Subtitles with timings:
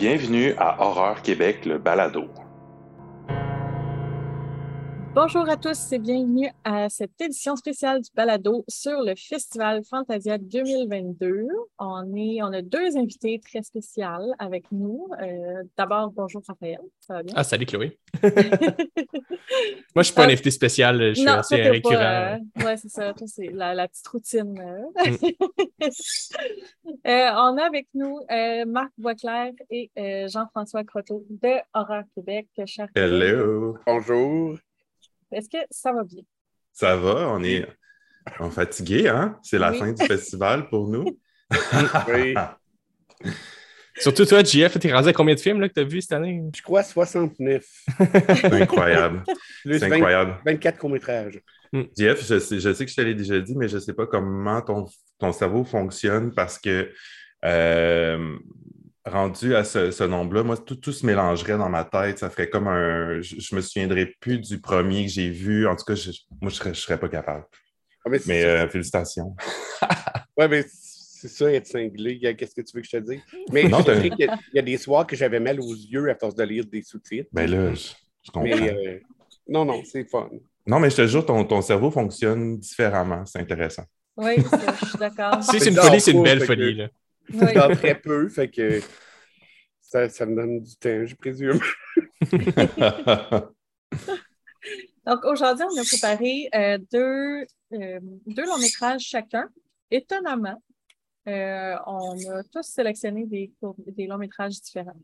[0.00, 2.24] Bienvenue à Horreur Québec, le balado.
[5.22, 10.38] Bonjour à tous et bienvenue à cette édition spéciale du balado sur le Festival Fantasia
[10.38, 11.46] 2022.
[11.78, 15.08] On, est, on a deux invités très spéciaux avec nous.
[15.20, 17.34] Euh, D'abord, bonjour Raphaël, ça va bien?
[17.36, 17.98] Ah, salut Chloé.
[18.22, 18.32] Moi,
[19.96, 20.32] je suis pas un Ah.
[20.32, 21.96] invité spécial, je suis non, assez récurrent.
[21.96, 24.58] pas, euh, ouais, c'est ça, toi, c'est la, la petite routine.
[24.58, 25.10] euh.
[25.10, 25.16] Mm.
[27.06, 32.48] Euh, on a avec nous euh, Marc Boisclair et euh, Jean-François Croteau de Horreur Québec.
[32.94, 33.76] Hello!
[33.86, 34.56] Bonjour.
[35.32, 36.22] Est-ce que ça va bien?
[36.72, 37.28] Ça va?
[37.30, 37.66] On est
[38.38, 39.38] on fatigué, hein?
[39.42, 39.78] C'est la Oui.
[39.78, 41.18] fin du festival pour nous.
[42.08, 42.34] Oui.
[43.96, 46.42] Surtout toi, JF, t'es rendu à combien de films là, que t'as vu cette année?
[46.56, 47.66] Je crois 69.
[47.98, 49.24] C'est incroyable.
[49.64, 50.36] C'est 20 incroyable.
[50.46, 51.40] 24 courts-métrages.
[51.98, 53.92] Jeff, je sais, je sais que je te l'ai déjà dit, mais je ne sais
[53.92, 54.86] pas comment ton,
[55.18, 56.90] ton cerveau fonctionne parce que
[57.44, 58.38] euh,
[59.06, 62.18] rendu à ce, ce nombre-là, moi, tout, tout se mélangerait dans ma tête.
[62.18, 63.20] Ça ferait comme un.
[63.20, 65.66] Je, je me souviendrai plus du premier que j'ai vu.
[65.66, 67.44] En tout cas, je- moi, je ne serais, je serais pas capable.
[68.06, 69.34] Ah, mais euh, félicitations.
[70.36, 72.18] Ouais, mais c'est ça, être cinglé.
[72.34, 73.20] Qu'est-ce que tu veux que je te dise?
[73.52, 75.60] Mais Non, je dirais qu'il y, a- il y a des soirs que j'avais mal
[75.60, 77.28] aux yeux à force de lire des sous-titres.
[77.32, 77.88] Ben là, je,
[78.22, 78.48] je comprends.
[78.48, 78.98] mais euh,
[79.46, 80.30] non, non, c'est fun.
[80.66, 83.26] Non, mais je te jure, ton, ton cerveau fonctionne différemment.
[83.26, 83.84] C'est intéressant.
[84.16, 85.42] Oui, je suis d'accord.
[85.42, 86.74] Si c'est une folie, c'est une le belle que- folie.
[86.74, 86.88] Là.
[87.46, 87.54] Oui.
[87.54, 88.80] Dors très peu, fait que
[89.80, 91.60] ça, ça me donne du temps, je présume.
[95.06, 99.48] Donc aujourd'hui, on a préparé euh, deux, euh, deux longs métrages chacun.
[99.90, 100.62] Étonnamment,
[101.28, 105.00] euh, on a tous sélectionné des, courts- des longs métrages différents.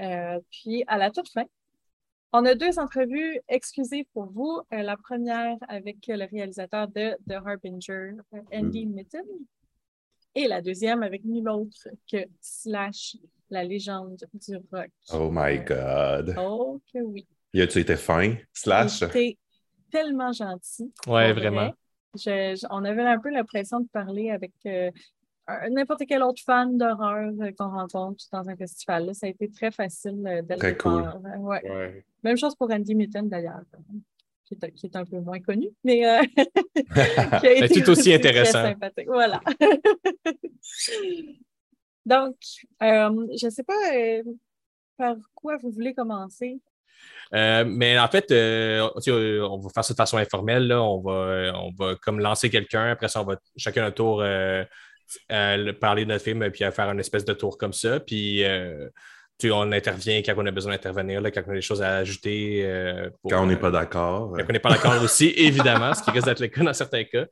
[0.00, 1.44] Euh, puis à la toute fin,
[2.32, 4.60] on a deux entrevues exclusives pour vous.
[4.72, 8.12] Euh, la première avec le réalisateur de The Harbinger,
[8.52, 9.24] Andy Mitten.
[10.34, 13.16] Et la deuxième avec nul autre que Slash,
[13.50, 14.90] la légende du rock.
[15.12, 16.34] oh my God.
[16.38, 17.26] Oh que oui.
[17.52, 18.34] Y a-tu été fin?
[18.52, 19.00] Slash?
[19.10, 19.36] T'es
[19.90, 20.90] tellement gentil.
[21.06, 21.66] Ouais, vraiment.
[21.66, 21.74] vrai.
[22.14, 24.90] Je- je- on avait un peu l'impression de parler avec euh,
[25.70, 29.06] n'importe quel autre fan d'horreur euh, qu'on rencontre dans un festival.
[29.06, 29.12] là.
[29.14, 31.02] Ça a été très facile euh, dès le Très cool.
[31.02, 31.16] départ.
[31.26, 31.70] Euh, ouais.
[31.70, 32.04] Ouais.
[32.22, 33.78] Même chose pour Andy Mitten d'ailleurs, euh,
[34.54, 36.22] qui est, qui est un peu moins connu, mais euh,
[37.40, 38.62] qui a été tout aussi intéressant.
[38.62, 39.06] sympathique.
[39.08, 39.40] Voilà.
[42.06, 42.34] Donc,
[42.82, 44.22] euh, je ne sais pas euh,
[44.98, 46.60] par quoi vous voulez commencer?
[47.34, 50.66] Euh, mais en fait, euh, on va faire ça de façon informelle.
[50.68, 50.82] Là.
[50.82, 52.90] On, va, on va comme lancer quelqu'un.
[52.90, 54.64] Après ça, on va chacun un tour euh,
[55.30, 58.00] le- parler de notre film puis faire une espèce de tour comme ça.
[58.00, 58.42] Puis
[59.42, 61.96] tu sais, on intervient quand on a besoin d'intervenir, quand on a des choses à
[61.96, 62.62] ajouter.
[62.64, 64.32] euh, pour, Quand on n'est euh, pas d'accord.
[64.36, 67.04] Quand on n'est pas d'accord aussi, évidemment, ce qui risque d'être le cas dans certains
[67.04, 67.26] cas.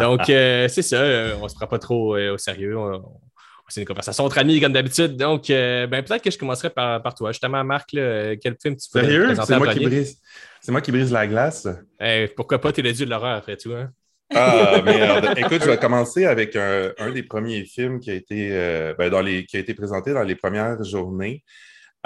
[0.00, 2.78] Donc, euh, c'est ça, euh, on ne se prend pas trop euh, au sérieux.
[2.78, 3.20] On- on-
[3.68, 5.16] c'est une conversation entre amis, comme d'habitude.
[5.16, 7.32] Donc, euh, ben, peut-être que je commencerai par, par toi.
[7.32, 9.34] Justement, Marc, là, euh, quel film tu voulais Sérieux?
[9.46, 10.20] C'est moi, qui brise...
[10.60, 11.66] c'est moi qui brise la glace.
[11.98, 13.72] Eh, pourquoi pas, t'es le dieu de l'horreur après tout.
[13.72, 13.88] Hein?
[14.34, 15.34] Ah, merde.
[15.36, 19.10] Écoute, je vais commencer avec un, un des premiers films qui a été, euh, ben,
[19.10, 21.42] dans les, qui a été présenté dans les premières journées.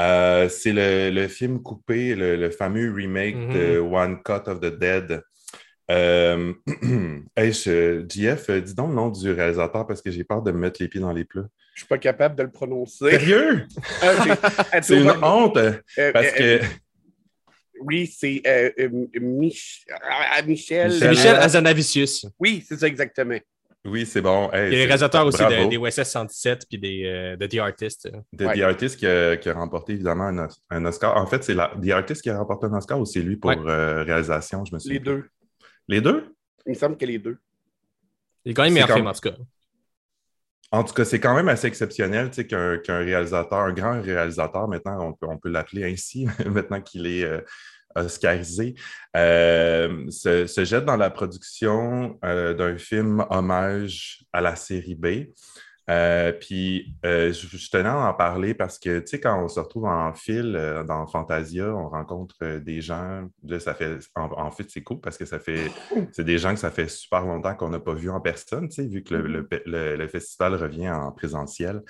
[0.00, 4.78] Euh, c'est le, le film coupé, le, le fameux remake de One Cut of the
[4.78, 5.22] Dead.
[5.90, 6.52] Euh,
[7.36, 10.52] hey, je- JF, euh, dis donc le nom du réalisateur parce que j'ai peur de
[10.52, 11.46] me mettre les pieds dans les plats.
[11.74, 13.10] Je suis pas capable de le prononcer.
[13.10, 13.66] Sérieux?
[14.82, 16.64] C'est une honte euh, parce euh, que
[17.80, 18.88] Oui, c'est euh, euh,
[19.20, 20.92] Mich- ah, Michel.
[20.92, 22.26] C'est Michel- Michel euh, Azanavicius.
[22.38, 23.38] Oui, c'est ça exactement.
[23.84, 24.50] oui, c'est bon.
[24.52, 27.46] Hey, Il est le c'est- réalisateur aussi de- des OSS 117 puis des, euh, de
[27.46, 28.10] The Artist.
[28.32, 28.58] De Ouais.
[28.58, 31.16] The Artist qui a, qui a remporté évidemment un, Os- un Oscar.
[31.16, 33.50] En fait, c'est la- The Artist qui a remporté un Oscar ou c'est lui pour
[33.50, 33.56] Ouais.
[33.66, 34.98] euh, réalisation, je me souviens.
[34.98, 35.24] Les deux.
[35.88, 36.34] Les deux?
[36.66, 37.38] Il me semble que les deux.
[38.44, 39.36] Il est quand même meilleur film, en tout cas.
[40.70, 45.38] En tout cas, c'est quand même assez exceptionnel qu'un réalisateur, un grand réalisateur, maintenant, on
[45.38, 47.40] peut, l'appeler ainsi, maintenant qu'il est euh,
[47.96, 48.74] oscarisé,
[49.16, 55.06] euh, se, se jette dans la production euh, d'un film hommage à la série B.
[55.90, 59.48] Euh, puis, euh, je, je tenais à en parler parce que, tu sais, quand on
[59.48, 63.26] se retrouve en fil euh, dans Fantasia, on rencontre des gens.
[63.44, 63.98] Là, ça fait.
[64.14, 65.70] En, en fait, c'est cool parce que ça fait.
[66.12, 68.76] C'est des gens que ça fait super longtemps qu'on n'a pas vu en personne, tu
[68.82, 71.80] sais, vu que le, le- le- le festival revient en présentiel.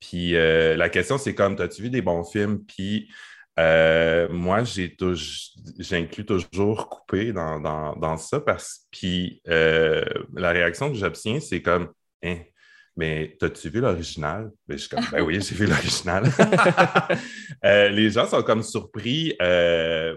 [0.00, 2.64] Puis, la question, c'est comme, as-tu vu des bons films?
[2.64, 3.10] Puis,
[3.56, 11.62] moi, j'inclus toujours coupé dans, dans, dans ça parce puis la réaction que j'obtiens, c'est
[11.62, 11.88] comme
[12.24, 12.38] Hein,
[12.98, 14.50] mais t'as-tu vu l'original?
[14.66, 16.24] Ben, je suis comme Ben oui, j'ai vu l'original.
[17.64, 20.16] Euh, les gens sont comme surpris euh,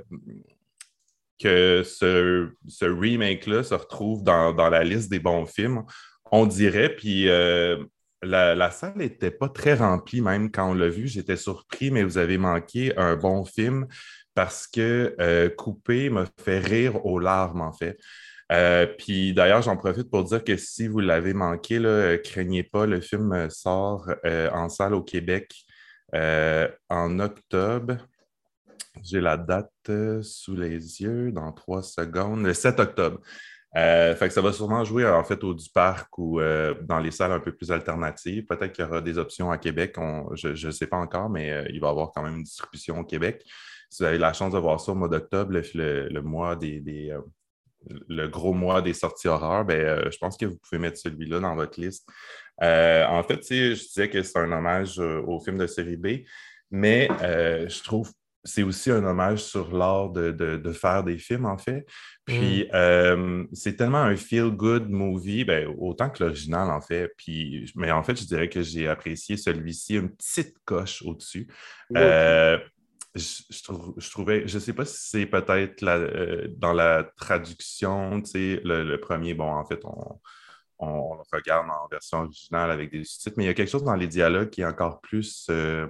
[1.39, 5.83] que ce, ce remake-là se retrouve dans, dans la liste des bons films.
[6.31, 7.83] On dirait, puis euh,
[8.22, 11.07] la, la salle n'était pas très remplie, même quand on l'a vu.
[11.07, 13.88] J'étais surpris, mais vous avez manqué un bon film
[14.36, 17.98] parce que euh, Coupé m'a fait rire aux larmes, en fait.
[18.51, 22.86] Euh, puis d'ailleurs, j'en profite pour dire que si vous l'avez manqué, euh, craignez pas,
[22.86, 25.53] le film sort en salle au Québec
[26.13, 27.98] en octobre.
[29.01, 29.71] J'ai la date
[30.21, 33.19] sous les yeux dans trois secondes, le 7 octobre.
[33.74, 36.42] fait que ça va sûrement jouer en fait au du parc ou
[36.81, 38.45] dans les salles un peu plus alternatives.
[38.45, 39.95] Peut-être qu'il y aura des options à Québec.
[40.33, 43.06] je ne sais pas encore, mais il va y avoir quand même une distribution au
[43.06, 43.45] Québec
[43.92, 47.21] si vous avez la chance de voir ça au mois d'octobre, le, mois des, euh,
[48.07, 51.39] le gros mois des sorties horreurs, ben, euh, je pense que vous pouvez mettre celui-là
[51.39, 52.07] dans votre liste.
[52.62, 56.25] Euh, en fait, je disais que c'est un hommage au film de série B,
[56.69, 61.57] mais je trouve que c'est aussi un hommage sur l'art de, faire des films, en
[61.57, 61.86] fait.
[62.25, 63.48] Puis, mm.
[63.54, 67.12] c'est tellement un feel-good movie, ben, autant que l'original, en fait.
[67.18, 71.48] Puis, mais en fait, je dirais que j'ai apprécié celui-ci une petite coche au-dessus
[73.16, 78.62] je, trouvais, je ne sais pas si c'est peut-être euh, dans la traduction, tu sais,
[78.63, 80.19] le, premier, bon, en fait, on,
[80.80, 83.84] on, le regarde en version originale avec des sous-titres, mais il y a quelque chose
[83.84, 85.88] dans les dialogues qui est encore plus, euh,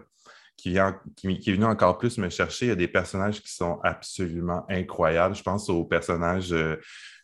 [0.57, 2.65] qui, vient, qui, est venu encore plus me chercher.
[2.65, 5.35] Il y a des personnages qui sont absolument incroyables.
[5.35, 6.77] Je pense au personnage euh,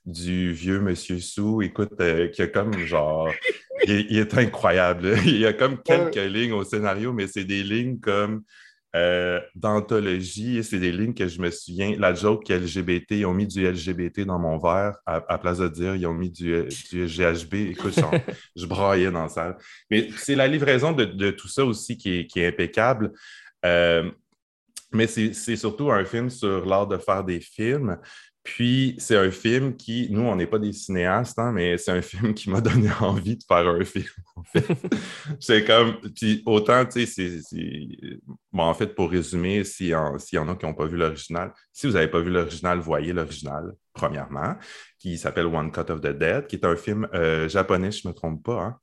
[0.05, 1.97] du vieux Monsieur Sou, écoute,
[2.33, 3.29] qui a comme genre,
[3.87, 5.17] il, il, est incroyable.
[5.25, 8.43] il y a comme quelques lignes au scénario, mais c'est des lignes comme
[8.95, 11.95] euh, d'anthologie, c'est des lignes que je me souviens.
[11.97, 15.95] La joke LGBT, ils ont mis du LGBT dans mon verre à, place de dire
[15.95, 17.53] ils ont mis du, GHB.
[17.53, 17.95] Écoute,
[18.55, 19.57] je, braillais dans ça.
[19.91, 23.11] Mais c'est la livraison de, tout ça aussi qui est, impeccable.
[23.65, 24.09] Euh,
[24.93, 27.97] mais c'est surtout un film sur l'art de faire des films.
[28.47, 32.01] Puis, c'est un film qui, nous, on n'est pas des cinéastes, hein, mais c'est un
[32.01, 34.05] film qui m'a donné envie de faire un film.
[34.37, 34.65] En fait.
[35.41, 37.57] c'est comme, puis autant, tu sais, c'est.
[38.53, 41.87] Bon, en fait, pour résumer, s'il y, en a qui n'ont pas vu l'original, si
[41.87, 44.55] vous n'avez pas vu l'original, voyez l'original, premièrement,
[44.97, 48.13] qui s'appelle One Cut of the Dead, qui est un film euh, japonais, je ne
[48.13, 48.79] me trompe pas, hein,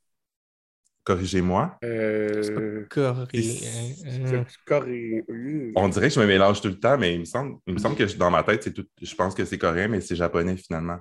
[1.05, 1.79] Corrigez-moi.
[1.85, 2.87] Euh...
[2.89, 3.95] Coréen.
[5.77, 7.79] On dirait que je me mélange tout le temps, mais il me semble, il me
[7.79, 8.87] semble que dans ma tête, tout...
[9.01, 10.99] je pense que c'est coréen, mais c'est japonais finalement.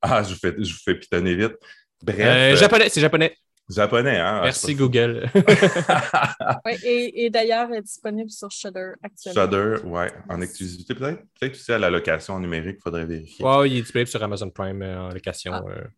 [0.00, 1.56] Ah, je vous fais, je vous fais pitonner vite.
[2.02, 2.18] Bref.
[2.20, 3.36] Euh, japonais, c'est japonais.
[3.68, 4.38] Japonais, hein?
[4.40, 5.28] Ah, Merci Google.
[6.64, 9.42] oui, et, et d'ailleurs, est disponible sur Shudder actuellement.
[9.42, 11.20] Shudder, oui, en exclusivité peut-être.
[11.38, 13.44] Peut-être aussi à la location numérique, il faudrait vérifier.
[13.44, 15.52] Oui, il est disponible sur Amazon Prime euh, en location.
[15.52, 15.88] Ah.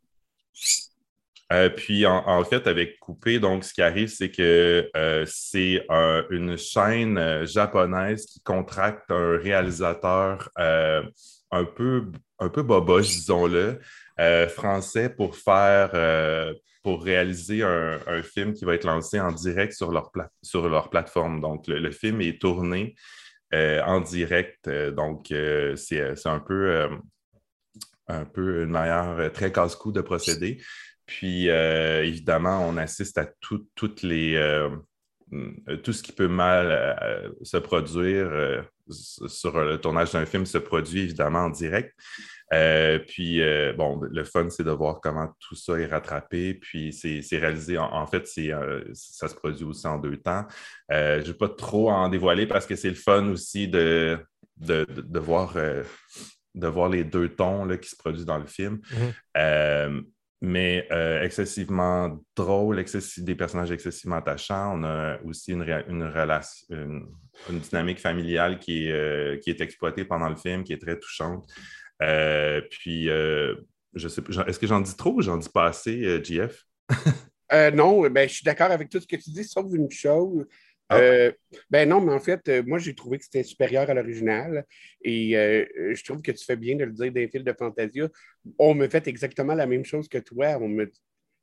[1.53, 1.69] Euh.
[1.69, 5.85] Puis en, fait, avec Coupé, donc ce qui arrive, c'est que euh, c'est
[6.31, 12.07] une chaîne euh, japonaise qui contracte un réalisateur un peu
[12.39, 13.81] un peu boboche, disons-le,
[14.49, 15.91] français pour faire
[16.83, 20.11] pour réaliser un, film qui va être lancé en direct sur leur,
[20.43, 21.41] sur leur plateforme.
[21.41, 22.95] Donc, le, film est tourné
[23.53, 24.69] en direct.
[24.69, 25.27] donc,
[25.77, 26.89] c'est un peu
[28.07, 30.61] un peu une manière très casse-cou de procéder.
[31.11, 34.71] Puis, euh, évidemment, on assiste à toutes les, euh,
[35.83, 38.31] tout ce qui peut mal euh, se produire
[38.89, 41.93] sur le tournage d'un film se produit évidemment en direct.
[43.09, 43.43] puis,
[43.77, 46.55] bon, le fun, c'est de voir comment tout ça est rattrapé.
[46.55, 48.29] Puis, c'est réalisé, en, fait,
[48.95, 50.47] ça se produit aussi en deux temps.
[50.89, 54.17] je ne vais pas trop en dévoiler parce que c'est le fun aussi de,
[54.59, 55.57] de, voir,
[56.55, 58.81] de voir les deux tons là, qui se produisent dans le film.
[59.35, 60.05] Mm-hmm
[60.43, 62.83] mais euh, excessivement drôle,
[63.19, 64.79] des personnages excessivement attachants.
[64.79, 70.05] On a aussi une, une relation, une, dynamique familiale qui est, euh, qui est exploitée
[70.05, 71.47] pendant le film, qui est très touchante.
[72.03, 76.65] Euh, puis, je sais est-ce que j'en dis trop ou j'en dis pas assez, JF?
[77.75, 80.47] non, ben, je suis d'accord avec tout ce que tu dis, sauf une chose.
[80.91, 80.99] Ah.
[80.99, 81.33] Euh,
[81.71, 84.67] ben non, mais en fait, euh, moi, j'ai trouvé que c'était supérieur à l'original.
[85.03, 88.09] Et euh, je trouve que tu fais bien de le dire d'un film de Fantasia.
[88.59, 90.59] On me fait exactement la même chose que toi.
[90.61, 90.91] On me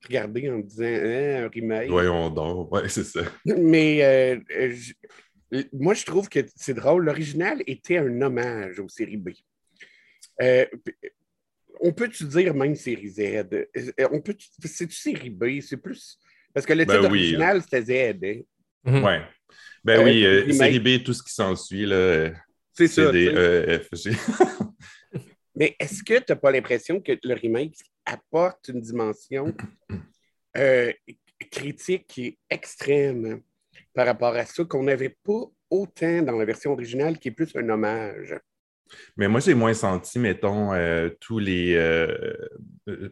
[0.05, 1.89] regardait en me disant hein, un remake.
[1.89, 3.21] Voyons donc, ouais, c'est ça.
[3.45, 4.37] Mais
[5.71, 7.05] moi, je trouve que c'est drôle.
[7.05, 9.29] L'original était un hommage aux séries B.
[11.79, 13.45] on peut-tu dire même série Z?
[14.11, 14.35] On peut
[14.65, 15.61] c'est-tu série B?
[15.61, 16.19] C'est plus.
[16.53, 18.25] Parce que le ben titre original, c'était Z.
[18.25, 18.41] Hein?
[18.83, 19.03] Mhm.
[19.05, 19.36] Oui.
[19.87, 22.31] Ben oui, euh, série B, tout ce qui s'ensuit, là.
[22.73, 23.09] C'est ça.
[23.09, 23.81] Des e,
[25.55, 29.55] Mais est-ce que tu n'as pas l'impression que le remake apporte une dimension
[30.57, 30.91] euh,
[31.49, 33.39] critique qui est extrême
[33.93, 37.55] par rapport à ça, qu'on n'avait pas autant dans la version originale, qui est plus
[37.55, 38.37] un hommage?
[39.15, 41.77] Mais moi, j'ai moins senti, mettons, euh, tous les.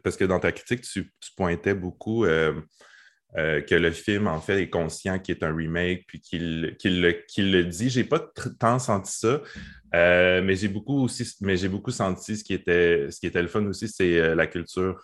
[0.04, 2.26] parce que dans ta critique, tu, tu pointais beaucoup
[3.36, 7.90] que le film, en fait, est conscient qu'il est un remake, puis qu'il le, dit.
[7.90, 8.20] J'ai pas
[8.60, 9.42] tant senti ça,
[9.94, 13.50] mais j'ai beaucoup aussi, mais j'ai beaucoup senti ce qui était, ce qui était le
[13.50, 15.04] fun aussi, c'est la culture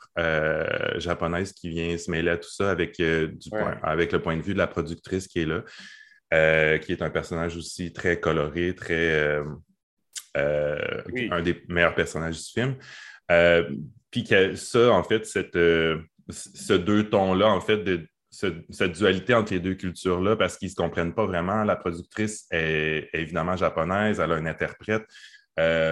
[0.97, 3.49] japonaise qui vient se mêler à tout ça avec, du
[3.83, 5.63] avec le point de vue de la productrice qui est là.
[6.33, 9.11] Euh, qui est un personnage aussi très coloré, très.
[9.11, 9.43] Euh,
[10.37, 12.75] euh, un des meilleurs personnages du film.
[14.09, 19.53] puis que ça, en fait, cette, ce deux tons-là, en fait, de, cette dualité entre
[19.53, 21.63] les deux cultures-là, parce qu'ils ne se comprennent pas vraiment.
[21.63, 25.05] La productrice est, évidemment japonaise, elle a un interprète.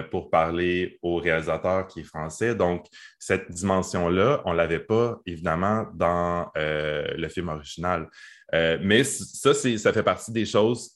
[0.10, 2.56] pour parler au réalisateur qui est français.
[2.56, 2.88] Donc,
[3.20, 8.08] cette dimension-là, on ne l'avait pas, évidemment, dans le film original.
[8.54, 10.92] Euh, mais ça, ça fait partie des choses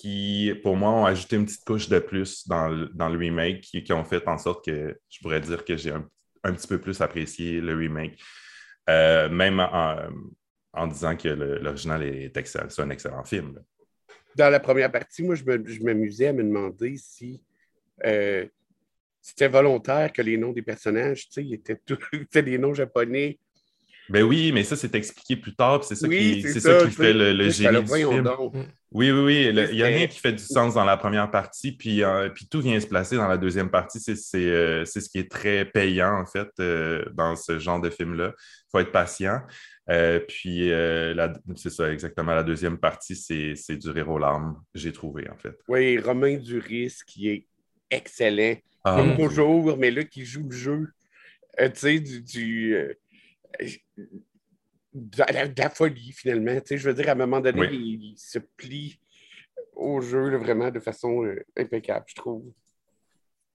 [0.00, 4.04] qui, pour moi, ont ajouté une petite couche de plus dans le, remake, qui, ont
[4.04, 7.74] fait en sorte que je pourrais dire que j'ai un, petit peu plus apprécié le
[7.74, 8.20] remake,
[8.90, 9.96] euh, même en,
[10.86, 12.68] disant que l'original est excellent.
[12.68, 13.60] C'est un excellent film.
[14.36, 17.40] Dans la première partie, moi, je m'amusais à me demander si
[18.04, 18.46] euh,
[19.22, 21.80] c'était volontaire que les noms des personnages, tu sais, étaient,
[22.12, 23.38] étaient des noms japonais
[24.10, 27.48] ben oui, mais ça, c'est expliqué plus tard, c'est ça, qui, ça, qui fait le,
[27.48, 28.28] génie du film.
[28.92, 29.48] Oui, oui, oui.
[29.48, 32.46] Il n'y a rien qui fait du sens dans la première partie, puis, euh, puis
[32.46, 34.00] tout vient se placer dans la deuxième partie.
[34.00, 38.34] C'est euh, ce qui est très payant, en fait, euh, dans ce genre de film-là.
[38.36, 39.40] Il faut être patient.
[39.86, 40.70] Puis,
[41.56, 42.34] c'est ça, exactement.
[42.34, 45.56] La deuxième partie, c'est du rire aux larmes, j'ai trouvé, en fait.
[45.68, 47.46] Oui, Romain Duris, qui est
[47.90, 50.88] excellent, ah, comme toujours, mais là, qui joue le jeu.
[51.58, 52.76] tu sais, du
[54.94, 56.54] de la, folie, finalement.
[56.60, 58.98] Tu sais, je veux dire, à un moment donné, il, se plie
[59.74, 62.44] au jeu vraiment de façon euh, impeccable, je trouve.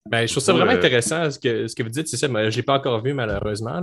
[0.10, 2.08] Ben, je trouve ça vraiment intéressant ce que, ce que vous dites.
[2.08, 3.82] C'est ça, je ne l'ai pas encore vu malheureusement.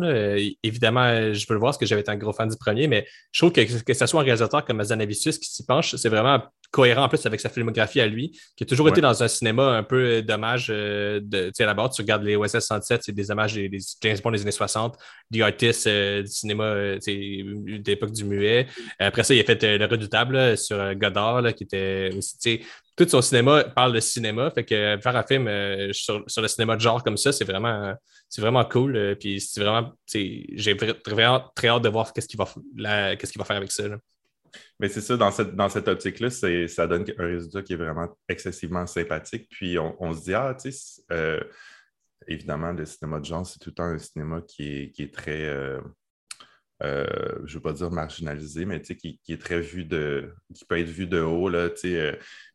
[0.62, 3.06] Évidemment, je peux le voir parce que j'avais été un gros fan du premier, mais
[3.32, 6.42] je trouve que que ce soit un réalisateur comme Azanavicius qui s'y penche, c'est vraiment
[6.70, 9.76] cohérent en plus avec sa filmographie à lui, qui a toujours été dans un cinéma
[9.76, 10.68] un peu d'hommage.
[10.70, 13.78] Euh, de, à la base, tu regardes les OSS 107, c'est des hommages des, des,
[14.02, 14.96] James Bond des années 60,
[15.32, 18.66] The Artist euh, du cinéma euh, de l'époque du muet.
[18.98, 22.60] Après ça, il a fait Le Redoutable sur Godard, qui était aussi
[22.96, 24.50] tout son cinéma parle de cinéma.
[24.50, 27.94] Fait que faire un film euh, sur, le cinéma de genre comme ça, c'est vraiment,
[28.28, 28.96] c'est vraiment cool.
[28.96, 30.74] Euh, puis c'est vraiment, j'ai
[31.06, 33.84] vraiment très hâte de voir qu'est-ce qu'il va, qu'est-ce qu'il va faire avec ça.
[34.80, 38.08] Mais c'est ça, dans cette, dans cette optique-là, ça donne un résultat qui est vraiment
[38.28, 39.48] excessivement sympathique.
[39.50, 41.40] Puis on, se dit, ah, tu sais, euh,
[42.26, 45.78] évidemment, le cinéma de genre, c'est tout le temps un cinéma qui est, très.
[46.82, 50.34] Je ne veux pas dire marginalisé, mais qui, qui, est très vu de.
[50.54, 51.48] qui peut être vu de haut.
[51.48, 51.70] Là,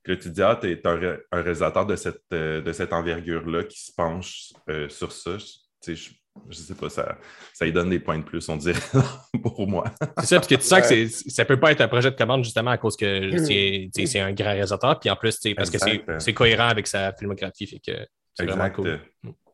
[0.03, 3.63] puis là, tu dis, ah, tu es un, réalisateur de cette, euh, de cette envergure-là
[3.65, 5.37] qui se penche euh, sur ça.
[5.37, 6.09] Je, je,
[6.49, 7.17] je sais pas, ça,
[7.53, 8.79] ça lui donne des points de plus, on dirait,
[9.43, 9.83] pour moi.
[10.19, 12.43] C'est ça, parce que tu sens que ça peut pas être un projet de commande
[12.43, 15.77] justement à cause que c'est un grand réalisateur, puis en plus, parce que
[16.19, 18.99] c'est cohérent avec sa filmographie, fait que c'est vraiment cool.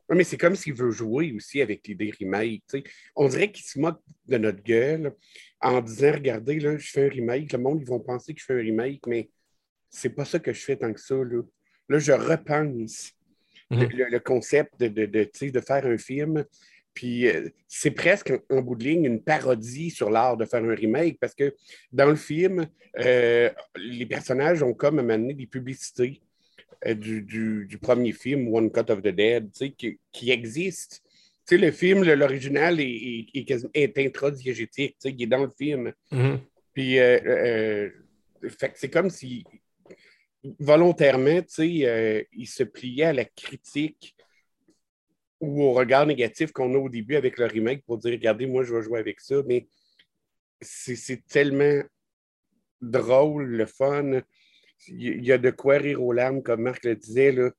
[0.10, 2.64] Oui, mais c'est comme s'il veut jouer aussi avec l'idée remake.
[3.16, 5.14] On dirait qu'il se moque de notre gueule
[5.62, 8.46] en disant Regardez, là, je fais un remake, le monde, ils vont penser que je
[8.46, 9.30] fais un remake, mais
[9.90, 11.16] c'est pas ça que je fais tant que ça.
[11.16, 11.42] Là,
[11.90, 13.14] là je repense
[13.70, 14.20] le, mhm.
[14.22, 16.46] concept de, de, de, faire un film.
[16.94, 20.74] Puis euh, c'est presque en, bout de ligne une parodie sur l'art de faire un
[20.74, 21.54] remake parce que
[21.92, 22.66] dans le film,
[23.00, 26.22] euh, les personnages ont comme amené des publicités
[26.86, 31.02] euh, du, du, premier film, One Cut of the Dead, qui, qui existe.
[31.50, 35.94] le film, l'original est, est, est, est intradiégétique, il est dans le film.
[36.12, 36.40] Mhm.
[36.74, 36.98] Puis,
[38.76, 39.44] c'est comme si
[40.60, 44.16] volontairement, euh, il se pliait à la critique
[45.40, 48.64] ou au regard négatif qu'on a au début avec le remake pour dire regardez, moi,
[48.64, 49.68] je vais jouer avec ça, mais
[50.62, 51.84] c'est tellement
[52.82, 54.22] drôle, le fun.
[54.88, 57.32] Il y a de quoi rire aux larmes, comme Marc le disait.
[57.32, 57.52] Là.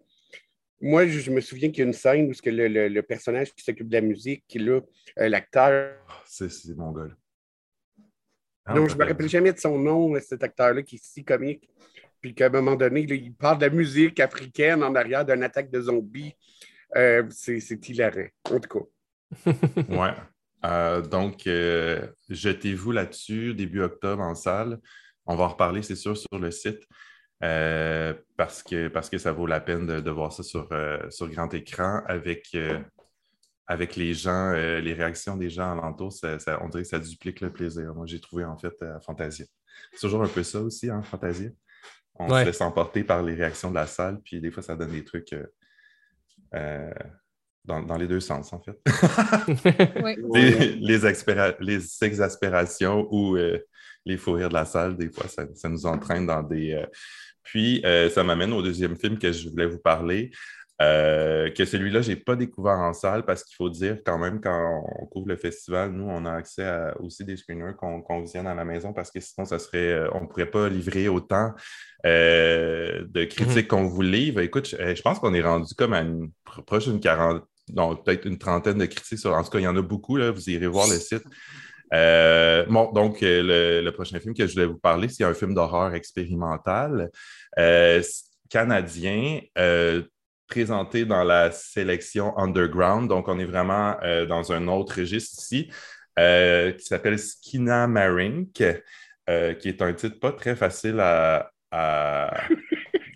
[0.81, 3.89] Moi, je, me souviens qu'il y a une scène où que le, personnage qui s'occupe
[3.89, 4.81] de la musique, qui là,
[5.19, 5.97] euh, l'acteur.
[6.09, 7.09] Ah, c'est mon gars.
[8.69, 11.69] non, je ne me rappelle jamais de son nom, cet acteur-là qui est si comique
[12.21, 15.71] puis qu'à un moment donné, il parle de la musique africaine en arrière d'une attaque
[15.71, 16.35] de zombies.
[16.97, 19.53] Euh, c'est hilarant, en tout cas.
[19.89, 20.15] ouais.
[20.65, 24.81] Euh, donc, euh, jetez-vous là-dessus début octobre en salle.
[25.29, 26.83] On va en reparler, c'est sûr, sur le site.
[27.41, 30.69] parce, que, parce que ça vaut la peine de, voir ça sur,
[31.11, 32.57] sur grand écran avec,
[33.67, 36.13] avec les gens, les réactions des gens alentour.
[36.13, 37.95] Ça, on dirait que ça duplique le plaisir.
[37.95, 39.47] Moi, j'ai trouvé en fait à Fantasia.
[39.93, 41.51] C'est toujours un peu ça aussi, hein, Fantasia
[42.19, 44.91] on se laisse emporter par les réactions de la salle, puis des fois, ça donne
[44.91, 45.35] des trucs
[47.69, 48.79] dans, les deux sens, en fait.
[50.03, 50.17] Oui.
[50.35, 50.77] les,
[51.61, 53.59] les, exaspérations ou euh,
[54.05, 56.73] les fous rires de la salle, des fois, ça, ça nous entraîne dans des.
[56.73, 56.87] euh,
[57.43, 60.31] Puis, euh, ça m'amène au deuxième film que je voulais vous parler.
[60.81, 64.41] euh, que celui-là, je n'ai pas découvert en salle parce qu'il faut dire quand même,
[64.41, 68.21] quand on couvre le festival, nous, on a accès à aussi des screeners qu'on qu'on
[68.21, 71.53] visionne à la maison parce que sinon, ça serait, on ne pourrait pas livrer autant
[72.07, 74.41] euh, de critiques qu'on vous livre.
[74.41, 77.43] Écoute, je, je pense qu'on est rendu comme à une pro- proche d'une quarantaine,
[77.75, 79.25] non, peut-être une trentaine de critiques.
[79.27, 81.25] En tout cas, il y en a beaucoup, là, vous irez voir le site.
[81.95, 85.55] Euh, bon, donc, euh, le, prochain film que je voulais vous parler, c'est un film
[85.55, 87.11] d'horreur expérimental
[87.59, 88.03] euh,
[88.51, 89.41] canadien,
[90.47, 93.09] présenté dans la sélection Underground.
[93.09, 93.97] Donc, on est vraiment
[94.29, 95.71] dans un autre registre ici,
[96.17, 98.63] qui s'appelle Skinamarink,
[99.29, 101.51] euh, qui est un titre pas très facile à,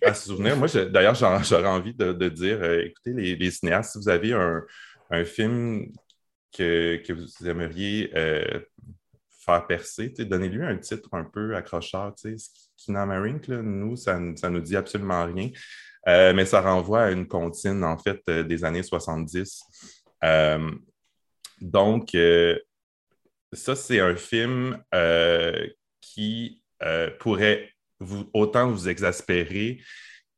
[0.05, 0.57] à se souvenir.
[0.57, 5.93] Moi, d'ailleurs, j'aurais envie de, dire, euh, écoutez, les, cinéastes, si vous avez un, film
[6.53, 8.61] que, vous aimeriez euh,
[9.45, 12.15] faire percer, donnez-lui un titre un peu accrocheur.
[12.89, 13.07] là,
[13.63, 15.51] nous, ça ne nous dit absolument rien.
[16.09, 19.63] Euh, mais ça renvoie à une comptine, en fait, des années 70.
[20.25, 20.71] Euh,
[21.61, 22.17] donc,
[23.53, 24.83] ça, c'est un film
[26.01, 26.63] qui
[27.21, 27.72] pourrait
[28.03, 29.81] vous, autant vous exaspérer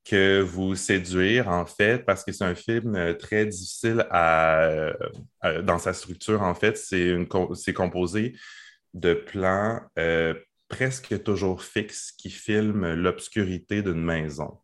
[0.04, 5.62] que vous séduire, en fait, parce que c'est un film euh, très difficile à, euh,
[5.62, 6.76] dans sa structure, en fait.
[6.76, 8.36] C'est composé
[8.92, 10.34] de plans euh,
[10.68, 14.60] presque toujours fixes qui filment l'obscurité d'une maison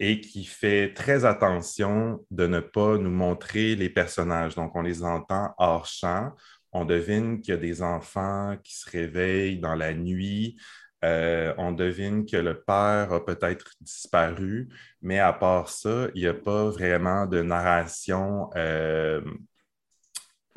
[0.00, 4.54] et qui fait très attention de ne pas nous montrer les personnages.
[4.54, 6.34] Donc, on les entend hors champ.
[6.72, 10.56] On devine qu'il y a des enfants qui se réveillent dans la nuit.
[11.04, 14.68] Euh, on devine que le père a peut-être disparu,
[15.00, 19.20] mais à part ça, il n'y a pas vraiment de narration, euh,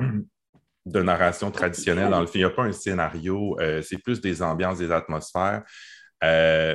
[0.00, 2.42] de narration traditionnelle dans le film.
[2.42, 5.62] Il n'y a pas un scénario, euh, c'est plus des ambiances, des atmosphères.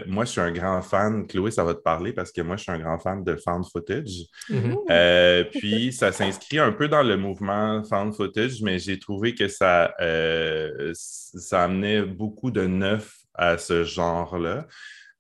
[0.08, 2.64] Moi, je suis un grand fan, Chloé, ça va te parler parce que moi, je
[2.64, 4.28] suis un grand fan de found footage.
[4.50, 4.78] Mhm.
[4.90, 9.50] Euh, puis, ça s'inscrit un peu dans le mouvement found footage, mais j'ai trouvé que
[9.50, 9.94] ça,
[10.94, 14.68] ça amenait beaucoup de neuf à ce genre-là.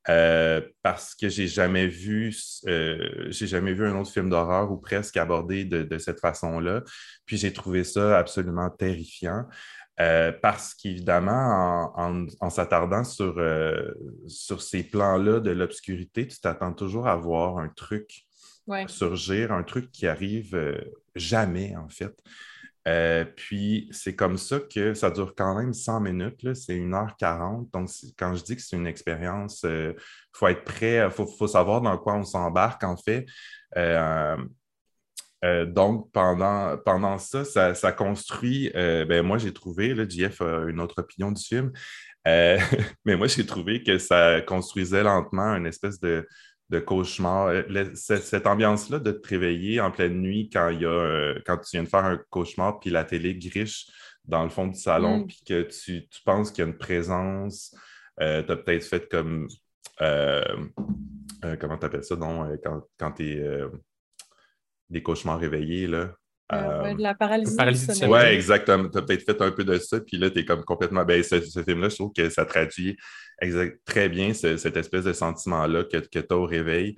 [0.09, 2.33] Euh, parce que j'ai jamais vu
[2.67, 6.81] euh, j'ai jamais vu un autre film d'horreur ou presque abordé de, de cette façon-là.
[7.25, 9.45] Puis j'ai trouvé ça absolument terrifiant.
[9.99, 13.41] Euh, parce qu'évidemment, en, en, en s'attardant sur,
[14.27, 18.23] sur ces plans-là de l'obscurité, tu t'attends toujours à voir un truc
[18.67, 18.85] Ouais.
[18.87, 20.77] surgir, un truc qui arrive
[21.15, 22.13] jamais, en fait.
[22.87, 27.69] Euh, puis c'est comme ça que ça dure quand même 100 minutes, c'est 1h40.
[27.73, 29.95] Donc, quand je dis que c'est une expérience, il
[30.33, 33.25] faut être prêt, il faut, faut savoir dans quoi on s'embarque, en fait.
[33.75, 34.37] Euh,
[35.45, 38.71] euh, donc, pendant, pendant ça, ça, construit.
[38.75, 41.71] euh, ben, moi, j'ai trouvé, là, JF a une autre opinion du film,
[42.27, 42.57] euh,
[43.05, 46.27] mais moi, j'ai trouvé que ça construisait lentement une espèce de,
[46.69, 47.47] de cauchemar.
[47.47, 51.39] Euh, le- cette, ambiance-là de te réveiller en pleine nuit quand, il y a, euh,
[51.45, 53.87] quand tu viens de faire un cauchemar, puis la télé griche
[54.25, 55.27] dans le fond du salon, Mm.
[55.27, 57.73] puis que tu, tu penses qu'il y a une présence.
[58.19, 59.47] tu as peut-être fait comme.
[60.01, 60.43] euh,
[61.45, 62.45] euh, comment tu appelles ça, non?
[62.49, 63.61] euh, Quand, quand tu es
[64.89, 66.13] des cauchemars réveillés, là?
[66.53, 67.55] Euh, ouais, de la paralysie.
[67.57, 68.05] paralysie du.
[68.05, 68.87] Ouais, exactement.
[68.89, 71.03] Tu as peut-être fait un peu de ça, puis là, tu es comme complètement.
[71.03, 72.97] Ben, ce, ce film-là, je trouve que ça traduit
[73.41, 76.95] exact- très bien ce- cette espèce de sentiment-là que, que tu as au réveil.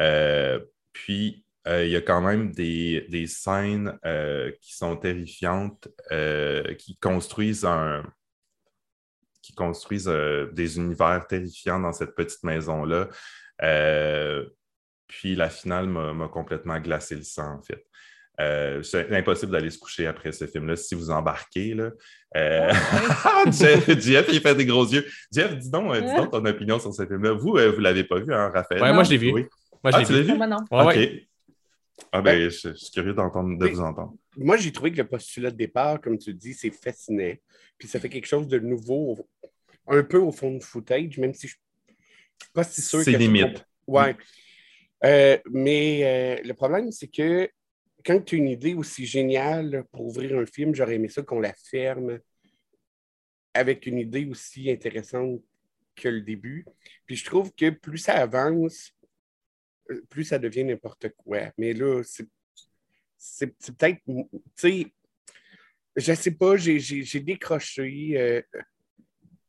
[0.00, 0.60] Euh,
[0.92, 6.74] puis, euh, il y a quand même des, des scènes euh, qui sont terrifiantes, euh,
[6.74, 8.04] qui construisent un
[9.42, 13.08] qui construisent euh, des univers terrifiants dans cette petite maison-là.
[13.62, 14.46] Euh,
[15.08, 17.84] puis la finale m'a m'a complètement glacé le sang, en fait.
[18.40, 21.74] Euh, c'est impossible d'aller se coucher après ce film-là si vous embarquez.
[21.74, 21.90] Là.
[22.36, 22.72] Euh,
[23.52, 25.06] Jeff, Jeff, il fait des gros yeux.
[25.32, 27.32] Jeff, dis donc, euh, dis donc ton opinion sur ce film-là.
[27.32, 28.82] Vous, vous ne l'avez pas vu, hein, Raphaël?
[28.82, 29.32] Ouais, moi, je l'ai vu.
[29.32, 29.46] Oui.
[29.84, 30.30] Moi, je Ah, l'ai tu l'as vu?
[30.32, 30.56] Ah, moi, non.
[30.70, 30.96] Ouais, OK.
[30.96, 31.28] ouais.
[32.10, 33.70] Ah ben, je, je suis curieux d'entendre, de Oui.
[33.72, 34.14] vous entendre.
[34.36, 37.34] Moi, j'ai trouvé que le postulat de départ, comme tu dis, c'est fascinant.
[37.78, 39.18] Puis ça fait quelque chose de nouveau,
[39.86, 41.94] un peu au fond de footage, même si je ne
[42.44, 43.42] suis pas si sûr C'est que je limite.
[43.44, 44.16] comprends- Ouais.
[45.04, 46.00] Euh, mais
[46.40, 47.48] euh, le problème, c'est que
[48.04, 51.40] quand tu as une idée aussi géniale pour ouvrir un film, j'aurais aimé ça qu'on
[51.40, 52.18] la ferme
[53.54, 55.40] avec une idée aussi intéressante
[55.94, 56.64] que le début.
[57.06, 58.92] Puis je trouve que plus ça avance,
[59.90, 61.52] euh, plus ça devient n'importe quoi.
[61.58, 64.00] Mais là, c'est peut-être.
[64.06, 64.24] Tu
[64.56, 64.86] sais,
[65.96, 66.78] je sais pas, j'ai-
[67.20, 68.12] décroché.
[68.18, 68.42] euh,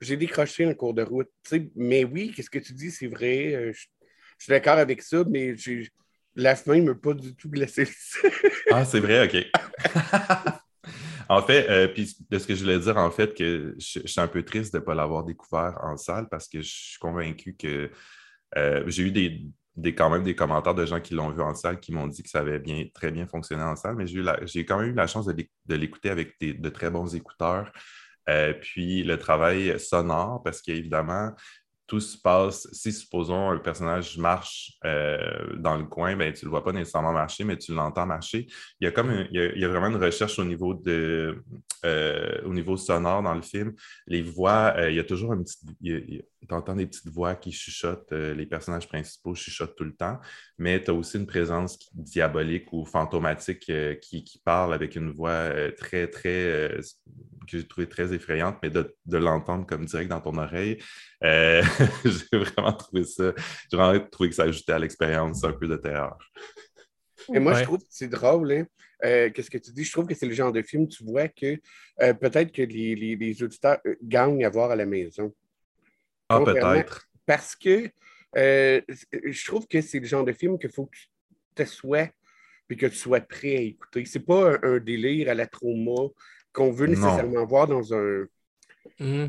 [0.02, 1.32] j'ai décroché en cours de route.
[1.76, 3.54] Mais oui, qu'est-ce que tu dis, c'est vrai.
[3.56, 5.90] euh, je suis d'accord avec ça, mais j'ai
[6.36, 7.88] La fin ne m'a pas du tout glacé.
[8.72, 9.46] ah, c'est vrai, OK.
[11.30, 14.20] en fait, euh, puis de ce que je voulais dire, en fait, que je, suis
[14.20, 17.56] un peu triste de ne pas l'avoir découvert en salle parce que je suis convaincu
[17.56, 17.92] que
[18.58, 21.80] euh, j'ai eu des, quand même des commentaires de gens qui l'ont vu en salle
[21.80, 24.80] qui m'ont dit que ça avait bien, très bien fonctionné en salle, mais j'ai quand
[24.80, 27.72] même eu la chance de l'écouter avec de très bons écouteurs.
[28.30, 31.32] Euh, puis le travail sonore, parce qu'évidemment,
[31.88, 36.48] tout se passe, si supposons un personnage marche euh, dans le coin, ben, tu ne
[36.48, 38.48] le vois pas nécessairement marcher, mais tu l'entends marcher.
[38.80, 41.44] Il y a comme il, y a, vraiment une recherche au niveau de
[41.86, 43.74] euh, au niveau sonore dans le film.
[44.08, 45.62] Les voix, il y a toujours une petite.
[46.48, 50.20] Tu entends des petites voix qui chuchotent, les personnages principaux chuchotent tout le temps,
[50.58, 55.52] mais tu as aussi une présence diabolique ou fantomatique qui, qui, parle avec une voix
[55.78, 56.82] très, très
[57.46, 60.80] que j'ai trouvé très effrayante, mais de, l'entendre comme direct dans ton oreille,
[61.24, 61.64] euh,
[62.06, 63.34] j'ai vraiment trouvé ça,
[63.72, 66.18] j'ai vraiment trouvé que ça ajoutait à l'expérience un peu de terreur.
[67.34, 68.66] Et moi, je trouve que c'est drôle, hein.
[69.06, 69.84] euh, qu'est-ce que tu dis?
[69.84, 71.58] Je trouve que c'est le genre de film, tu vois que
[72.02, 75.34] euh, peut-être que les, les, auditeurs gagnent à voir à la maison.
[76.30, 77.08] Ah, peut-être.
[77.26, 77.90] Parce que
[78.36, 81.08] je trouve que c'est le genre de film qu'il faut que tu
[81.56, 82.10] te sois
[82.68, 84.06] puis que tu sois prêt à écouter.
[84.06, 86.10] C'est pas un, délire à la trauma
[86.52, 88.26] qu'on veut nécessairement voir dans un.
[89.00, 89.26] Mmh.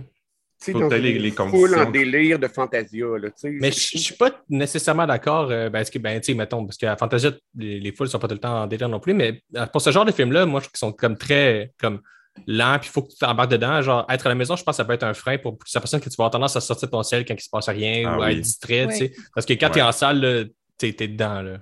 [0.72, 3.07] Dans les, les foule en délire de Fantasia.
[3.18, 5.50] Là, mais je ne suis pas nécessairement d'accord.
[5.50, 8.35] Euh, parce que, ben, mettons, parce qu'à Fantasia, les, les foules ne sont pas tout
[8.35, 9.12] le temps en délire non plus.
[9.12, 12.00] Mais euh, pour ce genre de film-là, moi, je trouve qu'ils sont comme très comme
[12.47, 13.81] lents, puis il faut que tu t'embarques dedans.
[13.83, 15.83] Genre, être à la maison, je pense que ça peut être un frein pour plusieurs
[15.83, 17.51] personnes que tu vas avoir tendance à sortir de ton ciel quand il ne se
[17.51, 18.90] passe rien ah ou à être distrait.
[18.92, 21.42] sais Parce que quand tu es en salle, tu es, dedans.
[21.42, 21.59] Là.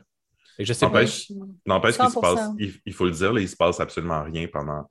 [0.59, 1.05] Et je sais pas.
[1.67, 4.47] N'empêche qu'il se passe, il, faut le dire, là, il ne se passe absolument rien
[4.53, 4.89] pendant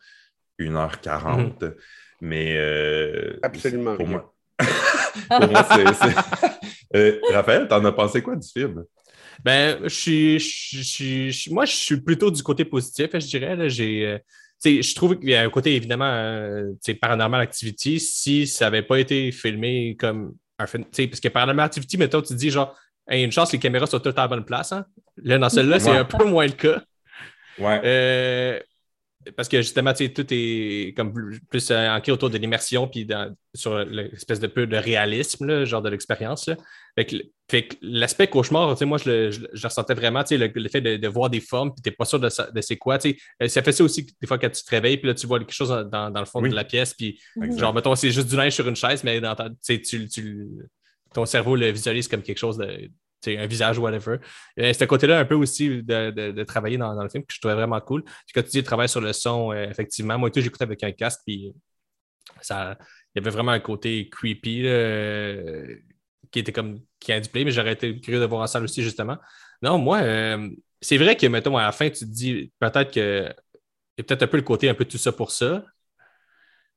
[0.60, 1.64] 1h40.
[1.64, 1.76] Mhm.
[2.22, 2.56] Mais.
[2.58, 3.96] Euh, Absolument.
[3.96, 4.34] Pour moi,
[5.30, 6.16] pour moi c'est.
[6.94, 8.84] Euh, Raphaël, t'en as pensé quoi du film?
[9.46, 13.70] Ben, je suis, moi, je suis plutôt du côté positif, je dirais.
[13.70, 14.18] J'ai, euh,
[14.64, 19.00] je trouve qu'il y a un côté, évidemment, c'est Paranormal Activity, si ça n'avait pas
[19.00, 20.86] été filmé comme un film.
[20.86, 22.78] Parce que Paranormal Activity, mettons, tu dis genre,
[23.10, 24.72] il y a une chance que les caméras soient toutes à la bonne place.
[24.72, 24.86] Hein?
[25.18, 26.82] Là, dans celle-là, c'est un peu moins le cas.
[27.58, 28.64] Ouais
[29.36, 31.14] parce que justement, tu sais, tout est comme
[31.50, 33.08] plus euh, ancré autour de l'immersion puis
[33.54, 36.50] sur l'espèce de peu de réalisme, genre de l'expérience.
[36.96, 40.82] Fait que, l'aspect cauchemar, tu sais, moi, je le, ressentais vraiment, tu sais, le, fait
[40.82, 42.98] de, voir des formes puis tu n'es pas sûr de, c'est quoi.
[42.98, 45.14] Tu sais, euh, ça fait ça aussi des fois quand tu te réveilles puis là,
[45.14, 47.20] tu vois quelque chose dans, le fond de la pièce puis
[47.58, 50.48] genre, mettons, c'est juste du linge sur une chaise, mais dans tu, tu,
[51.14, 52.90] ton cerveau le visualise comme quelque chose de
[53.28, 54.18] un visage, whatever.
[54.58, 57.80] C'est un côté-là un peu aussi de, travailler dans, le film que je trouvais vraiment
[57.82, 58.04] cool.
[58.34, 61.22] Quand tu dis travailler sur le son, euh, effectivement, moi, tout, j'écoutais avec un casque,
[61.26, 61.54] puis
[62.42, 62.78] ça,
[63.14, 65.76] il y avait vraiment un côté creepy euh,
[66.32, 68.64] qui était comme qui a du play, mais j'aurais été curieux de voir en salle
[68.64, 69.18] aussi, justement.
[69.62, 70.50] Non, moi, euh,
[70.82, 73.34] c'est vrai que, mettons, à la fin, tu te dis peut-être que
[73.98, 75.66] il y a peut-être un peu le côté un peu tout ça pour ça,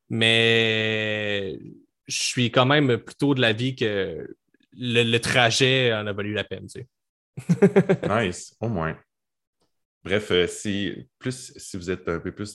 [0.09, 1.59] mais
[2.07, 4.37] je suis quand même plutôt de l'avis que
[4.76, 6.66] le, trajet en a valu la peine.
[6.66, 6.84] Tu
[8.08, 8.96] nice, au moins.
[10.04, 12.54] Bref, euh, si, plus, si vous êtes un peu plus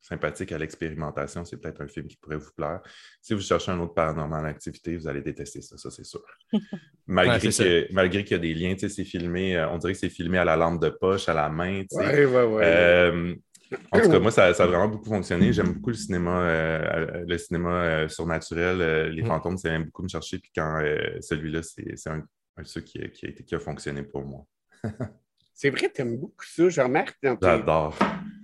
[0.00, 2.80] sympathique à l'expérimentation, c'est peut-être un film qui pourrait vous plaire.
[3.20, 6.22] Si vous cherchez un autre paranormal activité, vous allez détester ça, ça c'est sûr.
[7.06, 10.38] malgré, malgré qu'il y a des liens, c'est filmé, euh, on dirait que c'est filmé
[10.38, 11.82] à la lampe de poche, à la main.
[11.92, 13.42] Oui, oui, oui.
[13.92, 15.52] En tout cas, moi, ça, a vraiment beaucoup fonctionné.
[15.52, 18.80] J'aime beaucoup le cinéma, euh, le cinéma euh, surnaturel.
[18.80, 19.26] Euh, les mm.
[19.26, 20.38] fantômes, ça vient beaucoup me chercher.
[20.38, 20.80] Puis quand
[21.20, 22.22] celui-là, c'est un,
[22.56, 24.44] un ceux qui, qui, a été, qui a fonctionné pour moi.
[25.54, 26.68] c'est vrai, tu aimes beaucoup ça.
[26.68, 27.16] Je remarque.
[27.22, 27.96] J'adore.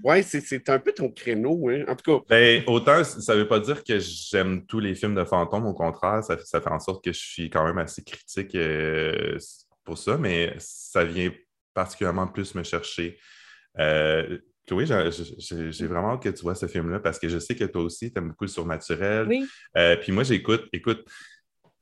[0.05, 1.69] Oui, c'est un peu ton créneau.
[1.71, 1.85] Hein?
[1.89, 2.25] En tout cas.
[2.29, 5.67] Ben, autant, ça ne veut pas dire que j'aime tous les films de fantômes.
[5.67, 8.57] Au contraire, ça, ça, fait en sorte que je suis quand même assez critique
[9.83, 10.17] pour ça.
[10.19, 11.33] Mais ça vient
[11.75, 13.19] particulièrement plus me chercher.
[14.67, 17.83] Chloé, j'ai vraiment hâte que tu vois ce film-là parce que je sais que toi
[17.83, 19.27] aussi, tu aimes beaucoup le surnaturel.
[19.29, 19.47] Oui.
[19.77, 21.05] Euh, puis moi, j'écoute, écoute,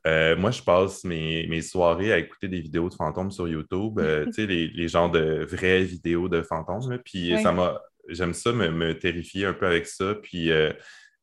[0.07, 4.25] euh, moi, je passe mes, soirées à écouter des vidéos de fantômes sur YouTube, euh,
[4.27, 6.99] tu sais, les, les, genres de vraies vidéos de fantômes.
[7.05, 10.15] puis ça m'a, j'aime ça, me, terrifier un peu avec ça.
[10.17, 10.51] Puis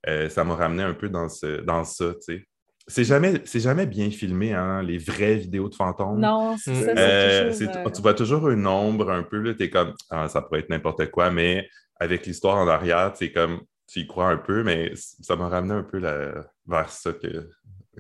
[0.06, 2.48] ça m'a ramené un peu dans, ce, dans ça, tu sais.
[2.88, 6.20] C'est jamais, jamais bien filmé, hein, les vraies vidéos de fantômes.
[6.20, 6.92] Non, c'est ça.
[6.98, 10.62] Euh, euh, tu vois toujours une ombre un peu, tu es comme, ah, ça pourrait
[10.62, 11.68] être n'importe quoi, mais
[12.00, 15.74] avec l'histoire en arrière, c'est comme, tu y crois un peu, mais ça m'a ramené
[15.74, 17.50] un peu vers ça que.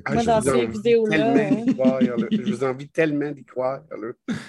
[0.05, 1.33] Ah, moi, dans ces vidéos-là.
[1.35, 1.65] Hein.
[2.31, 3.81] Je vous envie tellement d'y croire.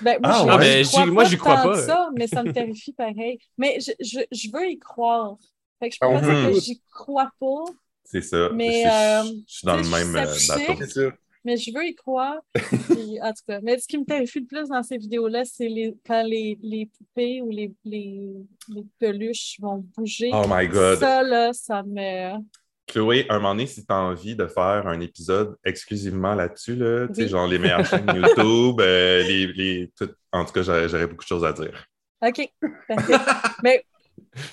[0.01, 1.77] Ben, moi, ah, je, moi, j'y crois pas.
[1.77, 3.39] Ça, mais ça me terrifie pareil.
[3.59, 5.37] Mais je, je, je veux y croire.
[5.81, 7.65] Fait que je peux pas dire que j'y crois pas,
[8.05, 8.51] c'est ça.
[8.55, 11.13] Mais, je, suis dans le même euh, bateau.
[11.45, 12.41] mais je veux y croire.
[12.55, 15.69] Puis, en tout cas, mais ce qui me terrifie le plus dans ces vidéos-là, c'est
[15.69, 18.33] les, quand les, les poupées ou les, les,
[18.69, 20.31] les peluches vont bouger.
[20.33, 20.99] Oh my God.
[20.99, 22.39] Ça, là, ça me.
[22.87, 27.07] Chloé, un moment donné, si tu as envie de faire un épisode exclusivement là-dessus, là,
[27.09, 27.29] tu sais, Oui.
[27.29, 31.23] genre les meilleures chaînes YouTube, euh, les, les, tout- en tout cas, j'aurais j'aurais beaucoup
[31.23, 31.87] de choses à dire.
[32.25, 32.49] OK.
[32.89, 33.15] parfait.
[33.63, 33.85] mais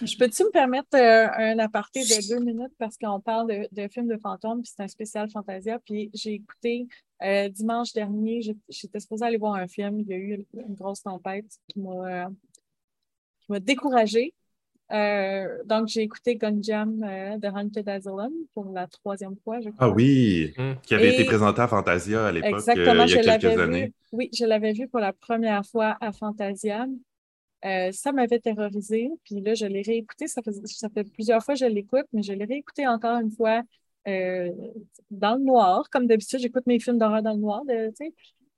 [0.01, 2.73] je peux-tu me permettre euh, un aparté de deux minutes?
[2.77, 5.79] Parce qu'on parle de, de films de fantômes, puis c'est un spécial Fantasia.
[5.79, 6.87] Puis j'ai écouté
[7.23, 9.99] euh, dimanche dernier, j'étais supposée aller voir un film.
[9.99, 12.29] Il y a eu une grosse tempête qui m'a euh,
[13.41, 14.33] qui m'a découragée.
[14.91, 19.85] Euh, donc, j'ai écouté Gunjam euh, de Haunted Asylum pour la troisième fois, je crois.
[19.87, 20.73] Ah oui, Hmm.
[20.81, 22.79] qui avait Et- été présenté à Fantasia à l'époque, euh, il
[23.11, 23.85] y a quelques l'avais années.
[23.85, 23.93] vu.
[24.13, 26.87] Oui, je l'avais vu pour la première fois à Fantasia.
[27.65, 29.09] Euh, ça m'avait terrorisée.
[29.25, 30.27] Puis là, je l'ai réécouté.
[30.27, 33.31] Ça fait, ça fait plusieurs fois que je l'écoute, mais je l'ai réécouté encore une
[33.31, 33.61] fois
[34.07, 34.51] euh,
[35.11, 35.89] dans le noir.
[35.91, 37.63] Comme d'habitude, j'écoute mes films d'horreur dans le noir.
[37.65, 37.91] de-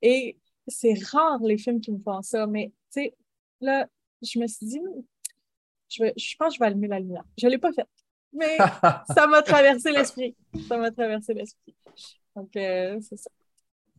[0.02, 0.36] et
[0.68, 2.46] c'est rare les films qui me font ça.
[2.46, 2.72] Mais
[3.60, 3.88] là,
[4.22, 4.80] je me suis dit,
[5.88, 7.24] je, vais- je pense que je vais allumer la lumière.
[7.38, 7.86] Je ne l'ai pas fait.
[8.32, 8.56] Mais
[9.14, 10.36] ça m'a traversé l'esprit.
[10.68, 11.74] Ça m'a traversé l'esprit.
[12.34, 13.30] Donc, euh, c'est ça.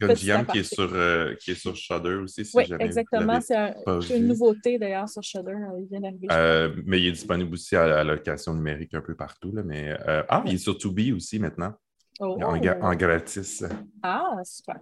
[0.07, 0.63] Gunjam qui est aparté.
[0.63, 3.41] sur euh, qui est sur Shudder aussi, si Oui, jamais vous exactement.
[3.41, 3.73] C'est un-
[4.15, 5.51] une nouveauté d'ailleurs sur Shudder.
[5.53, 6.27] euh, Il vient d'arriver.
[6.31, 9.51] Euh, mais il est disponible aussi à la location numérique un peu partout.
[9.51, 11.73] Là, mais, euh, ah, il est sur Tubi aussi maintenant.
[12.19, 12.37] Oh.
[12.41, 13.63] en, en gratis.
[14.03, 14.75] Ah, super.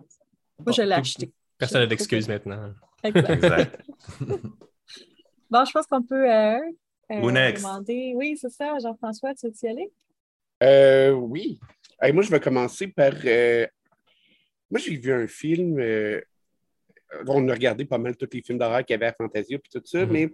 [0.60, 1.32] Moi, je l'ai acheté.
[1.58, 2.74] Personne n'a d'excuses maintenant.
[3.04, 3.30] Exact.
[3.44, 3.82] Exact.
[5.50, 6.58] Bon, je pense qu'on peut euh,
[7.12, 8.14] euh, demander.
[8.16, 9.92] Oui, c'est ça, Jean-François, tu veux y aller?
[10.64, 11.60] Euh, oui.
[12.02, 13.12] Hey, moi, je vais commencer par.
[13.26, 13.68] euh,
[14.72, 15.80] Moi, j'ai vu un film.
[15.80, 16.22] euh,
[17.28, 19.70] On a regardé pas mal tous les films d'horreur qu'il y avait à Fantasia puis
[19.70, 20.12] tout ça, Mhm.
[20.14, 20.30] mais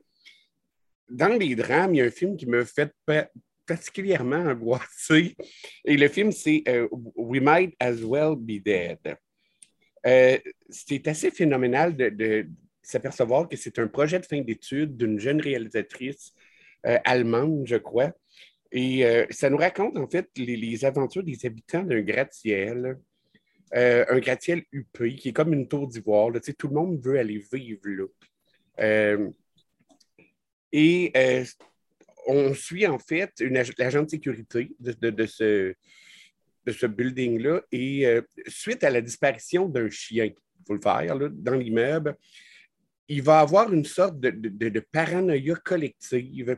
[1.10, 3.30] dans les drames, il y a un film qui me fait pa-
[3.66, 5.36] particulièrement angoisser.
[5.84, 9.00] Et le film, c'est euh, We Might As Well Be Dead.
[10.06, 10.38] Euh,
[10.70, 12.48] c'est assez phénoménal de, de
[12.84, 16.32] s'apercevoir que c'est un projet de fin d'études d'une jeune réalisatrice
[16.86, 18.14] euh, allemande, je crois.
[18.72, 22.98] Et ça nous raconte en fait les, les aventures des habitants d'un gratte-ciel,
[23.76, 26.32] euh, un gratte-ciel huppé qui est comme une tour d'ivoire.
[26.58, 28.06] Tout le monde veut aller vivre là.
[28.80, 29.30] Euh,
[30.72, 31.44] et euh,
[32.28, 33.32] on suit en fait
[33.78, 35.74] l'agent de sécurité de, de- ce,
[36.66, 37.62] de ce building-là.
[37.72, 38.06] Et
[38.48, 42.18] suite à la disparition d'un chien, il faut le faire, là, dans l'immeuble,
[43.08, 44.30] il va avoir une sorte de-
[44.70, 46.58] de paranoïa collective.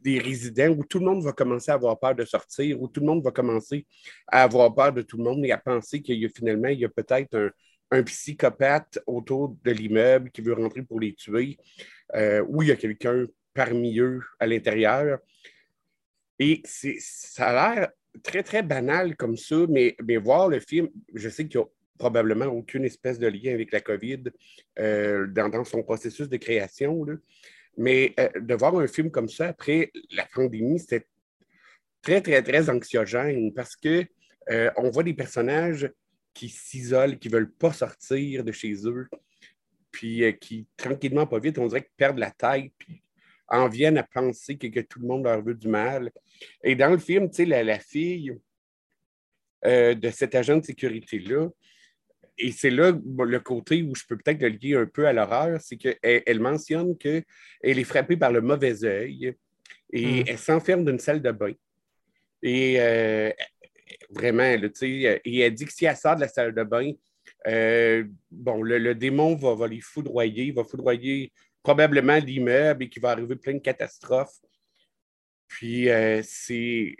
[0.00, 3.00] Des résidents où tout le monde va commencer à avoir peur de sortir, où tout
[3.00, 3.86] le monde va commencer
[4.26, 6.80] à avoir peur de tout le monde et à penser qu'il y a finalement, il
[6.80, 7.52] y a peut-être
[7.90, 11.56] un, psychopathe autour de l'immeuble qui veut rentrer pour les tuer,
[12.14, 15.18] euh, ou il y a quelqu'un parmi eux à l'intérieur.
[16.38, 17.88] Et ça a l'air
[18.22, 21.68] très, très banal comme ça, mais, mais voir le film, je sais qu'il n'y a
[21.98, 24.24] probablement aucune espèce de lien avec la COVID
[24.78, 27.14] euh, dans, dans son processus de création, là.
[27.78, 31.06] Mais euh, de voir un film comme ça après la pandémie, c'était
[32.02, 34.04] très, très, très anxiogène parce que
[34.50, 35.90] euh, on voit des personnages
[36.34, 39.08] qui s'isolent, qui ne veulent pas sortir de chez eux,
[39.92, 43.00] puis euh, qui, tranquillement, pas vite, on dirait qu'ils perdent la tête, puis
[43.46, 46.10] en viennent à penser que, tout le monde leur veut du mal.
[46.64, 48.38] Et dans le film, tu sais, la, fille
[49.64, 51.48] de cet agent de sécurité-là,
[52.38, 55.60] et c'est là le côté où je peux peut-être le lier un peu à l'horreur,
[55.60, 57.24] c'est qu'elle elle mentionne qu'elle
[57.62, 59.34] est frappée par le mauvais œil
[59.92, 60.24] et Mm.
[60.26, 61.52] elle s'enferme d'une salle de bain.
[62.42, 63.30] Et euh,
[64.10, 66.62] vraiment, là, tu sais, et elle dit que si elle sort de la salle de
[66.62, 66.92] bain,
[67.46, 73.02] euh, bon, le, le démon va, va les foudroyer, va foudroyer probablement l'immeuble et qu'il
[73.02, 74.38] va arriver plein de catastrophes.
[75.48, 76.94] Puis euh, c'est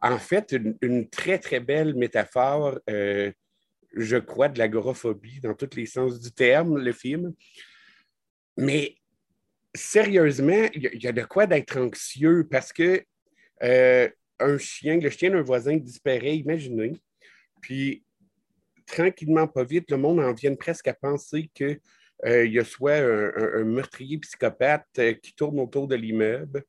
[0.00, 3.30] en fait une, une très, très belle métaphore, euh,
[3.92, 7.34] je crois, de l'agoraphobie dans tous les sens du terme, le film.
[8.56, 8.96] Mais
[9.74, 13.02] sérieusement, il y, a- il y a de quoi d'être anxieux parce que
[13.62, 16.92] euh, un chien, le chien d'un voisin disparaît, imaginez.
[17.60, 18.04] Puis,
[18.86, 21.78] tranquillement, pas vite, le monde en vient presque à penser qu'il
[22.24, 26.64] y a soit un, un- un meurtrier psychopathe euh, qui tourne autour de l'immeuble,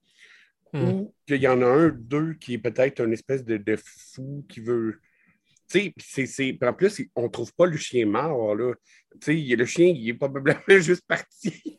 [0.74, 0.88] Hmm.
[0.88, 4.46] ou qu'il y en a un, deux qui est peut-être une espèce de, de fou
[4.48, 5.02] qui veut.
[5.72, 8.56] Tu sais, en plus, on ne trouve pas le chien mort.
[8.56, 8.74] Là.
[9.28, 11.78] Le chien, il est probablement juste parti.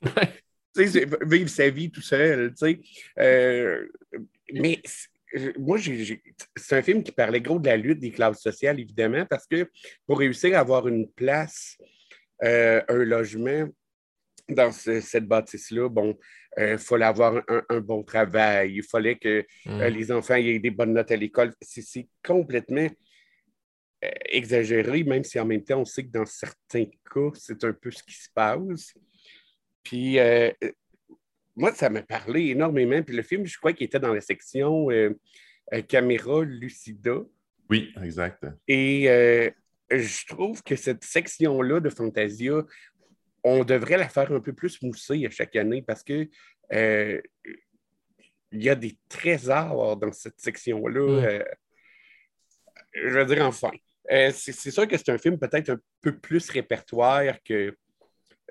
[0.76, 2.52] vivre sa vie tout seul.
[3.18, 3.86] Euh,
[4.52, 5.08] mais c'est-
[5.58, 5.78] moi,
[6.56, 9.70] c'est un film qui parlait gros de la lutte des classes sociales, évidemment, parce que
[10.06, 11.76] pour réussir à avoir une place,
[12.44, 13.68] euh, un logement
[14.48, 16.18] dans ce- cette bâtisse-là, bon,
[16.58, 20.70] il fallait avoir un, un bon travail, il fallait que euh, les enfants aient des
[20.70, 21.54] bonnes notes à l'école.
[21.62, 22.88] C'est c'est complètement
[24.26, 27.90] exagéré, même si en même temps, on sait que dans certains cas, c'est un peu
[27.90, 28.94] ce qui se passe.
[29.82, 30.18] Puis,
[31.54, 33.02] moi, ça m'a parlé énormément.
[33.02, 34.88] Puis le film, je crois qu'il était dans la section
[35.88, 37.20] caméra lucida.
[37.70, 38.46] Oui, exact.
[38.66, 39.06] Et
[39.90, 42.64] je trouve que cette section-là de Fantasia,
[43.44, 46.28] on devrait la faire un peu plus mousser à chaque année parce que
[46.72, 47.20] euh,
[48.52, 51.00] il y a des trésors dans cette section-là.
[51.00, 51.44] Euh,
[52.94, 53.70] je veux dire, enfin.
[54.10, 57.76] Euh, c'est sûr que c'est un film peut-être un peu plus répertoire que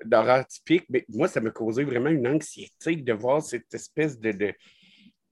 [0.04, 4.54] d'horreur typique, mais moi, ça m'a causé vraiment une anxiété de voir cette espèce de,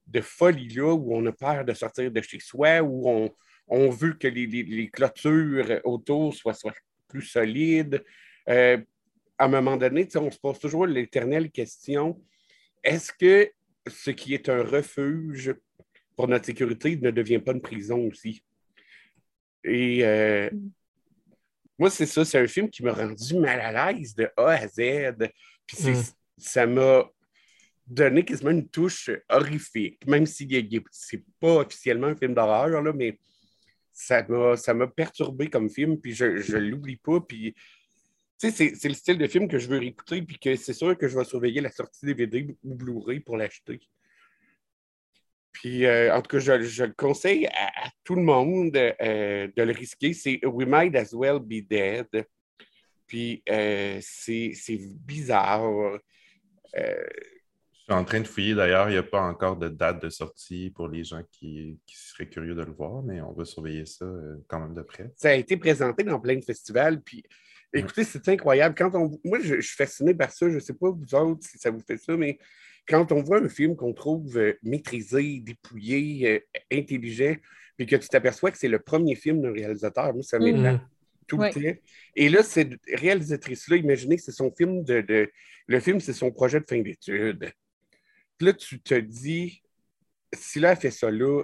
[0.07, 3.29] de, folie-là où on a peur de sortir de chez soi, où on,
[3.67, 6.73] on veut que les, clôtures autour soient, soient
[7.07, 8.03] plus solides
[8.47, 12.21] à un moment donné, on se pose toujours l'éternelle question
[12.83, 13.51] est-ce que
[13.87, 15.53] ce qui est un refuge
[16.15, 18.43] pour notre sécurité ne devient pas une prison aussi?
[19.63, 20.49] Et euh,
[21.77, 24.67] moi, c'est ça, c'est un film qui m'a rendu mal à l'aise de A à
[24.67, 25.15] Z.
[25.65, 26.03] Puis mm.
[26.37, 27.09] ça m'a
[27.87, 30.47] donné quasiment une touche horrifique, même si
[30.91, 33.19] c'est pas officiellement un film d'horreur, mais
[33.91, 34.23] ça
[34.73, 37.19] m'a perturbé comme film, puis je ne l'oublie pas.
[37.19, 37.53] Puis
[38.37, 41.17] c'est le style de film que je veux réécouter, puis que c'est sûr que je
[41.17, 43.79] vais surveiller la sortie DVD ou Blu-ray pour l'acheter.
[45.51, 49.71] Puis, euh, en tout cas, je, le conseille à, tout le monde euh, de le
[49.71, 50.13] risquer.
[50.13, 52.07] C'est We Might As Well Be Dead.
[53.05, 55.99] Puis, euh, c'est bizarre.
[56.73, 56.79] Je
[57.83, 58.89] suis en train de fouiller d'ailleurs.
[58.89, 62.29] Il n'y a pas encore de date de sortie pour les gens qui, qui, seraient
[62.29, 64.05] curieux de le voir, mais on va surveiller ça
[64.47, 65.11] quand même de près.
[65.17, 67.01] Ça a été présenté dans plein de festivals.
[67.01, 67.23] Puis,
[67.73, 68.75] Écoutez, c'est incroyable.
[68.75, 69.19] Quand on...
[69.23, 70.49] Moi, je, suis fasciné par ça.
[70.49, 72.37] Je ne sais pas vous autres si ça vous fait ça, mais
[72.87, 76.39] quand on voit un film qu'on trouve euh, maîtrisé, dépouillé, euh,
[76.71, 77.35] intelligent,
[77.77, 80.89] puis que tu t'aperçois que c'est le premier film d'un réalisateur, moi, ça m'énerve mm.
[81.27, 81.79] tout le temps.
[82.15, 85.29] Et là, cette réalisatrice-là, imaginez que c'est son film de,
[85.67, 87.51] Le film, c'est son projet de fin d'études.
[88.37, 89.61] Puis là, tu te dis,
[90.33, 91.43] si là, elle fait ça là,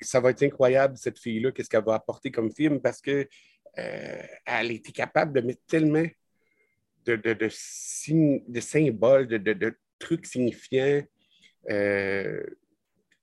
[0.00, 3.28] ça va être incroyable, cette fille-là, qu'est-ce qu'elle va apporter comme film, parce que
[3.78, 6.06] euh, elle était capable de mettre tellement
[7.04, 11.02] de, de, de, symboles, de, trucs signifiants
[11.70, 12.42] euh,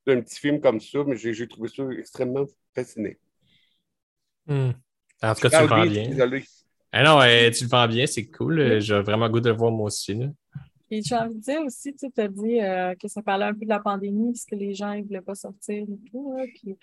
[0.05, 3.13] d'un petit film comme ça, mais j'ai trouvé ça extrêmement fascinant.
[4.47, 4.71] Hmm.
[5.21, 6.41] En tout cas, tu le vends bien.
[6.91, 7.19] Ah non,
[7.51, 8.79] tu le vends bien, c'est cool.
[8.79, 10.19] J'ai vraiment goût de le voir moi aussi.
[10.91, 13.65] Et j'ai envie de dire aussi, tu as dit euh, que ça parlait un peu
[13.65, 16.37] de la pandémie, puisque les gens ne voulaient pas sortir et tout.
[16.53, 16.77] puis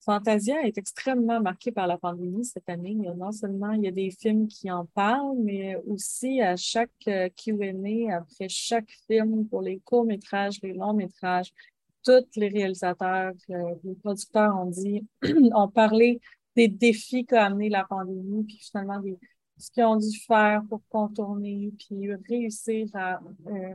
[0.00, 2.94] Fantasia est extrêmement marqué par la pandémie cette année.
[2.94, 7.28] Non seulement il y a des films qui en parlent, mais aussi à chaque euh,
[7.36, 11.52] Q&A, après chaque film, pour les courts-métrages, les longs-métrages,
[12.04, 15.06] tous les réalisateurs, euh, les producteurs ont dit,
[15.54, 16.20] ont parlé
[16.54, 19.02] des défis qu'a amené la pandémie, puis finalement
[19.58, 23.74] ce qu'ils ont dû faire pour contourner, puis réussir à, euh,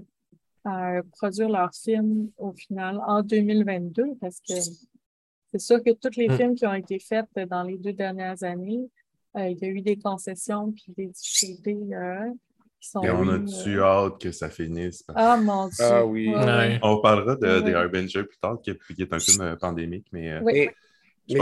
[0.64, 4.54] à produire leur film au final en 2022, parce que
[5.54, 6.38] c'est sûr que tous les mm.
[6.38, 8.90] films qui ont été faits dans les deux dernières années,
[9.38, 12.32] euh, il y a eu des concessions puis des difficultés euh,
[12.80, 13.04] qui sont.
[13.04, 15.04] Et on a-tu euh, hâte que ça finisse?
[15.14, 15.86] Ah mon Dieu!
[15.86, 16.34] Ah oui!
[16.82, 20.40] On parlera de, des Harbinger plus tard, qui est, un film pandémique, mais.
[20.40, 20.70] Oui.
[21.30, 21.38] Je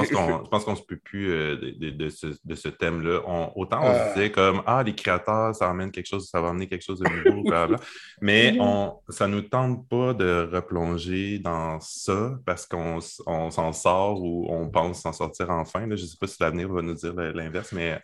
[0.50, 3.22] pense qu'on ne se peut plus euh, de, ce, thème-là.
[3.56, 4.13] autant on se euh.
[4.13, 7.10] disait comme Ah, les créateurs, ça amène quelque chose, ça va amener quelque chose de
[7.10, 7.50] nouveau,
[8.22, 14.22] mais on, ça ne nous tente pas de replonger dans ça parce qu'on s'en sort
[14.22, 15.86] ou on pense s'en sortir enfin.
[15.86, 18.00] Je ne sais pas si l'avenir va nous dire l'inverse, mais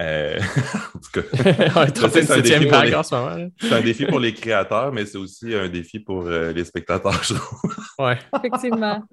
[0.00, 0.40] euh,
[0.96, 3.72] en tout cas, c'est un, défi pour les...
[3.72, 7.22] un défi pour les créateurs, mais c'est aussi un défi pour les spectateurs.
[8.00, 8.18] ouais.
[8.36, 9.04] Effectivement.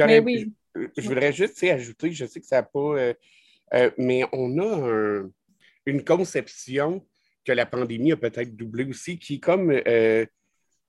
[0.00, 0.52] Mais oui
[0.96, 2.78] je voudrais juste ajouter, je sais que ça n'a pas.
[2.78, 3.14] Euh,
[3.74, 5.22] euh, mais on a
[5.86, 7.06] une conception
[7.44, 10.24] que la pandémie a peut-être doublé aussi, qui est comme euh,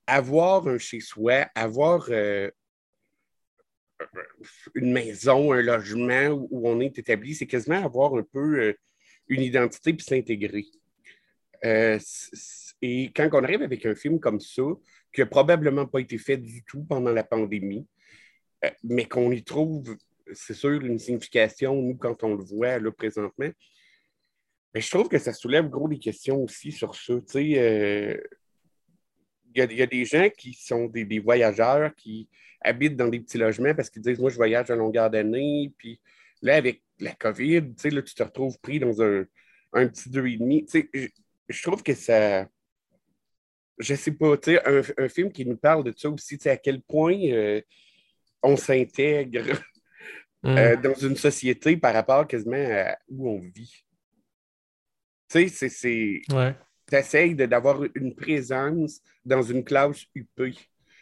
[0.08, 2.10] avoir un chez-soi, avoir
[4.76, 8.76] une maison, un logement où on est établi, c'est quasiment avoir un peu
[9.28, 10.66] une identité puis s'intégrer.
[12.82, 14.64] et quand on arrive avec un film comme ça,
[15.14, 17.86] qui n'a probablement pas été fait du tout pendant la pandémie,
[18.84, 19.96] mais qu'on y trouve,
[20.34, 23.50] c'est sûr, une signification, nous, quand on le voit là, présentement.
[24.74, 27.14] Mais je trouve que ça soulève gros des questions aussi sur ça.
[27.36, 28.18] Il euh,
[29.56, 32.30] y, a, des gens qui sont des, voyageurs qui
[32.62, 35.74] habitent dans des petits logements parce qu'ils disent Moi, je voyage à longueur d'année.
[35.78, 36.00] Puis
[36.42, 39.26] là, avec la COVID, là, tu te retrouves pris dans un,
[39.72, 40.66] petit deux et demi.
[40.72, 41.08] Je,
[41.48, 42.48] je trouve que ça.
[43.80, 44.36] Je sais pas,
[44.66, 47.18] un, un film qui nous parle de ça aussi, à quel point.
[47.24, 47.62] Euh,
[48.44, 49.44] on s'intègre
[50.42, 50.58] Mm.
[50.58, 53.84] euh, dans une société par rapport quasiment à où on vit.
[55.30, 56.22] Tu sais, c'est- c'est.
[56.34, 56.56] Ouais.
[56.90, 60.56] Tu essayes d'avoir une présence dans une classe UP.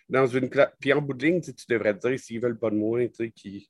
[0.09, 0.71] Dans une classe.
[0.79, 3.13] Puis en bout de ligne, tu devrais te dire s'ils veulent pas de moi, tu
[3.15, 3.69] sais, qui.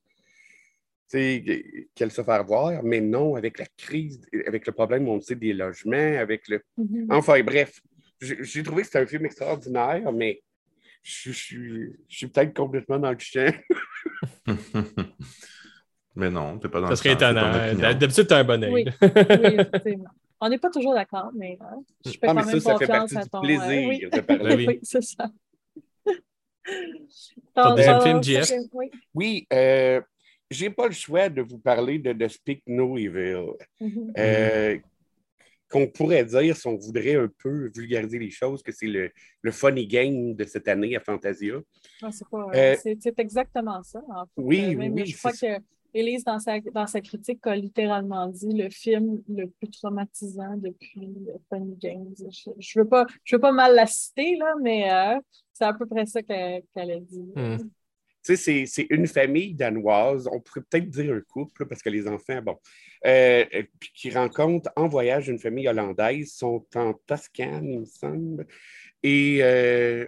[1.09, 5.20] Tu sais, qu'elle se faire voir, mais non, avec la crise, avec le problème, on
[5.22, 6.61] sait, des logements, avec le.
[6.78, 7.07] Mhm.
[7.09, 7.82] Enfin, bref,
[8.22, 10.41] j'ai j'ai trouvé que c'était un film extraordinaire, mais
[11.04, 13.52] je, je suis- je suis peut-être complètement dans le champ.
[16.16, 17.52] Mais non, t'es pas dans Ça le serait étonnant.
[17.54, 17.91] opinion.
[18.00, 18.72] D'habitude, t'as un bon œil.
[18.74, 19.02] Oui, oui,
[19.60, 20.10] effectivement.
[20.39, 21.66] On n'est pas toujours d'accord, mais euh,
[22.06, 23.41] je fais Ah, quand même ça, ça fait confiance partie à du ton...
[23.41, 24.00] plaisir euh, oui.
[24.12, 24.43] de parler.
[24.43, 24.66] Ben oui.
[24.68, 25.32] oui, c'est ça.
[27.56, 28.52] Ton deuxième film, JF?
[28.74, 28.91] Oui.
[29.16, 30.02] Oui, euh,
[30.52, 33.45] j'ai pas le choix de vous parler de, de Speak No Evil.
[33.80, 34.14] Mhm.
[34.18, 34.78] Euh,
[35.70, 39.11] Qu'on pourrait dire, si on voudrait un peu vulgariser les choses, que c'est le,
[39.41, 41.55] le funny game de cette année à Fantasia.
[42.01, 44.01] Ah, c'est pas- Euh, c'est- c'est exactement ça.
[44.09, 44.32] En fait.
[44.38, 45.63] Oui, Euh, oui, même, oui, Je crois c'est que
[45.93, 51.09] Élise, dans sa, dans sa critique, a littéralement dit le film le plus traumatisant depuis
[51.49, 52.13] Funny Games.
[52.18, 52.49] Je
[52.80, 55.20] ne veux, pas- je veux pas mal la citer, là, mais euh,
[55.53, 57.26] c'est à peu près ça qu'elle qu'elle a dit.
[57.36, 57.57] Hmm.
[57.57, 57.65] Tu
[58.22, 62.07] sais, c'est- c'est une famille danoise, on pourrait peut-être dire un couple, parce que les
[62.07, 62.57] enfants, bon,
[63.06, 68.48] euh, euh, qui rencontrent en voyage une famille hollandaise, sont en Toscane, il me semble,
[69.04, 70.08] et euh,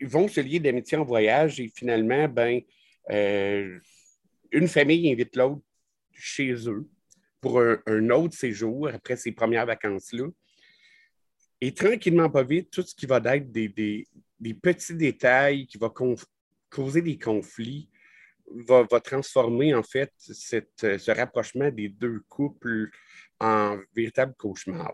[0.00, 2.60] ils vont se lier d'amitié en voyage, et finalement, ben,
[4.52, 5.62] une famille invite l'autre
[6.12, 6.88] chez eux
[7.40, 10.26] pour un, autre séjour après ses premières vacances-là.
[11.60, 14.06] Et tranquillement, pas vite, tout ce qui va être des, des-
[14.42, 15.92] des petits détails qui va
[16.68, 17.88] causer des conflits
[18.68, 22.90] va, va transformer en fait cette- euh, ce rapprochement des deux couples
[23.40, 24.92] en véritable cauchemar.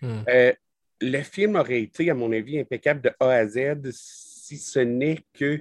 [0.00, 0.22] Hmm.
[0.28, 0.52] Euh,
[1.00, 5.18] le film aurait été, à mon avis, impeccable de A à Z si ce n'est
[5.34, 5.60] que.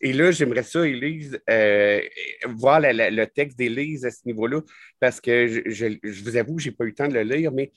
[0.00, 2.00] Et là, j'aimerais ça, Élise, euh,
[2.48, 4.60] voir la- la- le texte d'Élise à ce niveau-là,
[5.00, 7.22] parce que je, je- je vous avoue, je n'ai pas eu le temps de le
[7.22, 7.72] lire, mais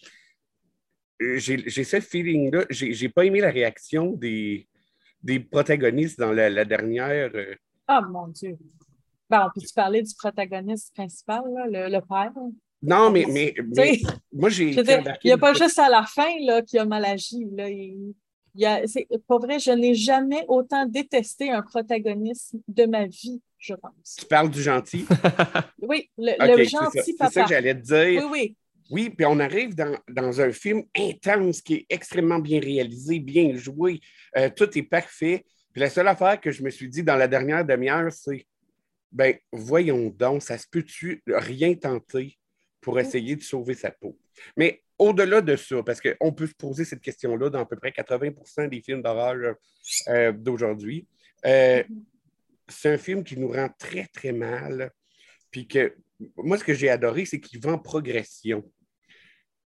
[1.20, 2.66] j'ai ce feeling-là.
[2.70, 4.68] J'ai j'ai pas aimé la réaction des,
[5.22, 7.32] des protagonistes dans la, la dernière.
[7.36, 7.56] euh,
[7.88, 8.58] Ah, mon Dieu.
[9.30, 12.32] Ben, on peut-tu parler du protagoniste principal, là, le, le père?
[12.82, 14.84] Non, mais, mais, Tu moi, j'ai il
[15.26, 16.28] n'y a pas juste à la fin
[16.66, 17.46] qu'il a mal agi.
[17.52, 17.70] Là.
[17.70, 23.42] Il, a, c'est, pour vrai, je n'ai jamais autant détesté un protagoniste de ma vie,
[23.58, 24.16] je pense.
[24.20, 25.06] Tu parles du gentil?
[25.82, 26.80] Oui, le, OK, le c'est ça.
[26.84, 27.44] gentil C'est ça papa.
[27.44, 28.24] que j'allais te dire.
[28.24, 28.56] oui, oui.
[28.90, 33.54] Oui, puis on arrive dans, dans un film intense qui est extrêmement bien réalisé, bien
[33.58, 34.00] joué.
[34.38, 35.46] Euh, tout est parfait.
[35.78, 38.48] Puis la seule affaire que je me suis dit dans la dernière demi-heure, c'est
[39.12, 42.36] ben voyons donc, ça se peut-tu rien tenter
[42.82, 44.18] pour essayer de sauver sa peau?
[44.56, 47.92] Mais au-delà de ça, parce qu'on peut se poser cette question-là dans à peu près
[47.92, 49.54] 80% des films d'horreur
[50.08, 51.06] euh, d'aujourd'hui,
[51.46, 51.84] euh,
[52.68, 54.90] c'est un film qui nous rend très, très mal.
[55.52, 55.96] Puis que
[56.38, 58.68] moi, ce que j'ai adoré, c'est qu'il va en progression.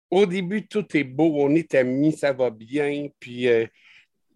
[0.09, 3.67] Au début, tout est beau, on est amis, ça va bien, puis euh,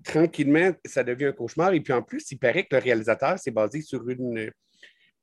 [0.04, 1.74] tranquillement, ça devient un cauchemar.
[1.74, 4.51] Et puis en plus, il paraît que le réalisateur s'est basé sur une,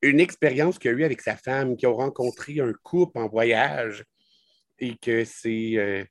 [0.02, 4.04] expérience qu'il a eue avec sa femme, qui ont rencontré un couple en voyage
[4.78, 5.76] et que c'est.
[5.76, 6.04] euh,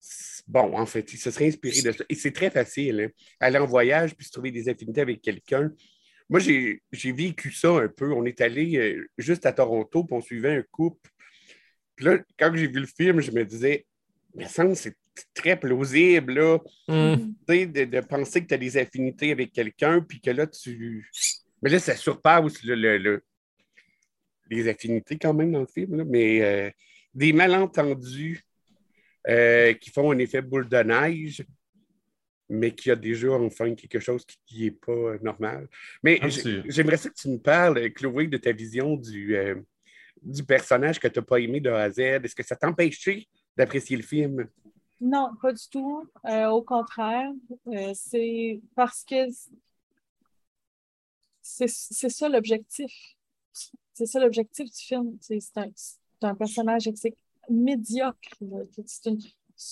[0.00, 2.04] c'est- bon, en fait, il se serait inspiré de ça.
[2.08, 3.08] Et c'est très facile, hein,
[3.40, 5.70] aller en voyage puis se trouver des affinités avec quelqu'un.
[6.28, 8.12] Moi, j'ai vécu ça un peu.
[8.12, 11.10] On est allé euh, juste à Toronto, puis on suivait un couple.
[11.94, 13.86] Puis là, quand j'ai vu le film, je me disais,
[14.34, 14.96] mais ça c'est
[15.34, 16.58] très plausible, là,
[17.48, 20.46] tu sais, de, de penser que tu as des affinités avec quelqu'un, puis que là,
[20.46, 21.08] tu.
[21.62, 23.24] Mais là, ça surpasse le, le- le-
[24.50, 26.70] les affinités quand même dans le film, là, mais euh,
[27.14, 28.40] des malentendus
[29.28, 31.44] euh, qui font un effet boule de neige,
[32.48, 35.68] mais qui a déjà enfin quelque chose qui n'est pas euh, normal.
[36.02, 36.28] Mais Ah,
[36.66, 39.54] j'aimerais ça que tu me parles, Chloé, de ta vision du, euh,
[40.20, 41.98] du personnage que tu n'as pas aimé de A à Z.
[42.00, 44.48] Est-ce que ça t'empêchait d'apprécier le film?
[45.02, 46.08] Non, pas du tout.
[46.26, 47.32] Euh, au contraire,
[47.66, 49.26] euh, c'est parce que
[51.42, 52.92] c'est ça l'objectif.
[53.92, 55.18] C'est ça l'objectif du film.
[55.20, 55.66] C'est un,
[56.22, 56.88] un personnage
[57.50, 58.16] médiocre.
[58.86, 59.18] C'est une,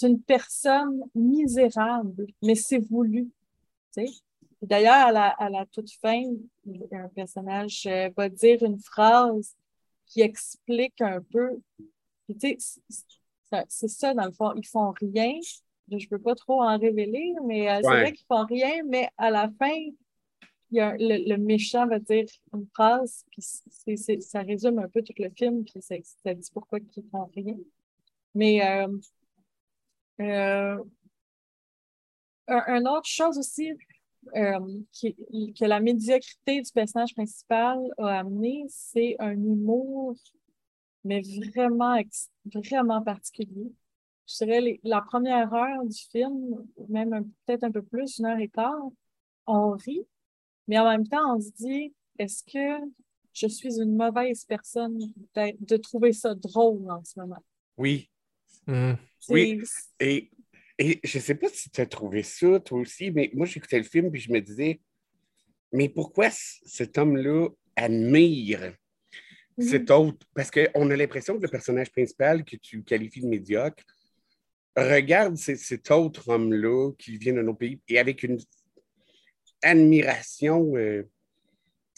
[0.03, 3.31] une personne misérable, mais c'est voulu.
[4.63, 6.23] D'ailleurs, à la, à la toute fin,
[6.93, 9.55] un personnage euh, va dire une phrase
[10.07, 11.61] qui explique un peu.
[13.69, 14.53] C'est- ça- dans le fond.
[14.57, 15.39] Ils font rien.
[15.91, 19.09] Je ne peux pas trop en révéler, mais euh, c'est vrai qu'ils font rien, mais
[19.19, 19.73] à la fin,
[20.73, 23.43] il y a, le, le méchant va dire une phrase, puis
[24.21, 27.57] ça résume un peu tout le film, puis ça, ça dit pourquoi ils font rien.
[28.37, 28.87] Mais euh,
[30.21, 30.79] euh,
[32.47, 33.73] un autre chose aussi,
[34.37, 35.17] euh, qui-
[35.59, 40.15] que la médiocrité du personnage principal a amené, c'est un humour,
[41.05, 41.23] mais
[41.53, 41.99] vraiment,
[42.55, 43.73] vraiment particulier.
[44.29, 48.39] Je dirais les- la première heure du film, même peut-être un peu plus, une heure
[48.39, 48.91] et quart,
[49.47, 50.07] on rit,
[50.69, 52.85] mais en même temps, on se dit, est-ce que
[53.33, 54.99] je suis une mauvaise personne
[55.35, 57.43] de trouver ça drôle en ce moment?
[57.77, 58.11] Oui.
[58.67, 58.95] Hmm.
[59.29, 59.61] Oui.
[59.99, 60.31] Et,
[60.79, 63.85] et je sais pas si tu as trouvé ça, toi aussi, mais moi, j'écoutais le
[63.85, 64.81] film puis je me disais,
[65.73, 68.75] mais pourquoi cet homme-là admire
[69.61, 70.27] cet autre?
[70.35, 73.85] Parce qu'on a l'impression que le personnage principal que tu qualifies de médiocre
[74.77, 78.39] regarde cet autre homme-là qui vient de nos pays et avec une
[79.63, 80.77] admiration.
[80.77, 81.03] euh,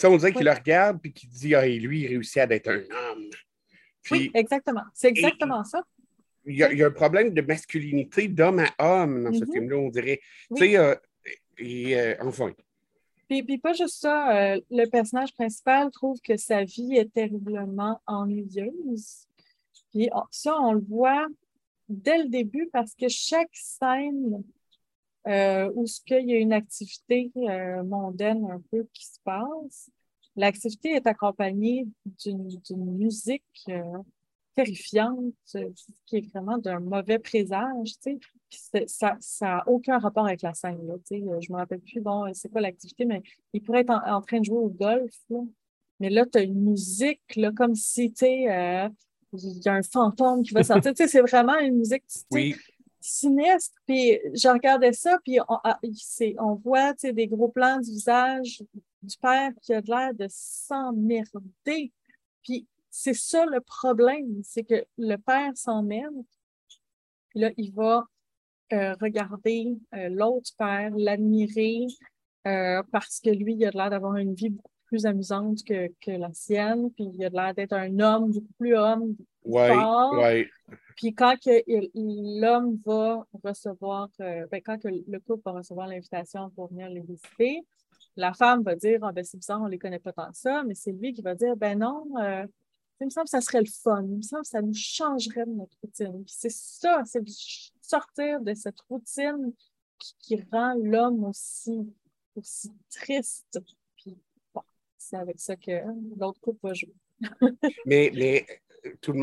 [0.05, 2.69] on dirait qu'il le regarde puis qu'il dit, ah, et lui, il réussit à être
[2.69, 3.31] un homme.
[4.03, 4.83] Puis, Oui, exactement.
[4.95, 5.83] C'est exactement ça.
[6.45, 9.45] il y, a, il y a un problème de masculinité d'homme à homme dans ce
[9.45, 9.53] Mhm.
[9.53, 10.21] film-là, on dirait.
[10.51, 10.59] Oui.
[10.59, 10.95] Tu sais, euh,
[11.59, 12.53] et euh, enfin,
[13.33, 17.99] Puis, puis pas juste ça, euh, le personnage principal trouve que sa vie est terriblement
[18.07, 19.27] ennuyeuse.
[19.91, 21.27] Puis on- ça, on le voit
[21.89, 24.43] dès le début parce que chaque scène
[25.27, 29.89] euh, où ce qu'il y a une activité euh, mondaine un peu qui se passe,
[30.37, 31.87] l'activité est accompagnée
[32.23, 33.65] d'une musique
[34.55, 35.35] terrifiante,
[36.07, 38.19] qui est vraiment d'un mauvais présage, tu
[38.51, 38.85] sais.
[38.87, 41.25] Ça n'a aucun rapport avec la scène, là, tu sais.
[41.41, 43.23] Je me rappelle plus, bon, c'est quoi l'activité, mais
[43.53, 45.41] il pourrait être en, en train de jouer au golf, là.
[46.01, 48.89] Mais là, tu as une musique, là, comme si, tu sais, euh,
[49.35, 50.93] il y a un fantôme qui va sortir.
[50.97, 52.57] tu sais, c'est vraiment une musique, oui,
[53.01, 53.75] sinistre.
[53.87, 55.79] Puis je regardais ça, puis on, ah,
[56.39, 58.63] on voit tu sais, des gros plans du visage
[59.03, 61.93] du père qui a de l'air de s'emmerder.
[62.43, 66.15] Puis c'est ça le problème, c'est que le père s'emmerde.
[67.31, 68.05] Puis là, il va
[68.75, 71.87] euh, regarder euh, l'autre père, l'admirer,
[72.47, 75.89] euh, parce que lui, il a de l'air d'avoir une vie beaucoup plus amusante que,
[76.03, 79.17] que la sienne, puis il a de l'air d'être un homme beaucoup plus homme,
[79.47, 80.13] ouais, fort.
[80.19, 80.51] ouais,
[80.95, 81.35] puis quand
[81.95, 87.63] l'homme va recevoir, ben, quand que le couple va recevoir l'invitation pour venir les visiter,
[88.17, 90.63] la femme va dire Ah ben c'est bizarre, on les connaît pas tant que ça,
[90.65, 92.05] mais c'est lui qui va dire Ben non,
[93.03, 95.45] il me semble que ça serait le fun, il me semble que ça nous changerait
[95.45, 96.25] de notre routine.
[96.27, 97.23] C'est ça, c'est
[97.81, 99.53] sortir de cette routine
[100.21, 101.93] qui, rend l'homme aussi,
[102.35, 103.61] aussi triste.
[103.97, 104.17] Puis
[104.99, 105.83] c'est avec ça que
[106.19, 106.95] l'autre couple va jouer.
[107.87, 108.45] Mais, mais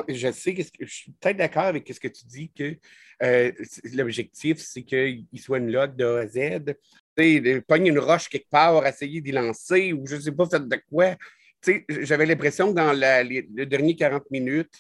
[0.08, 2.78] je sais, que, je suis peut-être d'accord avec ce que tu dis, que
[3.22, 3.52] euh,
[3.94, 6.76] l'objectif, c'est qu'il soit une log de A à Z.
[7.68, 10.82] Pogner une roche quelque part, essayer d'y lancer, ou je ne sais pas fait de
[10.90, 11.18] quoi.
[11.62, 14.74] Tu sais, j'avais l'impression que dans la, les, les derniers 40 minutes,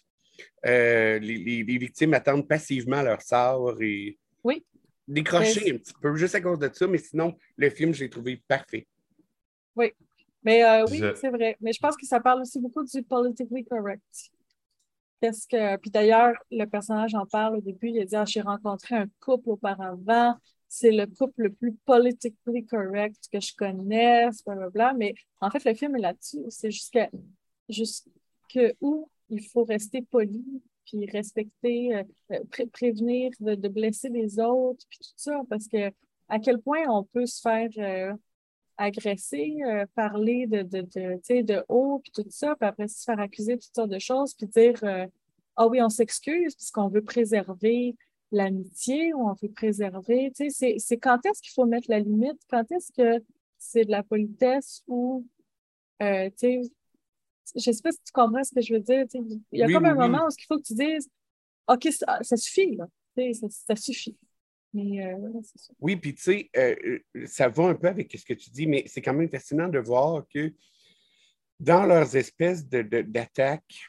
[0.65, 4.65] euh, les, les- les victimes attendent passivement leur sort et Oui.
[5.07, 8.03] décrocher Mais- un petit peu, juste à cause de ça, mais sinon, le film, je
[8.03, 8.88] l'ai trouvé parfait.
[10.43, 11.57] Mais euh, oui, Je- c'est vrai.
[11.59, 14.01] Mais je pense que ça parle aussi beaucoup du politically correct.
[15.21, 15.75] Qu'est-ce que.
[15.77, 19.07] Puis d'ailleurs, le personnage en parle au début, il a dit Ah, j'ai rencontré un
[19.19, 20.36] couple auparavant,
[20.70, 24.93] c'est le couple le plus politically correct que je connaisse, blablabla.
[24.93, 26.45] Mais en fait, le film est là-dessus.
[26.49, 27.09] C'est jusqu'à
[28.80, 30.45] où il faut rester poli,
[30.86, 35.91] puis respecter, euh, euh, pré- prévenir de, blesser les autres, puis tout ça, parce que
[36.28, 38.13] à quel point on peut se faire euh,
[38.78, 39.57] agresser,
[39.95, 43.61] parler de, de, de, de haut, puis tout ça, puis après se faire accuser de
[43.61, 44.80] toutes sortes de choses, puis dire
[45.55, 47.95] Ah oui, on s'excuse puisqu'on veut préserver
[48.32, 50.32] l'amitié ou on veut préserver.
[50.36, 52.39] Tu sais, c'est, c'est quand est-ce qu'il faut mettre la limite?
[52.49, 53.23] Quand est-ce que
[53.57, 55.25] c'est de la politesse ou
[56.01, 56.71] euh, tu sais,
[57.55, 59.05] je sais pas si tu comprends ce que je veux dire.
[59.09, 60.07] tu sais, Il y a Oui, comme oui, un oui.
[60.09, 61.09] moment où il faut que tu dises
[61.67, 62.88] OK, ça, ça suffit, là.
[63.17, 64.17] Tu sais, Ça, ça suffit.
[64.73, 65.17] Mais euh,
[65.55, 65.73] ça.
[65.80, 66.75] Oui, puis tu sais, euh,
[67.15, 69.67] euh, ça va un peu avec ce que tu dis, mais c'est quand même fascinant
[69.67, 70.53] de voir que
[71.59, 73.82] dans leurs espèces de- de- d'attaques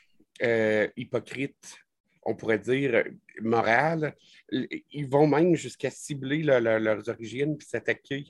[0.43, 1.77] euh, hypocrites,
[2.23, 3.05] on pourrait dire
[3.41, 4.15] morales,
[4.53, 8.27] l- ils vont même jusqu'à cibler le- le- leurs origines puis s'attaquer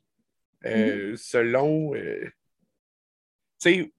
[0.67, 1.95] euh, selon.
[1.95, 2.25] euh,
[3.61, 3.93] tu sais,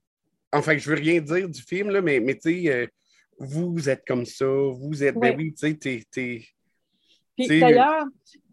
[0.52, 2.86] enfin, je veux rien dire du film, là, mais, mais tu sais, euh,
[3.38, 5.16] vous êtes comme ça, vous êtes.
[5.16, 6.44] Ben oui, tu sais, t'es- t'es.
[7.36, 8.04] Puis d'ailleurs,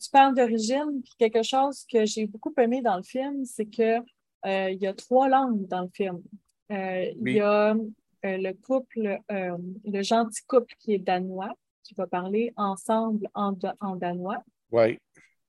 [0.01, 3.99] tu parles d'origine, puis quelque chose que j'ai beaucoup aimé dans le film, c'est que
[4.45, 6.21] il y a trois langues dans le film.
[6.69, 7.33] Il Oui.
[7.35, 7.75] y a
[8.23, 11.53] le couple, euh, le gentil couple qui est danois,
[11.83, 14.43] qui va parler ensemble en, en danois.
[14.71, 14.99] Ouais.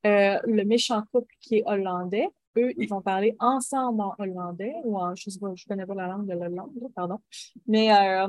[0.06, 2.74] Euh, le méchant couple qui est hollandais, eux, Oui.
[2.78, 6.06] ils vont parler ensemble en hollandais ou en, je sais pas, je connais pas la
[6.08, 7.18] langue de l'Hollande, pardon.
[7.66, 8.26] Mais euh,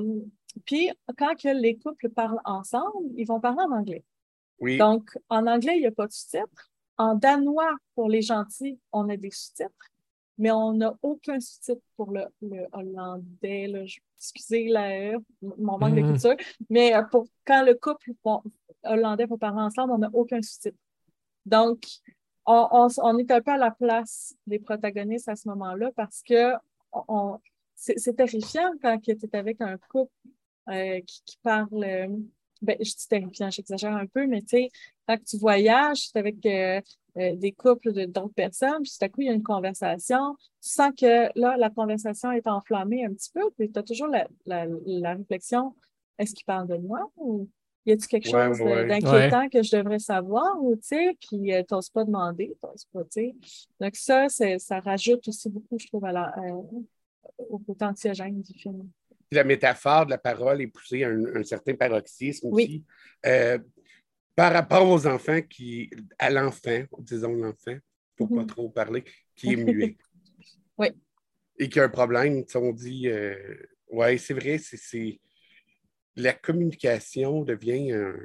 [0.66, 4.04] puis quand que les couples parlent ensemble, ils vont parler en anglais.
[4.60, 4.78] Oui.
[4.78, 6.70] Donc, en anglais, il n'y a pas de sous-titres.
[6.98, 9.91] en danois, pour les gentils, on a des sous-titres,
[10.42, 13.68] mais on n'a aucun sous-titre pour le, le hollandais.
[13.68, 13.82] Là.
[14.18, 16.08] Excusez la, mon manque de Mhm.
[16.12, 16.36] culture,
[16.70, 18.42] mais euh, pour, quand le couple bon,
[18.84, 20.78] hollandais va parler ensemble, on n'a aucun sous-titre.
[21.46, 21.84] Donc,
[22.46, 26.54] on, on est un peu à la place des protagonistes à ce moment-là parce que
[26.92, 27.40] on-
[27.76, 30.12] c'est c'est terrifiant quand tu es avec un couple
[30.70, 31.84] euh, qui, qui parle.
[31.84, 32.08] euh,
[32.62, 34.70] ben, je dis terrifiant, j'exagère un peu, mais tu sais,
[35.08, 36.80] quand tu voyages, tu es avec euh,
[37.18, 40.36] euh, des couples de- d'autres personnes, puis tout à coup, il y a une conversation.
[40.62, 44.08] Tu sens que là, la conversation est enflammée un petit peu, puis tu as toujours
[44.08, 45.76] la, la, la réflexion
[46.18, 47.50] est-ce qu'il parle de moi ou
[47.86, 48.88] y a-t-il quelque Ouais, chose ouais.
[48.88, 53.02] d'inquiétant que je devrais savoir ou tu sais, puis tu n'oses pas demander, t'oses pas,
[53.06, 53.36] tu sais.
[53.80, 56.62] Donc, ça, ça rajoute aussi beaucoup, je trouve, à la, euh,
[57.50, 58.88] au côté anxiogène du film.
[59.32, 62.64] la métaphore de la parole est poussée à un, un certain paroxysme Oui.
[62.66, 62.84] aussi.
[63.26, 63.58] Euh,
[64.36, 67.78] par rapport aux enfants qui, à l'enfant, disons l'enfant,
[68.16, 68.48] pour pas Mhm.
[68.48, 69.04] trop parler,
[69.36, 69.98] qui est muet.
[70.78, 70.88] Oui.
[71.60, 73.36] Et qui a un problème, on dit, euh,
[73.90, 75.20] ouais, c'est vrai, c'est- c'est.
[76.16, 78.16] La communication devient un,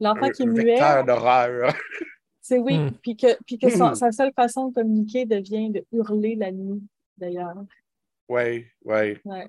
[0.00, 1.74] L'enfant un- qui est un muet, vecteur d'horreur.
[2.40, 2.90] c'est oui, Hmm.
[3.02, 3.94] puis que, puis que son- Hmm.
[3.94, 6.82] sa seule façon de communiquer devient de hurler la nuit,
[7.18, 7.64] d'ailleurs.
[8.28, 9.18] Oui, oui.
[9.24, 9.48] Ouais.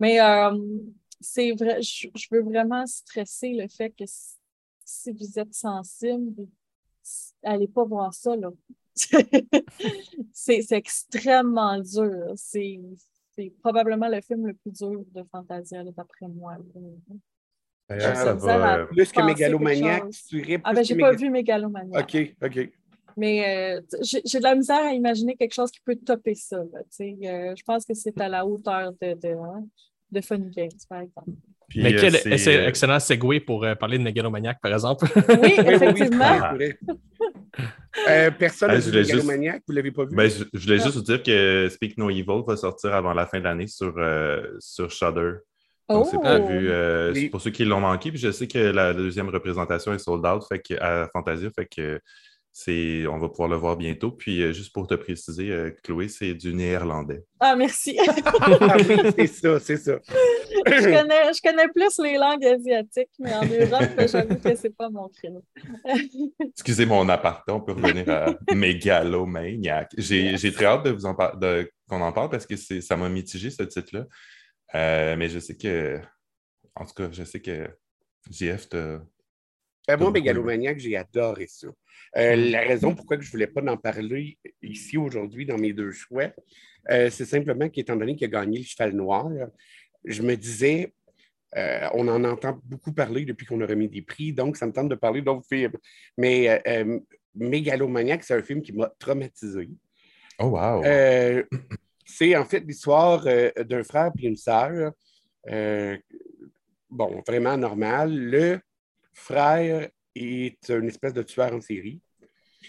[0.00, 0.56] Mais euh,
[1.20, 4.04] c'est vrai, je, je veux vraiment stresser le fait que
[4.86, 6.46] si, vous êtes sensible,
[7.42, 8.50] allez pas voir ça, là.
[10.32, 12.32] c'est c'est extrêmement dur.
[12.36, 12.80] C'est
[13.34, 16.56] c'est probablement le film le plus dur de Fantasia, là, d'après moi.
[17.88, 19.20] D'ailleurs, Euh, ça va, euh, Plus que
[20.00, 20.24] chose.
[20.28, 22.00] tu dirais Ah ben, j'ai pas méga- vu Mégalomania.
[22.00, 22.70] OK, OK.
[23.18, 26.58] Mais euh, j'ai j'ai de la misère à imaginer quelque chose qui peut topper ça.
[26.58, 27.16] là, tu sais.
[27.24, 29.66] Euh, je pense que c'est à la hauteur de, de, hein,
[30.10, 31.30] de Funny Games, par exemple.
[31.68, 35.06] Puis, Mais euh, quel euh, excellent segue pour euh, parler de Mégalomaniac, par exemple?
[35.42, 36.40] Oui, effectivement.
[38.08, 40.14] Euh, personne Ah, n'a je vu juste- Mégalomaniac, vous ne l'avez pas vu?
[40.14, 40.84] ben, je, je voulais Ah.
[40.84, 43.94] juste vous dire que Speak No Evil va sortir avant la fin de l'année sur,
[43.96, 45.32] euh, sur Shudder.
[45.88, 46.20] Donc, c'est Oh!
[46.20, 47.28] prévu euh, Oui.
[47.30, 48.10] pour ceux qui l'ont manqué.
[48.10, 51.48] Puis je sais que la deuxième représentation est sold out fait que, à Fantasia.
[51.56, 52.00] Fait que
[52.52, 54.10] c'est, on va pouvoir le voir bientôt.
[54.10, 57.22] Puis euh, juste pour te préciser, euh, Chloé, c'est du néerlandais.
[57.40, 57.96] Ah, merci.
[58.40, 59.98] Ah oui, c'est ça, c'est ça.
[60.66, 64.88] Je, connais, je connais plus les langues asiatiques, mais en Europe, j'avoue que c'est pas
[64.88, 65.44] mon créneau.
[66.40, 69.92] Excusez mon aparté, on peut revenir à Mégalomaniac.
[69.96, 73.50] J'ai, j'ai très hâte de vous en qu'on en parle parce que ça m'a mitigé
[73.50, 74.06] ce titre-là.
[74.74, 76.00] Euh, mais je sais que,
[76.74, 77.68] en tout cas, je sais que
[78.30, 78.98] JF te.
[79.86, 81.68] Ben, moi, Mégalomaniac, j'ai adoré ça.
[82.16, 85.92] Euh, la raison pourquoi je ne voulais pas en parler ici aujourd'hui dans mes deux
[85.92, 86.32] choix,
[86.90, 89.28] euh, c'est simplement qu'étant donné qu'il a gagné le cheval noir,
[90.06, 90.94] je me disais,
[91.56, 94.72] euh, on en entend beaucoup parler depuis qu'on a remis des prix, donc ça me
[94.72, 95.72] tente de parler d'autres films.
[96.16, 97.00] Mais euh, euh,
[97.34, 99.68] Mégalomaniac, c'est un film qui m'a traumatisé.
[100.38, 100.84] Oh, wow!
[100.84, 101.42] Euh,
[102.04, 104.92] c'est en fait l'histoire euh, d'un frère et une sœur.
[105.50, 105.96] euh,
[106.90, 108.14] bon, vraiment normal.
[108.14, 108.60] Le
[109.12, 112.00] frère est une espèce de tueur en série.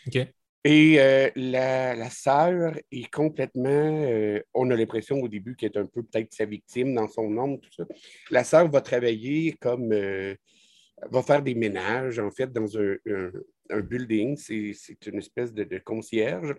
[0.08, 0.28] OK.
[0.70, 5.86] Et euh, la, sœur est complètement, euh, on a l'impression au début qu'elle est un
[5.86, 7.86] peu peut-être sa victime dans son nom, tout ça.
[8.32, 10.36] La sœur va travailler comme, euh,
[11.10, 14.36] va faire des ménages, en fait, dans un, building.
[14.36, 16.54] C'est une espèce de, concierge.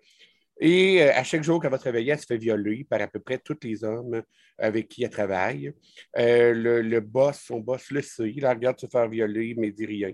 [0.58, 3.36] Et à chaque jour qu'elle va travailler, elle se fait violer par à peu près
[3.36, 4.22] tous les hommes
[4.56, 5.70] avec qui elle travaille.
[6.16, 10.12] Le, boss, son boss le sait, il la regarde se faire violer, mais dit rien.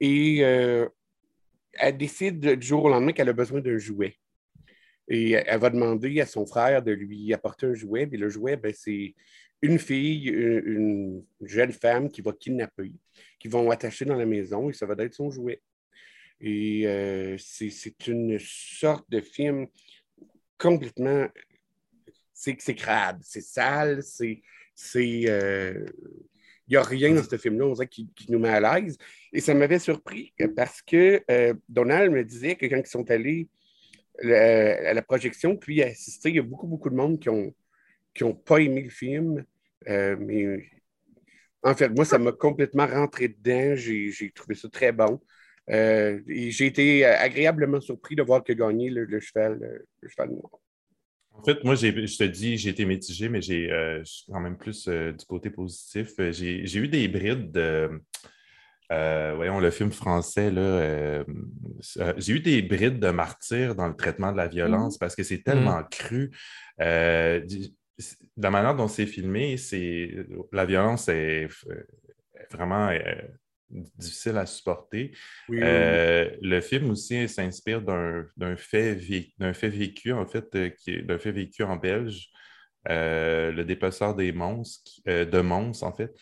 [0.00, 0.42] Et
[1.78, 4.16] elle décide du jour au lendemain qu'elle a besoin d'un jouet.
[5.08, 8.08] Et elle va demander à son frère de lui apporter un jouet.
[8.10, 9.14] Et le jouet, ben, c'est
[9.62, 12.92] une fille, une, une jeune femme qui va kidnapper,
[13.38, 15.62] qui vont attacher dans la maison et ça va être son jouet.
[16.40, 19.66] Et euh, c'est une sorte de film
[20.58, 21.28] complètement.
[22.32, 24.42] C'est c'est crade, c'est sale, c'est.
[24.74, 25.86] c'est, euh,
[26.68, 28.96] Il n'y a rien dans ce film-là, on qui, nous met à l'aise.
[29.32, 33.48] Et ça m'avait surpris parce que euh, Donald me disait que quand ils sont allés
[34.22, 37.52] à la projection, puis assister, il y a beaucoup, beaucoup de monde qui n'ont
[38.16, 39.44] qui ont pas aimé le film.
[39.88, 40.70] Euh, mais
[41.62, 43.76] en fait, moi, ça m'a complètement rentré dedans.
[43.76, 45.20] J'ai trouvé ça très bon.
[45.70, 50.60] Euh, j'ai été agréablement surpris de voir que gagné le, cheval, le cheval noir.
[51.38, 54.40] En fait, moi, je te dis, j'ai été mitigé, mais j'ai euh, je suis quand
[54.40, 56.10] même plus euh, du côté positif.
[56.18, 58.00] Euh, J'ai eu des brides de.
[58.92, 61.24] euh, voyons, le film français, là.
[62.16, 65.42] j'ai eu des brides de martyr dans le traitement de la violence parce que c'est
[65.42, 66.30] tellement cru.
[66.80, 67.74] Euh, di-
[68.36, 70.10] la manière dont c'est filmé, c'est
[70.52, 71.48] la violence est,
[72.50, 72.90] vraiment
[73.70, 75.12] difficile à supporter.
[75.48, 78.98] le film aussi s'inspire d'un fait,
[79.54, 82.28] fait vécu, en fait, qui d'un fait vécu en Belge,
[82.88, 86.12] le dépeceur des monstres, de monstres, en fait,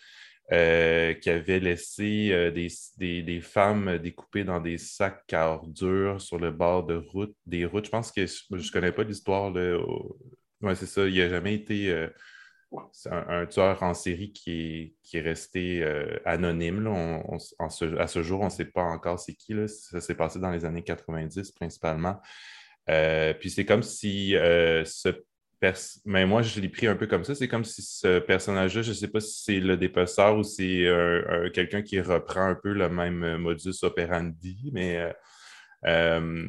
[0.52, 6.50] euh, qui avait laissé euh, des, femmes découpées dans des sacs à ordures sur le
[6.50, 7.86] bord de route, des routes.
[7.86, 9.50] Je pense que je ne connais pas l'histoire.
[10.60, 11.06] Oui, c'est ça.
[11.06, 12.08] Il n'a jamais été
[13.06, 15.84] euh, un, tueur en série qui est, resté
[16.24, 16.86] anonyme.
[17.58, 19.54] à ce jour, on ne sait pas encore c'est qui.
[19.68, 22.20] Ça s'est passé dans les années 90 principalement.
[22.86, 25.24] puis c'est comme si ce
[26.04, 27.34] mais moi, je l'ai pris un peu comme ça.
[27.34, 30.86] C'est comme si ce personnage-là, je ne sais pas si c'est le dépeceur ou c'est
[31.52, 35.12] quelqu'un qui reprend un peu le même modus operandi, mais euh,
[35.86, 36.48] euh,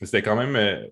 [0.00, 0.88] c'était quand même.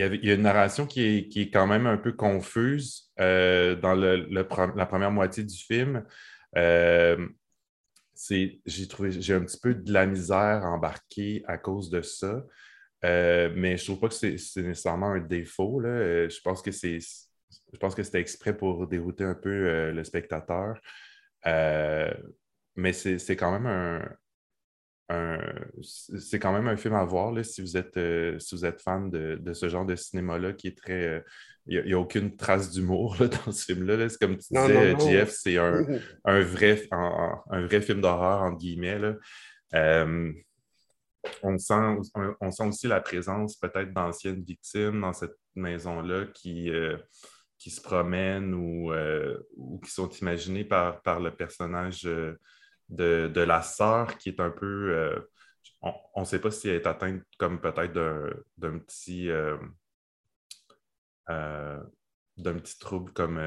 [0.00, 4.86] Euh, il, y a une narration qui est, quand même un peu confuse dans la
[4.86, 6.04] première moitié du film.
[6.54, 7.16] j'ai
[8.88, 12.42] trouvé j'ai un petit peu de la misère embarquée à cause de ça.
[13.04, 15.80] Euh, mais je ne trouve pas que c'est nécessairement un défaut.
[15.82, 19.92] Euh, je pense que c'est je pense que c'était exprès pour dérouter un peu euh,
[19.92, 20.80] le spectateur.
[22.76, 24.08] mais c'est quand même un,
[25.82, 27.98] c'est quand même un film à voir là, si, vous êtes,
[28.40, 31.24] si vous êtes fan de, ce genre de cinéma-là qui est très.
[31.70, 34.08] Il n'y a, aucune trace d'humour dans ce film-là.
[34.08, 35.84] C'est comme tu disais, JF, c'est un,
[36.24, 38.98] un, vrai, un, vrai film d'horreur, entre guillemets.
[38.98, 39.14] Là
[41.42, 41.96] on sent,
[42.40, 46.96] on, sent aussi la présence peut-être d'anciennes victimes dans cette maison-là qui, euh,
[47.58, 52.38] qui se promènent ou, euh, ou, qui sont imaginées par, par le personnage euh,
[52.88, 55.24] de, de, la sœur qui est un peu.
[55.82, 57.92] on ne sait pas si elle est atteinte comme peut-être
[58.56, 59.28] d'un petit.
[61.28, 61.78] d'un
[62.36, 63.40] petit trouble comme.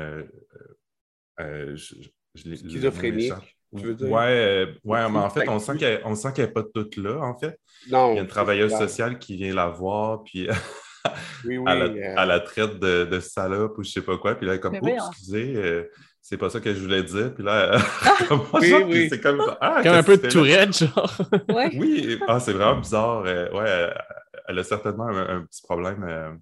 [2.36, 3.34] Schizophrénique.
[3.74, 7.58] Ouais, euh, ouais mais en fait, on sent qu'elle n'est pas toute là, en fait.
[7.90, 8.12] Non.
[8.12, 10.50] Il y a une travailleuse sociale qui vient la voir, puis
[11.46, 12.14] oui, oui, euh.
[12.18, 14.36] à, la, traite de, de, salope ou je sais pas quoi.
[14.36, 15.90] Puis là, comme, oh, excusez, euh,
[16.22, 17.34] c'est pas ça que je voulais dire.
[17.34, 17.78] Puis là,
[18.54, 19.10] oui, oui.
[19.10, 21.18] c'est comme, ah, comme un peu de tourette, genre.
[21.76, 23.24] Oui, ah, c'est vraiment bizarre.
[23.24, 23.94] ouais,
[24.48, 26.40] elle a certainement un, petit problème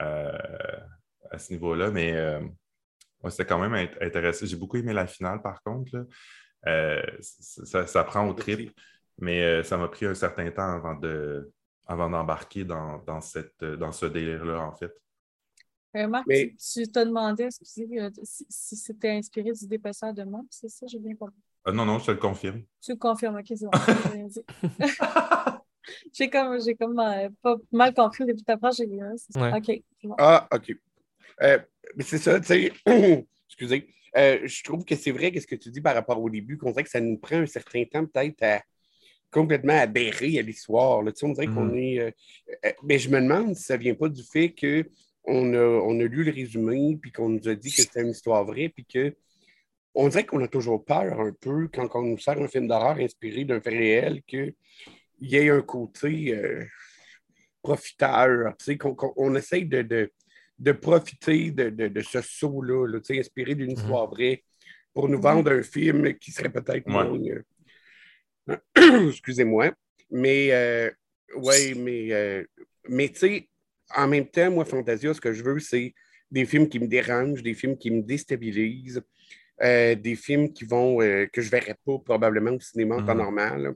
[0.00, 2.40] à ce niveau-là, mais
[3.28, 4.46] c'était quand même intéressant.
[4.46, 6.06] J'ai beaucoup aimé la finale, par contre.
[6.66, 8.72] Euh, ça, prend au trip,
[9.18, 11.50] mais euh, ça m'a pris un certain temps avant de
[11.86, 14.92] avant d'embarquer dans, dans, cette, dans ce délire-là, en fait.
[15.96, 17.86] Euh, Marc, tu, te demandais si,
[18.48, 21.40] si c'était inspiré du dépasseur de monde, c'est ça, j'ai bien compris.
[21.66, 22.62] non, non, je te le confirme.
[22.80, 23.70] Tu le confirmes, ok, c'est bon.
[26.12, 26.96] j'ai comme, j'ai comme
[27.42, 29.00] pas mal compris depuis ta phrase, j'ai dit,
[29.36, 29.82] OK.
[30.18, 30.76] Ah, OK.
[31.40, 32.72] Mais c'est ça, tu sais,
[33.48, 33.88] excusez.
[34.16, 36.70] Euh, je trouve que c'est vrai, qu'est-ce que tu dis par rapport au début, qu'on
[36.70, 38.62] dirait que ça nous prend un certain temps peut-être à
[39.30, 41.04] complètement adhérer à l'histoire.
[41.04, 41.76] Tu sais, on dirait qu'on mhm.
[41.76, 41.98] est.
[42.00, 42.10] Euh,
[42.64, 44.50] euh, mais je me demande si ça ne vient pas du fait
[45.28, 48.10] qu'on a, on a lu le résumé, puis qu'on nous a dit que c'était une
[48.10, 49.14] histoire vraie, puis que
[49.94, 52.98] on dirait qu'on a toujours peur un peu quand on nous sert un film d'horreur
[52.98, 54.54] inspiré d'un fait réel, qu'il
[55.20, 56.38] y ait un côté
[57.62, 58.54] profiteur.
[58.58, 60.12] Tu sais, qu'on essaye de
[60.58, 63.78] de profiter de, ce saut-là, inspiré d'une mhm.
[63.78, 64.42] histoire vraie,
[64.92, 67.16] pour nous vendre un film qui serait peut-être moins.
[68.48, 68.56] Euh,
[69.08, 69.72] excusez-moi.
[70.10, 70.90] Mais, euh,
[71.36, 72.44] ouais, mais, euh,
[72.88, 73.48] mais tu sais,
[73.96, 75.94] en même temps, moi, Fantasia, ce que je veux, c'est
[76.30, 79.02] des films qui me dérangent, des films qui me déstabilisent,
[79.60, 83.22] des films qui vont, que je ne verrai pas probablement au cinéma en temps mhm.
[83.22, 83.74] normal.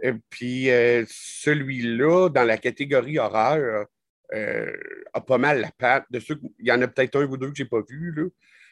[0.00, 0.68] Et puis,
[1.08, 3.86] celui-là, dans la catégorie horreur,
[4.34, 4.72] euh,
[5.12, 6.06] a pas mal la patte.
[6.10, 8.12] De ceux, il y en a peut-être un ou deux que je n'ai pas vu,
[8.12, 8.24] là,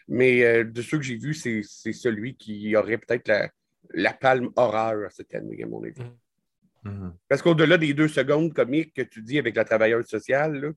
[0.08, 3.50] mais euh, de ceux que j'ai vus, c'est, celui qui aurait peut-être la,
[3.92, 6.00] la, palme horreur cette année, à mon avis.
[6.00, 6.16] Mm.
[6.84, 7.12] Mm-hmm.
[7.28, 10.68] Parce qu'au-delà des deux secondes comiques que tu dis avec la travailleuse sociale, là,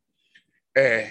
[0.77, 1.03] euh,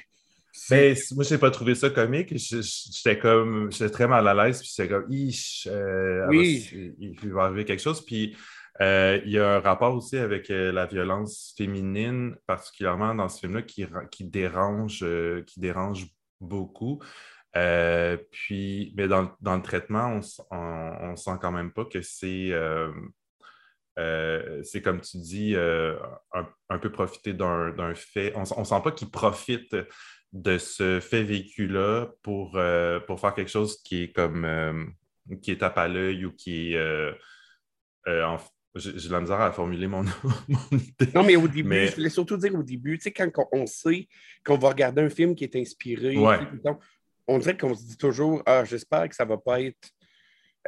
[0.68, 2.36] ben, moi, je n'ai pas trouvé ça comique.
[2.36, 6.95] J'étais comme, j'étais très mal à l'aise, puis j'étais comme, oui.
[6.99, 8.05] il va arriver quelque chose.
[8.05, 8.36] Puis
[8.80, 13.40] euh, il y a un rapport aussi avec euh, la violence féminine, particulièrement dans ce
[13.40, 16.07] film-là, qui, qui, dérange, euh, qui dérange
[16.40, 17.03] beaucoup.
[18.30, 20.20] puis, mais dans, le traitement,
[20.51, 22.51] on ne sent quand même pas que c'est,
[23.97, 28.32] c'est comme tu dis, un, peu profiter d'un fait.
[28.36, 29.76] On ne sent pas qu'il profite
[30.32, 32.59] de ce fait vécu-là pour,
[33.07, 34.95] pour faire quelque chose qui est comme
[35.40, 37.14] qui est tape à l'œil ou qui est
[38.07, 38.38] en,
[38.74, 41.12] j'ai la misère à formuler mon, idée.
[41.14, 44.09] Non, mais au début, je voulais surtout dire au début, tu sais, quand on sait
[44.45, 46.16] qu'on va regarder un film qui est inspiré,
[47.28, 49.90] on dirait qu'on se dit toujours Ah, j'espère que ça va pas être.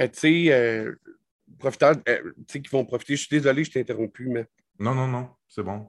[0.00, 0.94] Euh, tu sais, euh,
[1.58, 3.16] profiteurs, euh, tu sais, qui vont profiter.
[3.16, 4.46] Je suis désolé, je t'ai interrompu, mais.
[4.78, 5.88] Non, non, non, c'est bon.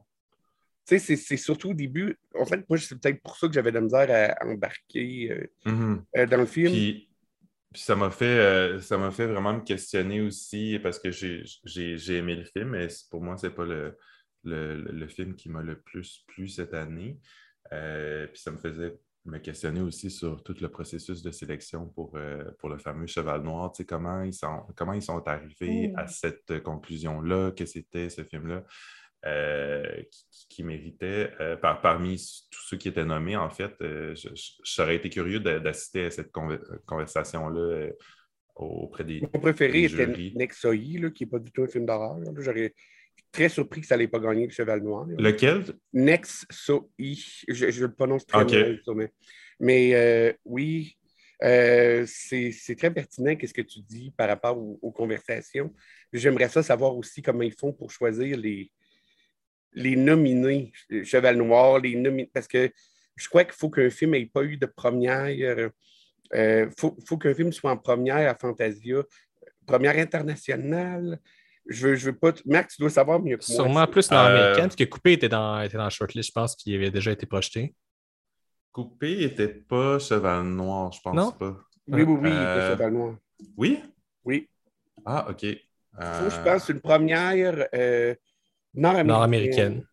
[0.88, 2.16] Tu sais, c'est surtout au début.
[2.36, 5.72] En fait, moi, c'est peut-être pour ça que j'avais de la misère à embarquer euh,
[5.72, 6.06] Mhm.
[6.18, 6.72] euh, dans le film.
[6.72, 7.10] Puis,
[7.74, 11.44] puis ça m'a fait, euh, ça m'a fait vraiment me questionner aussi parce que j'ai,
[11.64, 13.98] j'ai, j'ai aimé le film, mais pour moi, c'est pas le,
[14.44, 17.20] le, le film qui m'a le plus plu cette année.
[17.74, 18.96] Euh, puis ça me faisait
[19.26, 23.42] me questionner aussi sur tout le processus de sélection pour, euh, pour le fameux Cheval
[23.42, 23.72] Noir.
[23.72, 28.24] Tu sais, comment ils sont, comment ils sont arrivés à cette conclusion-là, que c'était ce
[28.24, 28.64] film-là.
[29.26, 30.04] euh,
[30.50, 32.16] qui, méritait, euh, par- parmi
[32.52, 34.14] tous ceux qui étaient nommés, en fait, euh,
[34.64, 37.92] j'aurais été curieux d'assister à cette conver- conversation-là euh,
[38.56, 39.22] auprès des.
[39.22, 40.14] Mon préféré les était là,
[41.10, 42.20] qui n'est pas du tout un film d'horreur.
[42.38, 42.76] J'aurais
[43.32, 45.06] très surpris que ça n'allait pas gagner le Cheval Noir.
[45.08, 45.16] là.
[45.18, 45.64] Lequel?
[45.94, 47.18] Nexoï.
[47.48, 48.52] Je, je le prononce très Ok.
[48.54, 49.10] mal,
[49.60, 50.98] mais, euh, oui,
[51.44, 55.74] euh, c'est très pertinent qu'est-ce que tu dis par rapport aux, aux conversations.
[56.14, 58.72] J'aimerais ça savoir aussi comment ils font pour choisir les,
[59.74, 60.72] les nominés
[61.04, 62.70] Cheval Noir, les nominés, parce que
[63.18, 65.30] je crois qu'il faut qu'un film n'ait pas eu de première.
[65.30, 69.04] Il faut, faut qu'un film soit en première à Fantasia,
[69.66, 71.20] première internationale.
[71.68, 72.32] Je veux, je veux pas.
[72.32, 73.56] t- Marc, tu dois savoir mieux que moi.
[73.56, 76.34] Sûrement plus dans Euh, l'américaine, parce que Coupé était dans, était dans la shortlist, je
[76.34, 77.74] pense, qui avait déjà été projeté.
[78.72, 81.32] Coupé était pas Cheval Noir, je pense Non?
[81.32, 81.58] pas.
[81.88, 83.16] Oui, oui, oui, il Euh, était Cheval Noir.
[83.58, 83.82] Oui?
[84.24, 84.50] Oui.
[85.06, 85.42] Ah, OK.
[85.42, 88.14] Ça, Euh, je pense une première euh,
[88.74, 89.84] nord-américaine Nord-américaine.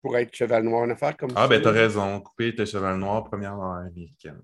[0.00, 0.84] pour être Cheval Noir.
[0.84, 1.48] Une affaire comme Ah, ça.
[1.48, 2.20] ben, t'as raison.
[2.20, 4.40] Coupé était Cheval Noir, première nord-américaine.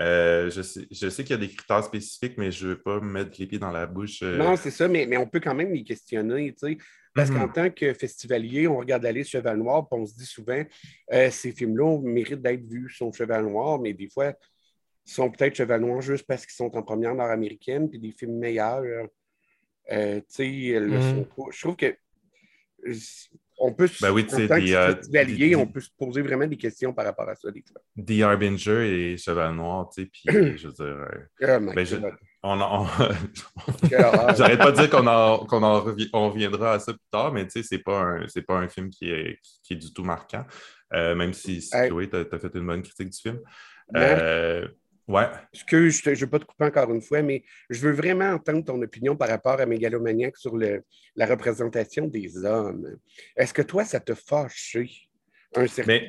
[0.00, 2.80] Euh, je sais, je sais qu'il y a des critères spécifiques, mais je ne veux
[2.80, 4.22] pas me mettre les pieds dans la bouche.
[4.22, 4.38] euh.
[4.38, 6.78] Non, c'est ça, mais, mais on peut quand même les questionner, tu sais.
[7.14, 7.36] Parce Mhm.
[7.38, 10.62] qu'en tant que festivalier, on regarde la liste Cheval Noir, puis on se dit souvent,
[11.12, 14.34] euh, ces films-là méritent d'être vus, sont Cheval Noir, mais des fois,
[15.04, 18.38] ils sont peut-être Cheval Noir juste parce qu'ils sont en première nord-américaine, puis des films
[18.38, 19.08] meilleurs,
[19.90, 21.00] tu sais, Mhm.
[21.00, 21.44] sont pas.
[21.50, 21.96] Je trouve que
[23.60, 24.94] on peut, se- Ben oui, tu des, euh,
[25.24, 27.80] des- on peut se poser vraiment des questions par rapport à ça, des fois.
[28.04, 30.22] The Harbinger et Cheval Noir, tu sais, puis
[30.58, 31.06] je veux dire,
[31.42, 31.96] euh, Oh my Ben, je-
[32.42, 32.86] on.
[33.90, 37.32] J'arrête pas de dire qu'on en, qu'on en revi- on reviendra à ça plus tard,
[37.32, 39.76] mais tu sais, c'est pas un, c'est pas un film qui est, qui, qui est
[39.76, 40.44] du tout marquant,
[40.94, 41.88] euh, même si, si Hey.
[41.88, 43.40] Chloé, t'as as fait une bonne critique du film.
[43.96, 44.68] Euh,
[45.08, 48.30] ouais, Excuse, je ne veux pas te couper encore une fois, mais je veux vraiment
[48.30, 50.82] entendre ton opinion par rapport à Mégalomaniac sur le,
[51.16, 52.96] la représentation des hommes.
[53.36, 54.90] Est-ce que toi, ça te fâché?
[55.56, 56.00] Un certain...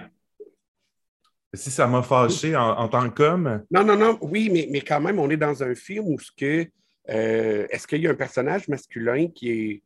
[1.51, 4.81] mais si ça m'a fâché en, en tant qu'homme, Non, non, non, oui, mais, mais
[4.81, 6.67] quand même, on est dans un film où ce que,
[7.09, 9.83] euh, est-ce qu'il y a un personnage masculin qui est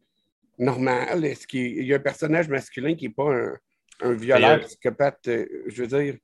[0.57, 1.23] normal?
[1.23, 3.57] Est-ce qu'il y a un personnage masculin qui n'est pas un,
[4.01, 5.27] un violeur euh, psychopathe?
[5.27, 6.17] euh, je veux dire,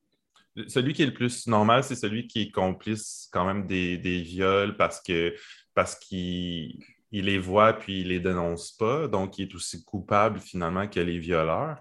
[0.66, 4.20] celui qui est le plus normal, c'est celui qui est complice quand même des, des
[4.20, 5.34] viols parce que
[5.74, 10.38] parce qu'il il les voit puis il les dénonce pas, donc il est aussi coupable
[10.40, 11.80] finalement que les violeurs.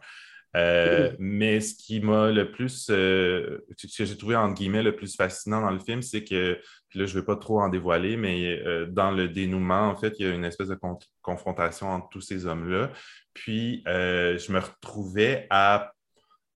[0.55, 4.95] Euh, mais ce qui m'a le plus, euh, ce que j'ai trouvé entre guillemets le
[4.95, 6.59] plus fascinant dans le film, c'est que,
[6.89, 9.95] puis là je ne veux pas trop en dévoiler, mais euh, dans le dénouement, en
[9.95, 12.91] fait, il y a une espèce de con- confrontation entre tous ces hommes-là.
[13.35, 15.93] Puis je me retrouvais à,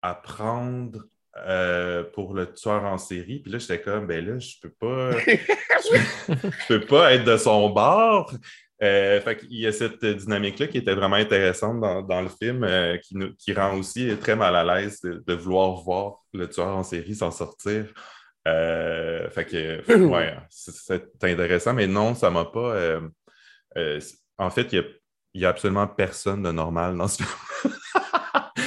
[0.01, 1.05] à prendre
[1.37, 3.39] euh, pour le tueur en série.
[3.39, 7.69] Puis là, j'étais comme, ben là, je peux pas, je peux pas être de son
[7.69, 8.31] bord.
[8.81, 12.63] Euh, fait qu'il y a cette dynamique-là qui était vraiment intéressante dans, dans le film,
[12.63, 16.49] euh, qui, nous- qui rend aussi très mal à l'aise de, de vouloir voir le
[16.49, 17.85] tueur en série s'en sortir.
[18.47, 22.99] Euh, fait que, ouais, c'est intéressant, mais non, ça m'a pas.
[24.37, 24.83] en fait, il y a,
[25.33, 27.73] il y a absolument personne de normal dans ce film.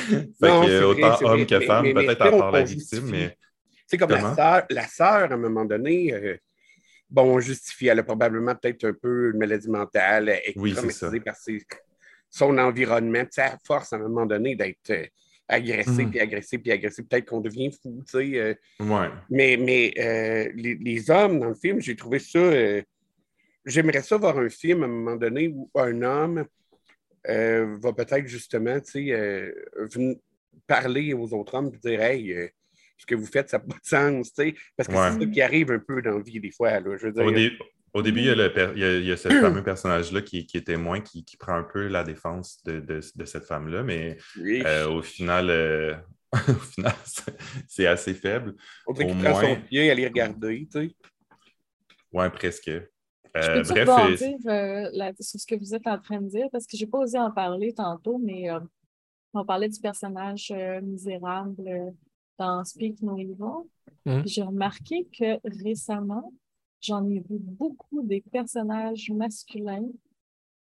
[0.41, 1.25] Non, que, autant vrai.
[1.25, 3.37] homme que femme, peut-être tu sais, à part la victime, mais
[3.87, 6.37] C'est comme la sœur, la sœur, à un moment donné, euh,
[7.09, 10.75] bon, on justifie, elle a probablement peut-être un peu une maladie mentale, elle est Oui,
[11.25, 11.65] par ses-
[12.31, 15.07] son environnement, puis ça force à un moment donné d'être euh,
[15.49, 16.11] agressé, Mhm.
[16.11, 17.03] puis agressé, puis agressé.
[17.05, 18.39] Peut-être qu'on devient fou, tu sais.
[18.41, 19.09] euh, ouais.
[19.31, 22.41] mais mais euh, les, les hommes dans le film, j'ai trouvé ça.
[23.65, 26.45] J'aimerais ça voir un film à un moment donné où un homme
[27.29, 29.53] euh, va peut-être justement, euh,
[30.66, 32.49] parler aux autres hommes et dire Hey, euh,
[32.99, 34.33] ce que vous faites, ça n'a pas de sens.
[34.77, 35.11] Parce que Ouais.
[35.12, 36.81] c'est ça qui arrive un peu dans la vie des fois.
[36.81, 37.53] Là, je veux dire, Au, dé-
[37.93, 39.62] au début, il y a, le per- il y a- il y a ce fameux
[39.62, 43.24] personnage-là qui, qui est témoin, qui, qui prend un peu la défense de, de- de
[43.24, 45.51] cette femme-là, mais oui, euh, au final,
[46.33, 46.95] au final,
[47.68, 48.55] c'est- assez faible.
[48.87, 50.91] on dirait qu'il prend son moins- pied à les regarder, tu sais.
[52.12, 52.70] Ouais, presque.
[53.43, 56.28] Je Euh, peux-tu bref, rebondir euh, là- sur ce que vous êtes en train de
[56.28, 56.49] dire?
[56.51, 58.61] Parce que je n'ai pas osé en parler tantôt, mais euh,
[59.34, 61.95] on parlait du personnage euh, misérable
[62.39, 63.34] dans Speak No Evil.
[64.05, 66.32] Puis J'ai remarqué que récemment,
[66.80, 69.89] j'en ai vu beaucoup des personnages masculins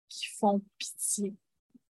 [0.10, 1.34] qui font pitié.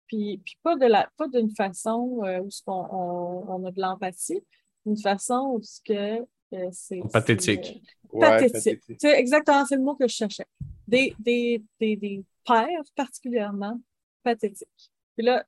[0.07, 4.41] Puis, puis pas de la pas d'une façon euh, où on, on, a de l'empathie,
[4.85, 6.24] d'une façon où ce que
[6.73, 7.83] c'est pathétique.
[8.15, 8.83] Euh, pathétique.
[8.99, 10.47] C'est exactement c'est le mot que je cherchais.
[10.87, 13.81] Des, des, des, des pères particulièrement
[14.23, 14.91] pathétiques.
[15.17, 15.45] Puis là,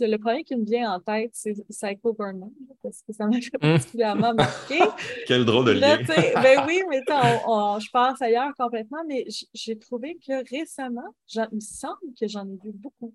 [0.00, 2.50] le premier qui me vient en tête, c'est Psycho Burman,
[2.82, 3.60] parce que ça m'a fait hmm.
[3.60, 4.78] particulièrement marqué.
[5.26, 5.98] Quel drôle de lien.
[6.06, 12.14] ben oui, mais je passe ailleurs complètement, mais j'ai trouvé que récemment, il me semble
[12.18, 13.12] que j'en ai vu beaucoup.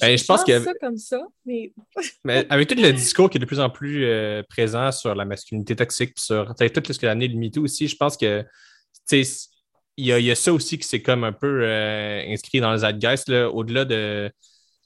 [0.00, 1.72] Ben, je, pense que ça comme ça, mais...
[2.24, 5.24] mais avec tout le discours qui est de plus en plus euh, présent sur la
[5.24, 8.44] masculinité toxique, sur tout ce que l'année de MeToo aussi, je pense que
[9.10, 12.70] il y, a, y a ça aussi qui s'est comme un peu euh, inscrit dans
[12.70, 14.30] le zeitgeist, au-delà de,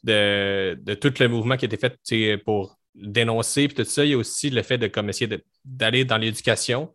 [0.04, 4.12] de, de, tout le mouvement qui a été fait pour dénoncer, puis tout ça, il
[4.12, 6.94] y a aussi le fait de comme essayer d'aller dans l'éducation.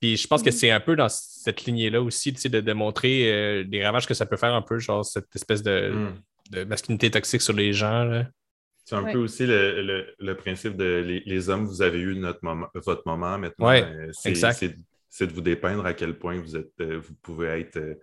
[0.00, 0.52] Puis je pense que mm-hmm.
[0.52, 4.26] c'est un peu dans cette lignée-là aussi, de, de montrer euh, les ravages que ça
[4.26, 8.24] peut faire un peu, genre cette espèce de, mm de masculinité toxique sur les gens.
[8.86, 12.68] C'est un peu aussi le, le, principe de les, hommes, vous avez eu notre moment,
[12.74, 13.68] votre moment maintenant.
[13.68, 17.98] Euh, c'est de vous dépeindre à quel point vous, êtes, euh, vous pouvez être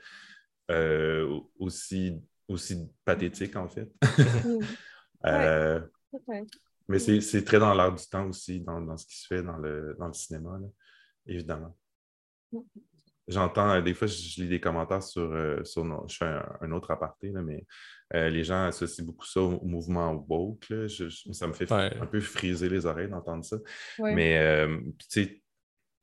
[0.72, 2.20] euh, aussi,
[2.50, 3.90] aussi pathétique, en fait.
[6.90, 9.58] mais c'est très dans l'art du temps aussi, dans, dans, ce qui se fait dans
[9.58, 10.60] le, dans le cinéma,
[11.26, 11.78] évidemment.
[13.28, 15.32] J'entends, des fois, je, lis des commentaires sur,
[15.64, 17.66] sur je fais un, autre aparté, mais
[18.16, 20.72] euh, les gens associent beaucoup ça au, mouvement woke.
[20.88, 23.58] ça me fait un peu friser les oreilles d'entendre ça.
[24.00, 24.78] Mais, euh,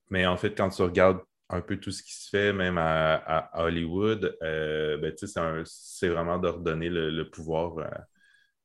[0.08, 3.50] mais en fait, quand tu regardes un peu tout ce qui se fait, même à,
[3.54, 5.12] Hollywood, euh, ben,
[5.64, 7.76] c'est vraiment de redonner le, pouvoir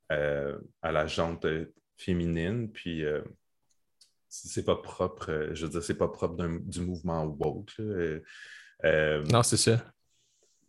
[0.09, 1.45] à la jante
[1.97, 2.71] féminine.
[2.71, 3.03] Puis
[4.43, 7.75] c'est pas propre, je veux dire, c'est pas propre du mouvement woke.
[8.83, 9.83] non, c'est ça.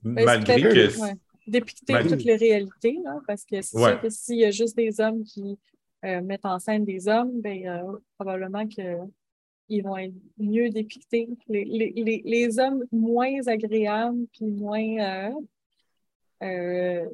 [0.03, 4.51] Malgré que dépicter toutes les réalités, là, parce que c'est sûr que s'il y a
[4.51, 5.59] juste des hommes qui
[6.05, 11.29] euh, mettent en scène des hommes, ben, euh, probablement qu'ils vont être mieux dépictés.
[11.49, 15.33] Les, les, les, hommes moins agréables, puis moins...
[16.43, 17.09] Euh,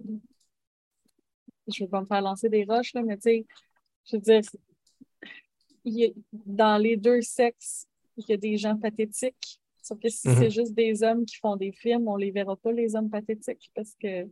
[1.68, 3.46] je ne vais pas me faire lancer des roches, là, mais tu sais,
[4.04, 4.40] je veux dire,
[6.32, 10.36] dans les deux sexes, il y a des gens pathétiques, Sauf que si mhm.
[10.38, 13.70] c'est juste des hommes qui font des films, on les verra pas, les hommes pathétiques,
[13.74, 14.28] parce que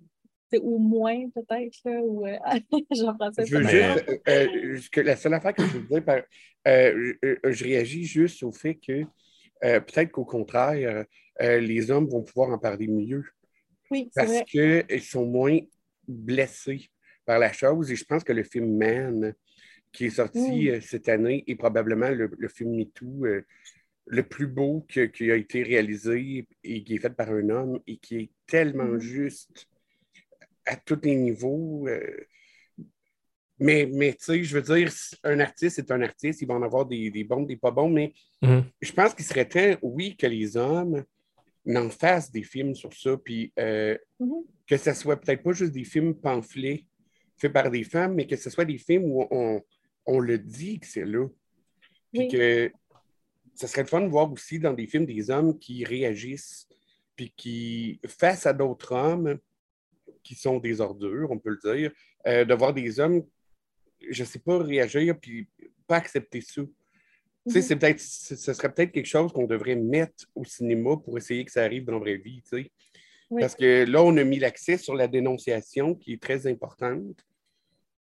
[0.48, 2.36] c'est au moins peut-être, ou euh,
[2.92, 3.44] Jean-François.
[3.44, 6.22] Je veux juste, euh, la seule affaire que je veux dire,
[6.68, 9.03] euh, je réagis juste au fait que
[9.61, 11.05] peut-être qu'au contraire,
[11.40, 13.24] les hommes vont pouvoir en parler mieux.
[13.90, 15.59] Oui, Parce qu'ils sont moins
[16.07, 16.88] blessés
[17.26, 17.90] par la chose.
[17.90, 19.34] Et je pense que le film Man,
[19.93, 20.80] qui est sorti mm.
[20.80, 23.26] cette année, est probablement le, le film MeToo
[24.11, 27.97] le plus beau qui a été réalisé et qui est fait par un homme et
[27.97, 28.99] qui est tellement mm-hmm.
[28.99, 29.68] juste
[30.66, 31.86] à tous les niveaux.
[31.86, 32.26] Euh,
[33.61, 36.62] mais, mais tu sais, je veux dire, un artiste est un artiste, il va en
[36.62, 38.12] avoir des, bons, des pas bons, mais
[38.43, 38.64] mm-hmm.
[38.80, 41.05] je pense qu'il serait temps, oui, que les hommes
[41.64, 44.45] n'en fassent des films sur ça, puis euh, mm-hmm.
[44.66, 46.84] que ce soit peut-être pas juste des films pamphlets
[47.36, 49.62] faits par des femmes, mais que ce soit des films où on,
[50.07, 51.26] on le dit que c'est là.
[52.12, 52.72] Puis que
[53.55, 56.66] ce serait le fun de voir aussi dans des films des hommes qui réagissent,
[57.14, 59.38] puis qui, face à d'autres hommes
[60.22, 61.92] qui sont des ordures, on peut le dire,
[62.26, 63.22] euh, de voir des hommes,
[64.09, 65.46] je ne sais pas, réagir, puis
[65.86, 66.62] pas accepter ça.
[66.62, 67.64] Tu sais, mhm.
[67.64, 71.53] c'est peut-être, ce serait peut-être quelque chose qu'on devrait mettre au cinéma pour essayer que
[71.53, 72.70] ça arrive dans la vraie vie, tu sais.
[73.38, 77.24] Parce que là, on a mis l'accès sur la dénonciation qui est très importante.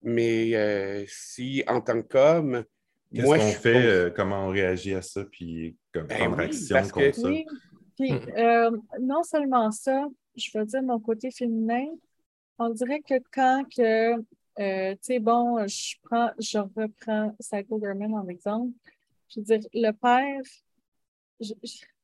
[0.03, 2.63] Mais euh, si, en tant qu'homme,
[3.13, 7.15] Qu'est-ce qu'on fait, euh, comment on réagit à ça, puis comme ben prendre action contre
[7.15, 7.27] ça?
[7.27, 7.45] Oui,
[7.95, 8.29] puis mm.
[8.37, 11.85] euh, non seulement ça, je veux dire mon côté féminin,
[12.59, 18.13] on dirait que quand que, euh, tu sais, bon, je prends, je reprends Psycho Gorman
[18.13, 18.73] en exemple,
[19.29, 20.41] je veux dire, le père,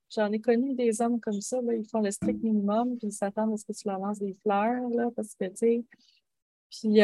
[0.09, 3.13] j'en ai connu des hommes comme ça, là, ils font le strict minimum, puis ils
[3.13, 5.83] s'attendent à ce que tu leur lances des fleurs, là, parce que, tu sais,
[6.69, 7.01] puis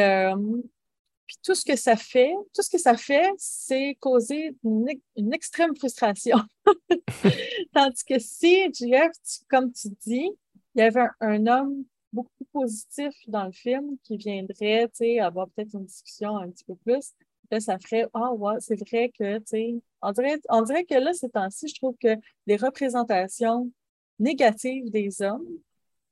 [1.30, 5.76] puis tout ce que ça fait, tout ce que ça fait, c'est causer une, extrême
[5.76, 6.38] frustration.
[7.72, 9.12] Tandis que si, Jeff,
[9.48, 10.28] comme tu dis,
[10.74, 15.48] il y avait un, homme beaucoup plus positif dans le film qui viendrait, tu avoir
[15.50, 17.12] peut-être une discussion un petit peu plus,
[17.52, 20.96] là, ça ferait, ah ouais, c'est vrai que, tu sais, on dirait, on dirait que
[20.96, 22.16] là, ces temps-ci, je trouve que
[22.48, 23.70] les représentations
[24.18, 25.46] négatives des hommes,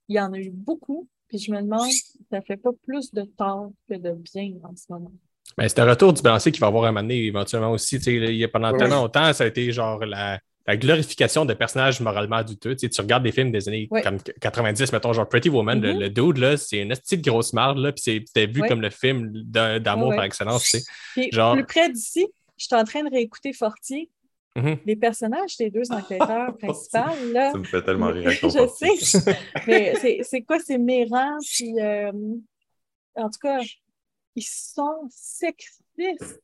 [0.06, 3.12] il y en a eu beaucoup, puis je me demande si ça fait pas plus
[3.12, 5.12] de tort que de bien en ce moment.
[5.56, 7.96] Ben, c'est un retour du balancier qui va avoir un moment donné éventuellement aussi.
[7.96, 12.00] Il y a pendant tellement longtemps, ça a été genre la, la glorification de personnages
[12.00, 12.76] moralement douteux.
[12.76, 14.02] Tu, sais, tu regardes des films des années Oui.
[14.02, 16.00] comme 90, mettons, genre Pretty Woman, le- Mhm.
[16.00, 18.68] le, dude, là, c'est une petite grosse marde, là, puis c'est- c'était vu Oui.
[18.68, 21.30] comme le film d'amour par excellence, tu sais.
[21.32, 22.26] Genre- plus près d'ici,
[22.58, 24.10] je suis en train de réécouter Fortier.
[24.56, 24.78] Mhm.
[24.86, 27.52] Les personnages des deux enquêteurs principaux, là.
[27.52, 28.66] Ça me fait tellement rire Je
[28.98, 29.32] sais.
[29.66, 32.10] Mais c'est- quoi, c'est Méran, puis euh,
[33.14, 33.60] en tout cas,
[34.34, 36.42] ils sont sexistes,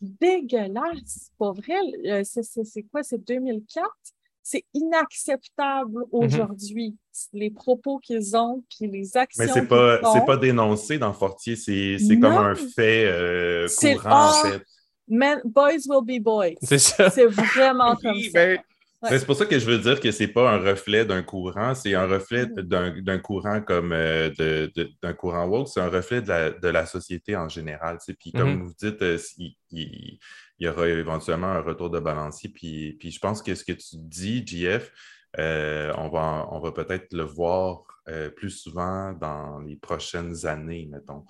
[0.00, 1.78] dégueulasses, pas vrai.
[2.06, 3.88] Euh, c'est- quoi, c'est 2004?
[4.46, 6.94] C'est inacceptable aujourd'hui,
[7.32, 11.56] les propos qu'ils ont, puis les actions Mais c'est pas, c'est pas dénoncé dans Fortier,
[11.56, 14.62] c'est comme un fait euh, courant, en fait.
[15.08, 16.54] Men- boys will be boys.
[16.62, 17.10] C'est ça.
[17.10, 18.44] C'est vraiment comme Oui, ça.
[18.46, 18.58] ben,
[19.02, 19.18] Ouais.
[19.18, 21.94] C'est pour ça que je veux dire que c'est pas un reflet d'un courant, c'est
[21.94, 22.62] un reflet Mhm.
[22.62, 26.50] d'un d'un courant comme euh, de- de- d'un courant woke, c'est un reflet de la,
[26.52, 27.98] de la société en général.
[28.18, 28.62] Puis comme Mhm.
[28.62, 30.18] vous dites, euh, il, il-
[30.58, 32.48] il y aura éventuellement un retour de balancier.
[32.48, 34.90] Puis, puis je pense que ce que tu dis, JF,
[35.38, 40.88] euh, on va, on va peut-être le voir euh, plus souvent dans les prochaines années,
[40.90, 41.24] mettons.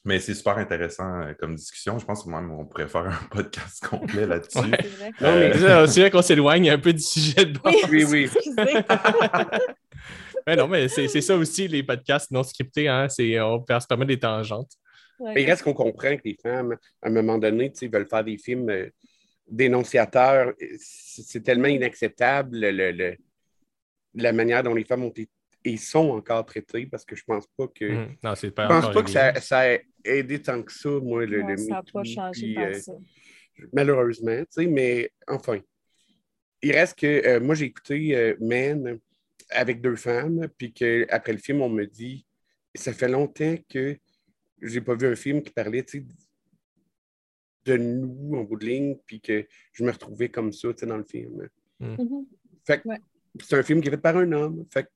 [0.00, 1.98] Euh, mais c'est super intéressant euh, comme discussion.
[1.98, 4.58] Je pense que même on pourrait faire un podcast complet là-dessus.
[4.58, 4.78] Ouais.
[4.82, 5.10] C'est vrai.
[5.20, 7.74] Non, mais- C'est vrai qu'on s'éloigne un peu du sujet de base.
[7.90, 8.28] Oui, Oui.
[10.46, 12.88] Mais non, mais c'est c'est ça aussi, les podcasts non scriptés.
[12.88, 14.72] Hein, c'est- on peut se permettre des tangentes.
[15.18, 15.32] Ouais.
[15.34, 18.38] Mais il reste qu'on comprend que les femmes, à un moment donné, veulent faire des
[18.38, 18.88] films euh,
[19.46, 20.54] dénonciateurs.
[20.78, 23.16] C'est tellement inacceptable le- le- le-
[24.14, 25.28] la manière dont les femmes ont été
[25.64, 27.84] et sont encore traitées parce que je pense pas que.
[27.84, 28.16] Mhm.
[28.22, 31.26] Non, c'est pas Je pense pas que ça, ça a aidé tant que ça, moi,
[31.26, 32.92] le, Non, le ça n'a pas changé puis, par euh, ça.
[33.72, 35.60] malheureusement, tu sais, mais enfin.
[36.62, 38.98] Il reste que euh, moi, j'ai écouté euh, Man
[39.48, 42.26] avec deux femmes, puis qu'après le film, on me dit
[42.74, 43.96] ça fait longtemps que
[44.60, 46.06] j'ai pas vu un film qui parlait, tu sais,
[47.64, 50.86] de nous en bout de ligne, puis que je me retrouvais comme ça, tu sais,
[50.86, 51.48] dans le film.
[51.78, 52.26] Mhm.
[52.66, 52.98] Fait que Ouais.
[53.42, 54.66] c'est un film qui est fait par un homme.
[54.72, 54.86] Fait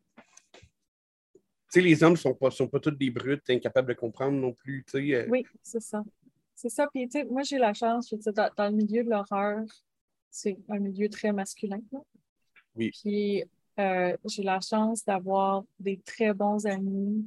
[1.75, 4.85] sais, les hommes sont pas, sont pas tous des brutes, incapables de comprendre non plus,
[4.85, 5.15] tu sais.
[5.15, 6.03] euh, Oui, c'est ça.
[6.55, 6.87] C'est ça.
[6.93, 9.63] Puis, tu sais, moi, j'ai la chance, je dans, dans le milieu de l'horreur,
[10.31, 11.81] c'est un milieu très masculin.
[11.93, 11.99] là.
[12.75, 12.91] Oui.
[12.91, 13.45] Puis,
[13.79, 17.27] euh, j'ai la chance d'avoir des très bons amis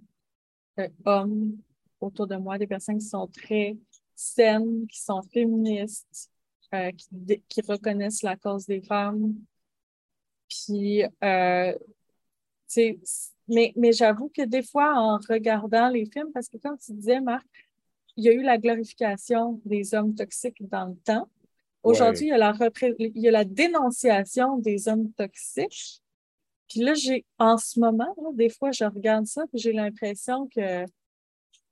[0.80, 1.58] euh, hommes
[2.00, 3.78] autour de moi, des personnes qui sont très
[4.16, 6.32] saines, qui sont féministes,
[6.74, 9.36] euh, qui, qui reconnaissent la cause des femmes.
[10.50, 11.78] Puis, tu
[12.68, 13.00] sais,
[13.48, 17.22] mais, mais j'avoue que des fois, en regardant les films, parce que comme tu disais,
[17.22, 17.46] Marc,
[18.18, 21.30] il y a eu la glorification des hommes toxiques dans le temps.
[21.84, 26.02] Aujourd'hui, il, y a la repré- il y a la dénonciation des hommes toxiques.
[26.68, 30.50] Puis là, j'ai, en ce moment, là, des fois, je regarde ça, puis j'ai l'impression
[30.54, 30.84] que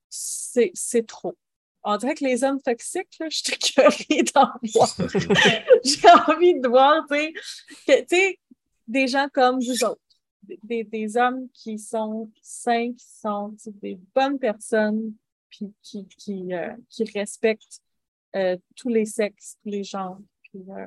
[0.09, 1.35] c'est, c'est trop.
[1.83, 4.95] On dirait que les hommes toxiques, là, je suis écœurée d'en voir.
[5.83, 7.33] j'ai envie de voir, tu sais,
[7.85, 8.39] que, tu sais,
[8.87, 10.01] des gens comme vous autres,
[10.63, 15.13] des, des, hommes qui sont sains, qui sont des bonnes personnes,
[15.49, 17.81] puis qui, qui, euh, qui respectent
[18.35, 20.19] euh, tous les sexes, tous les genres.
[20.43, 20.85] Puis, euh,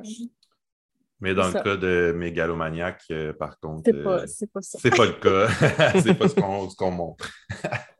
[1.21, 1.61] Mais dans le ça.
[1.61, 4.79] cas de mégalomaniaque, euh, par contre, c'est pas, c'est pas ça.
[4.81, 5.49] c'est pas le cas.
[6.01, 7.31] c'est pas ce qu'on montre.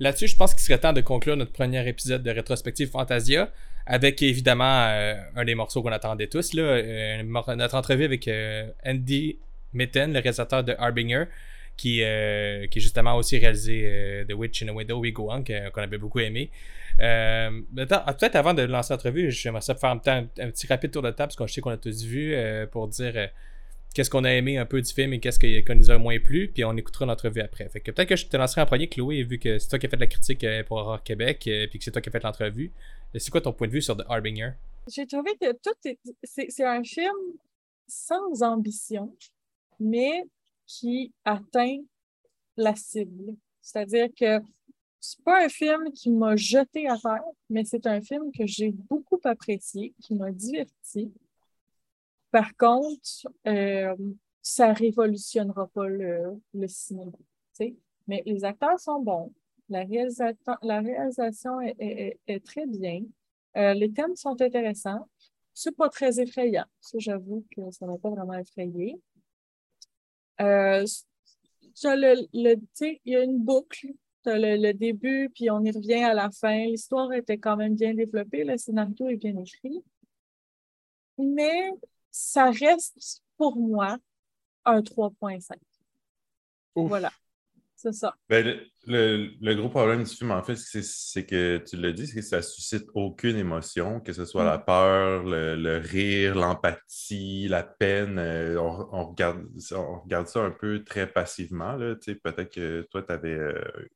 [0.00, 3.50] Là-dessus, je pense qu'il serait temps de conclure notre premier épisode de Rétrospective Fantasia
[3.84, 8.70] avec évidemment euh, un des morceaux qu'on attendait tous, là, euh, notre entrevue avec euh,
[8.86, 9.38] Andy
[9.72, 11.24] Mitten, le réalisateur de Harbinger,
[11.76, 15.42] qui, euh, qui justement aussi réalisé euh, The Witch in a Window We Go On,
[15.44, 16.50] qu'on avait beaucoup aimé.
[17.00, 21.28] Euh, Peut-être avant de lancer l'entrevue, j'aimerais ça faire un, petit- rapide tour de table,
[21.28, 23.28] parce que je sais qu'on a tous vu, euh, pour dire
[23.94, 26.18] qu'est-ce qu'on a aimé un peu du film et qu'est-ce que- qu'on nous a moins
[26.18, 27.66] plu, puis on écoutera l'entrevue après.
[27.68, 29.96] Peut-être que je te lancerai en premier, Chloé, vu que c'est toi qui as fait
[29.96, 32.72] la critique pour Horror Québec, euh, puis que c'est toi qui as fait l'entrevue.
[33.14, 34.50] C'est quoi ton point de vue sur The Harbinger?
[34.92, 37.14] J'ai trouvé que tout est, c'est un film
[37.86, 39.14] sans ambition,
[39.78, 40.24] mais
[40.66, 41.78] qui atteint
[42.56, 43.36] la cible.
[43.60, 44.40] C'est-à-dire que
[45.00, 48.72] c'est pas un film qui m'a jeté à terre, mais c'est un film que j'ai
[48.72, 51.12] beaucoup apprécié, qui m'a diverti.
[52.30, 53.94] Par contre, euh,
[54.42, 57.12] ça révolutionnera pas le, le cinéma.
[57.12, 57.18] tu
[57.52, 57.76] sais.
[58.06, 59.32] Mais les acteurs sont bons.
[59.68, 63.02] La, réalisation est, très bien.
[63.56, 65.06] Euh, les thèmes sont intéressants.
[65.52, 66.64] C'est pas très effrayant.
[66.96, 68.98] J'avoue que ça m'a pas vraiment effrayé.
[70.40, 70.84] Euh,
[71.84, 73.88] le, le, il y a une boucle.
[74.26, 76.66] Le, le début, puis on y revient à la fin.
[76.66, 78.44] L'histoire était quand même bien développée.
[78.44, 79.82] Le scénario est bien écrit.
[81.18, 81.70] Mais
[82.10, 83.98] ça reste, pour moi,
[84.64, 85.56] un 3.5.
[86.74, 86.88] Ouf.
[86.88, 87.12] Voilà.
[87.80, 88.12] C'est ça.
[88.28, 92.08] Ben, le, le- le gros problème du film, en fait, c'est que tu l'as dit,
[92.08, 97.46] c'est que ça suscite aucune émotion, que ce soit la peur, le, le rire, l'empathie,
[97.46, 98.18] la peine.
[98.18, 101.78] euh, on, on regarde, on regarde ça un peu très passivement.
[101.78, 103.38] Peut-être que toi, tu avais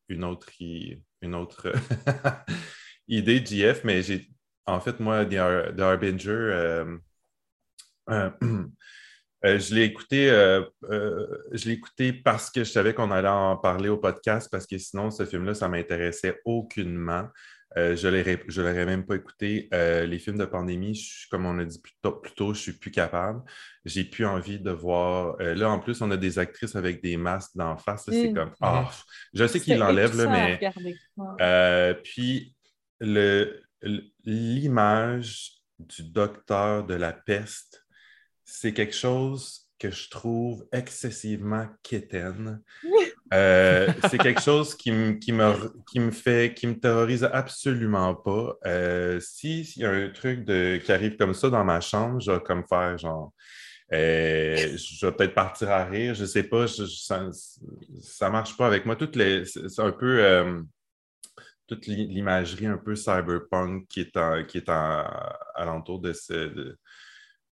[0.08, 1.72] une autre, i- une autre
[3.08, 4.28] idée, JF, mais j'ai
[4.66, 6.96] en fait, moi, The, Har- The Harbinger, euh,
[9.44, 13.28] euh, je l'ai écouté, euh, euh, je l'ai écouté parce que je savais qu'on allait
[13.28, 17.26] en parler au podcast, parce que sinon, ce film-là, ça m'intéressait aucunement.
[17.78, 19.68] Euh, je ne l'aurais même pas écouté.
[19.72, 22.60] Euh, les films de pandémie, je- comme on a dit plus tôt, plus tôt, je
[22.60, 23.40] suis plus capable.
[23.86, 25.36] J'ai plus envie de voir.
[25.40, 28.04] euh, là, en plus, on a des actrices avec des masques d'en face.
[28.10, 28.34] C'est Mm.
[28.34, 28.50] comme.
[28.60, 28.90] ah,
[29.32, 30.58] je sais qu'ils l'enlèvent, là, mais.
[31.40, 32.54] Euh, puis
[33.00, 37.81] le- le- l'image du docteur de la peste,
[38.54, 42.60] c'est quelque chose que je trouve excessivement quétaine.
[43.32, 45.54] Euh, c'est quelque chose qui, me- qui, me,
[45.90, 48.56] qui me fait, qui me terrorise absolument pas.
[48.66, 52.20] Euh, si- S'il y a un truc de, qui arrive comme ça dans ma chambre,
[52.20, 53.32] je vais comme faire genre.
[53.94, 57.26] euh, je vais peut-être partir à rire, je sais pas, je- ça,
[58.02, 58.96] ça marche pas avec moi.
[58.96, 60.62] Toutes les, c'est un peu
[61.66, 65.06] toute l'i- l'imagerie un peu cyberpunk qui est, en- qui est en-
[65.54, 66.76] alentour de ce, de-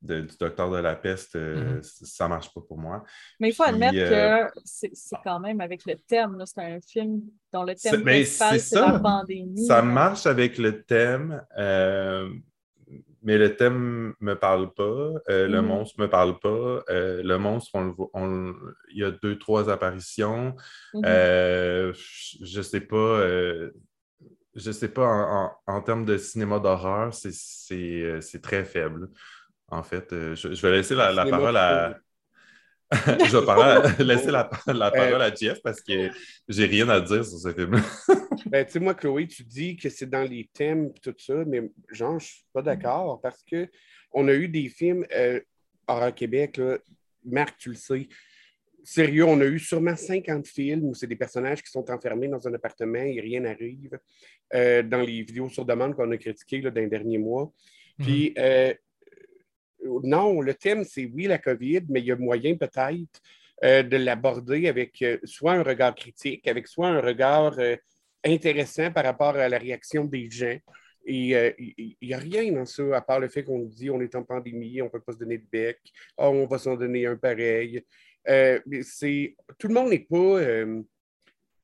[0.02, 1.82] de- du docteur de la peste, euh, Mhm.
[1.82, 3.04] c- ça marche pas pour moi.
[3.38, 6.42] Mais il faut Puis, admettre euh, que c'est c'est quand même avec le thème.
[6.46, 7.20] C'est un film
[7.52, 9.64] dont le thème principal, c'est la pandémie.
[9.66, 12.30] Ça marche avec le thème, euh,
[13.22, 14.82] mais le thème me parle pas,
[15.28, 15.68] euh, le Mhm.
[15.68, 16.82] monstre me parle pas.
[16.88, 18.54] euh, le monstre, on le voit, on-
[18.92, 20.56] il y a deux, trois apparitions.
[20.94, 21.02] Mhm.
[21.04, 22.96] Euh, je je sais pas.
[22.96, 23.70] euh,
[24.56, 29.08] je sais pas, en, en- en termes de cinéma d'horreur, euh, c'est très faible.
[29.70, 31.98] En fait, Euh, je, je vais laisser la, parole à.
[32.90, 36.10] je vais parler laisser la, la Euh, parole à Jeff parce que
[36.48, 37.80] j'ai rien à dire sur ce film.
[38.46, 41.44] Ben, tu sais, moi, Chloé, tu dis que c'est dans les thèmes et tout ça,
[41.46, 43.68] mais genre, je suis pas d'accord parce que
[44.12, 45.40] on a eu des films euh,
[45.86, 46.78] horreur Québec, là,
[47.24, 48.08] Marc, tu le sais.
[48.82, 52.48] Sérieux, on a eu sûrement 50 films où c'est des personnages qui sont enfermés dans
[52.48, 53.98] un appartement et rien n'arrive.
[54.54, 57.52] Euh, dans les vidéos sur demande qu'on a critiquées là, dans les derniers mois.
[57.98, 58.72] Puis, euh,
[60.04, 63.20] non, le thème, c'est oui, la COVID, mais il y a moyen peut-être
[63.62, 67.76] euh, de l'aborder avec euh, soit un regard critique, avec soit un regard euh,
[68.24, 70.58] intéressant par rapport à la réaction des gens.
[71.04, 74.14] Et il n'y a rien dans ça, à part le fait qu'on dit on est
[74.14, 75.78] en pandémie, on ne peut pas se donner de bec,
[76.18, 77.82] Ah, on va s'en donner un pareil.
[78.82, 80.40] C'est, tout le monde n'est pas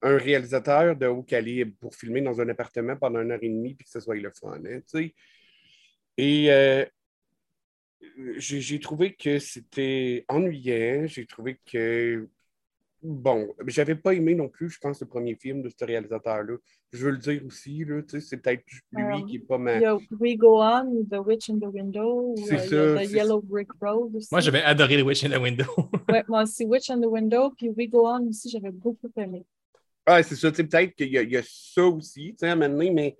[0.02, 3.74] un réalisateur de haut calibre pour filmer dans un appartement pendant une heure et demie
[3.74, 4.58] puis que ce soit le fun.
[4.64, 5.08] hein.
[6.16, 6.86] Et
[8.36, 11.06] j'ai trouvé que c'était ennuyant.
[11.06, 12.28] J'ai trouvé que.
[13.02, 16.56] Bon, j'avais pas aimé non plus, je pense, le premier film de ce réalisateur-là.
[16.92, 19.58] Je veux le dire aussi, là, tu sais, c'est peut-être lui Alors, qui n'est pas
[19.58, 19.76] ma.
[19.76, 23.02] Il y a We Go On, The Witch in the Window, ou C'est euh, ça,
[23.04, 24.28] The c'est Yellow Brick Road aussi.
[24.32, 25.64] Moi, j'avais adoré The Witch in the Window.
[26.08, 29.44] Ouais, moi aussi, Witch in the Window, puis We Go On aussi, j'avais beaucoup aimé.
[30.06, 32.36] Ah, c'est ça, tu sais, peut-être qu'il y, a- il y a ça aussi, tu
[32.38, 33.16] sais, à un moment donné, mais,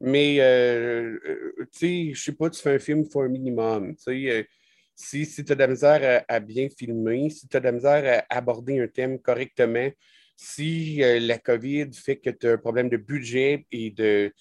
[0.00, 3.94] mais euh, euh, tu sais, je sais pas, tu fais un film for un minimum,
[3.96, 4.42] tu sais, euh,
[4.96, 7.72] si, si tu as de la misère à, bien filmer, si tu as de la
[7.72, 9.90] misère à aborder un thème correctement,
[10.36, 14.32] si la COVID fait que tu as un problème de budget et de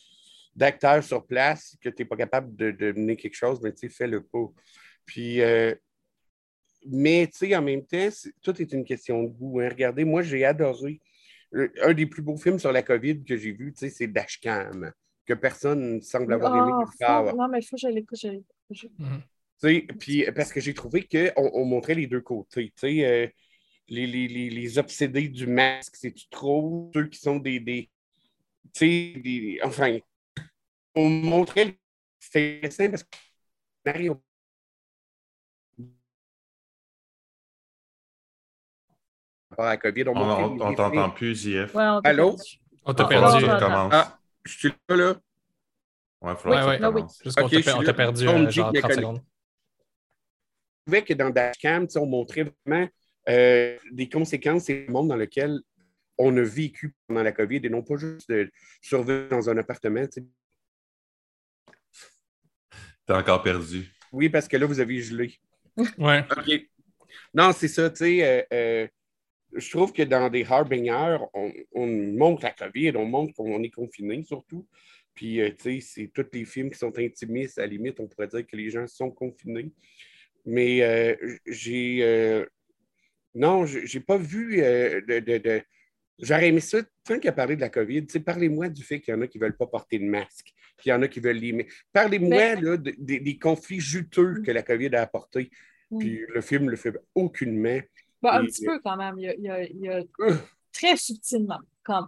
[0.56, 3.90] d'acteurs sur place, que tu n'es pas capable de, mener quelque chose, ben, tu sais,
[3.90, 4.52] fais-le pas.
[5.06, 5.40] Puis,
[6.86, 8.10] mais, tu sais, en même temps,
[8.42, 9.60] tout est une question de goût.
[9.60, 9.70] hein.
[9.70, 11.00] Regardez, moi, j'ai adoré
[11.54, 14.92] un des plus beaux films sur la COVID que j'ai vu, tu sais, c'est Dashcam,
[15.30, 18.26] que personne ne semble avoir aimé Ah, faut- Non, mais il faut que je l'écoute.
[18.98, 19.22] Mhm.
[19.62, 22.72] Tu sais, Puis, parce que j'ai trouvé qu'on on montrait les deux côtés.
[22.76, 23.28] tu sais, euh,
[23.90, 26.92] les, les, les, les obsédés du masque, c'est-tu trop?
[26.94, 27.60] Ceux qui sont des.
[27.60, 27.90] des
[28.74, 28.80] tu
[29.16, 29.98] sais, des- enfin,
[30.96, 31.78] on montrait.
[32.20, 33.10] C'était intéressant parce que
[33.86, 34.22] Mario.
[39.50, 41.76] Par rapport à la COVID, on On montrait on- on t'entend plus, JF.
[41.76, 42.36] Ouais, on t'a Allô?
[42.36, 42.60] perdu.
[42.86, 43.46] On t'a Ah, perdu.
[43.46, 43.90] Ah.
[43.92, 44.19] Ah,
[44.52, 45.20] je suis là, là.
[46.22, 46.88] Ouais, faudra Ouais, que ouais.
[46.88, 47.02] Ah oui.
[47.24, 48.72] Juste qu'on Ok, t'a je per- suis on t'a perdu On me euh, dit genre
[48.72, 49.02] qu'il y a 30 connu.
[49.02, 49.22] secondes.
[50.78, 52.90] Je trouvais que dans Dashcam, on montrait vraiment
[53.30, 55.60] euh, des conséquences et le monde dans lequel
[56.18, 58.52] on a vécu pendant la COVID et non pas juste de
[58.82, 60.06] survivre dans un appartement.
[60.08, 60.28] tu sais.
[63.06, 63.92] T'es encore perdu.
[64.12, 65.36] Oui, parce que là, vous avez gelé.
[65.98, 66.26] Ouais.
[66.36, 66.52] OK.
[67.34, 68.24] Non, c'est ça, tu sais.
[68.24, 68.88] euh, euh,
[69.54, 73.70] je trouve que dans des Harbinger, on, on montre la COVID, on montre qu'on est
[73.70, 74.68] confiné surtout.
[75.16, 77.58] Puis, euh, tu sais, c'est tous les films qui sont intimistes.
[77.58, 79.72] À la limite, on pourrait dire que les gens sont confinés.
[80.46, 81.16] Mais euh,
[81.46, 82.00] j'ai.
[82.04, 82.46] euh,
[83.36, 85.62] non, j'ai pas vu euh, de, de- de-
[86.22, 89.16] J'aurais aimé ça, tant qu'il a parlé de la COVID, parlez-moi du fait qu'il y
[89.18, 91.38] en a qui ne veulent pas porter de masque, qu'il y en a qui veulent
[91.38, 91.66] l'aimer.
[91.94, 95.50] Parlez-moi de- des conflits juteux que la COVID a apportés.
[95.92, 95.98] Mm.
[96.00, 97.80] Puis le film le fait aucunement.
[98.22, 99.18] Bon, un Et- petit peu quand même.
[99.20, 100.04] Il y a, il y a- il y a
[100.72, 101.60] très subtilement.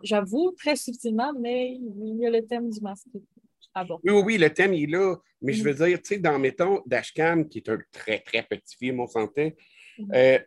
[0.03, 3.07] J'avoue, très subtilement, mais il y a le thème du masque.
[3.73, 3.99] Ah bon.
[4.03, 5.15] Oui, oui, le thème il est là.
[5.41, 5.65] Mais je Mm.
[5.71, 9.07] veux dire, tu sais, dans, mettons, Dashcam, qui est un très, très petit film, on
[9.07, 9.49] s'entend,
[9.97, 10.11] Mm.
[10.13, 10.39] euh,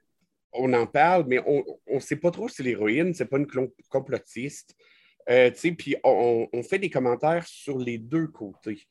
[0.53, 3.47] on en parle, mais on ne sait pas trop si l'héroïne, c'est pas une
[3.89, 4.77] complotiste.
[5.29, 8.87] Euh, tu sais, puis on, on fait des commentaires sur les deux côtés.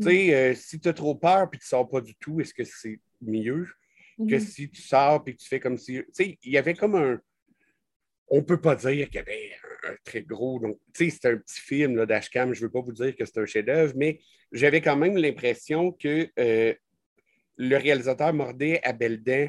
[0.00, 2.40] Tu sais, euh, si tu as trop peur puis tu ne sors pas du tout,
[2.40, 3.68] est-ce que c'est mieux?
[4.18, 4.40] Que Mhm.
[4.40, 5.94] si tu sors puis que tu fais comme si.
[5.94, 7.20] Tu sais, il y avait comme un.
[8.28, 9.52] On peut pas dire qu'il y avait
[9.86, 10.58] un, très gros.
[10.58, 12.54] Donc, tu sais, c'est un petit film d'Ashcam.
[12.54, 14.20] Je veux pas vous dire que c'est un chef-d'œuvre, mais
[14.50, 16.74] j'avais quand même l'impression que euh,
[17.56, 19.48] le réalisateur mordait à belles dents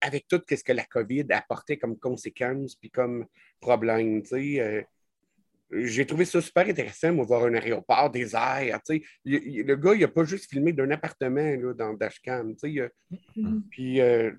[0.00, 3.26] avec tout ce que la COVID apportait comme conséquence puis comme
[3.60, 4.22] problème.
[4.22, 4.82] Tu sais, euh,
[5.70, 8.80] j'ai trouvé ça super intéressant, moi, voir un aéroport, des airs.
[8.90, 12.52] Il- il- le gars, il n'a pas juste filmé d'un appartement là, dans Dashcam.
[12.54, 12.90] Tu sais, il a-
[13.36, 13.62] Mhm.
[13.70, 14.30] puis euh,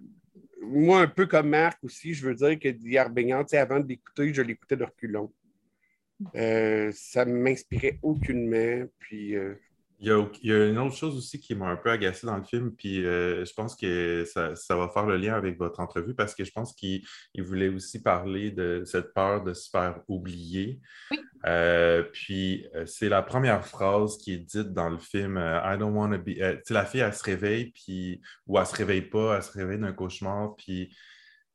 [0.62, 3.80] moi, un peu comme Marc aussi, je veux dire que d'hier baignant, tu sais, avant
[3.80, 5.32] de l'écouter, je l'écoutais de reculons.
[6.36, 8.86] Euh, ça ne m'inspirait aucunement.
[9.00, 9.54] Puis euh,
[10.00, 12.28] Il y, a, il y a une autre chose aussi qui m'a un peu agacé
[12.28, 15.58] dans le film, puis euh, je pense que ça, ça va faire le lien avec
[15.58, 17.02] votre entrevue parce que je pense qu'il
[17.34, 20.82] il voulait aussi parler de cette peur de se faire oublier.
[21.12, 21.20] Oui.
[21.46, 25.96] Euh, puis euh, c'est la première phrase qui est dite dans le film I don't
[25.96, 26.40] want to be.
[26.42, 29.80] euh, la fille, elle se réveille, puis ou elle se réveille pas, elle se réveille
[29.80, 30.96] d'un cauchemar, puis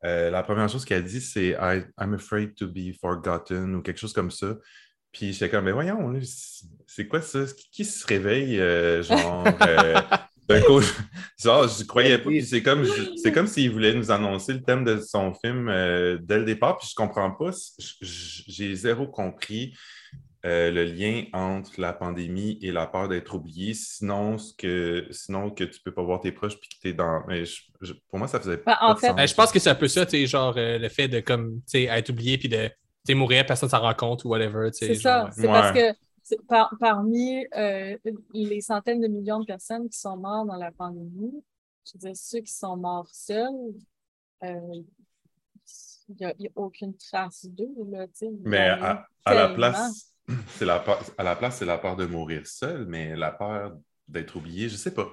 [0.03, 1.51] la première chose qu'elle dit, c'est
[1.99, 4.57] I'm afraid to be forgotten ou quelque chose comme ça.
[5.13, 6.21] Puis j'étais comme, mais voyons, là,
[6.87, 7.41] c'est- quoi ça?
[7.73, 9.95] Qui, se réveille, euh, genre, euh,
[10.49, 10.81] d'un coup,
[11.43, 12.29] genre, je croyais pas.
[12.31, 15.69] Puis c'est comme, je- c'est comme s'il voulait nous annoncer le thème de son film
[15.69, 17.51] euh, dès le départ, puis je comprends pas.
[18.01, 19.75] J'ai zéro compris
[20.47, 25.51] euh, le lien entre la pandémie et la peur d'être oublié, sinon, ce que, sinon
[25.51, 27.23] que tu peux pas voir tes proches puis que tu es dans.
[27.29, 29.17] Mais je- je- pour moi, ça faisait Ben, en pas de fait- sens.
[29.17, 31.21] Ben, je pense que c'est un peu ça, tu sais, genre euh, le fait de
[31.21, 32.71] comme, tu sais, être oublié puis de
[33.05, 34.71] tu sais, mourir, personne s'en rend compte ou whatever.
[34.73, 35.31] C'est ça.
[35.33, 35.47] C'est Ouais.
[35.53, 37.97] parce que par- parmi euh,
[38.35, 41.43] les centaines de millions de personnes qui sont mortes dans la pandémie,
[41.87, 43.49] je veux dire, ceux qui sont morts seuls,
[44.45, 44.83] euh,
[46.09, 47.69] il n'y a, il y a aucune trace d'eux.
[48.45, 50.13] Mais à, à la place,
[50.57, 53.77] c'est la peur, à la place, c'est la peur de mourir seul, mais la peur
[54.09, 55.13] d'être oublié, je sais pas.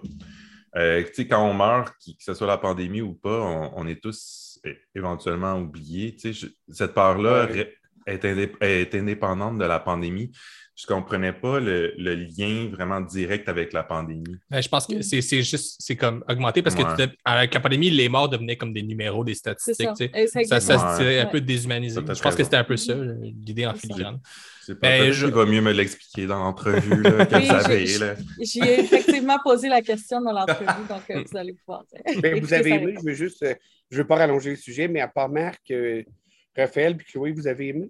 [0.76, 3.72] Euh, tu sais, quand on meurt, qui- que ce soit la pandémie ou pas, on,
[3.76, 4.59] on est tous
[4.93, 6.14] éventuellement oubliés.
[6.15, 7.77] Tu sais, je- cette peur-là Ouais.
[8.07, 10.31] Est, indép- est indépendante de la pandémie.
[10.79, 14.38] Je ne comprenais pas le, le lien vraiment direct avec la pandémie.
[14.47, 16.84] Ben, je pense que c'est juste, c'est comme augmenté parce Ouais.
[16.84, 19.89] que tu- avec la pandémie, les morts devenaient comme des numéros, des statistiques.
[20.45, 20.59] ça.
[20.59, 21.17] Ça, ça Ouais.
[21.19, 21.99] un peu déshumanisé.
[21.99, 24.19] Je pense que c'était un peu ça, l'idée en filigrane.
[24.67, 28.21] C'est pas Ben, je- qu'il va mieux me l'expliquer dans l'entrevue, que vous.
[28.43, 31.85] J'y ai effectivement posé la question dans l'entrevue, donc euh, vous allez pouvoir.
[32.21, 33.55] Ben, vous avez aimé, je veux juste, euh,
[33.89, 36.03] je veux pas rallonger le sujet, mais à part Marc, euh,
[36.57, 37.89] Raphaël puis Chloé, vous avez aimé?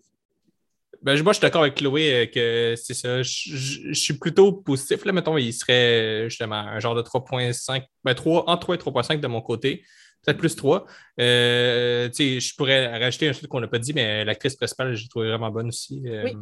[1.02, 3.22] Ben, je- moi, je suis d'accord avec Chloé euh, que c'est ça.
[3.22, 5.06] Je, je- je suis plutôt positif.
[5.06, 8.78] Là, mettons, il serait euh, justement un genre de 3.5, ben, 3, entre 3 et
[8.80, 9.84] 3.5 de mon côté.
[10.26, 10.86] Peut-être plus 3.
[11.20, 14.96] Euh, tu sais, je pourrais rajouter un truc qu'on n'a pas dit, mais l'actrice principale,
[14.96, 16.02] j'ai trouvé vraiment bonne aussi.
[16.08, 16.36] Euh, Oui.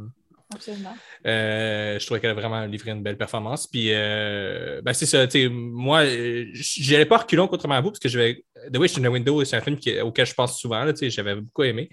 [0.55, 0.95] Absolument.
[1.25, 3.67] Euh, je trouvais qu'elle a vraiment livré une belle performance.
[3.67, 5.27] Puis, euh, ben, c'est ça.
[5.49, 8.45] Moi, euh, j'y allais pas reculons contrairement à vous, parce que je vais.
[8.73, 10.85] The Witch in the Window, c'est un film auquel je pense souvent.
[11.01, 11.89] J'avais beaucoup aimé.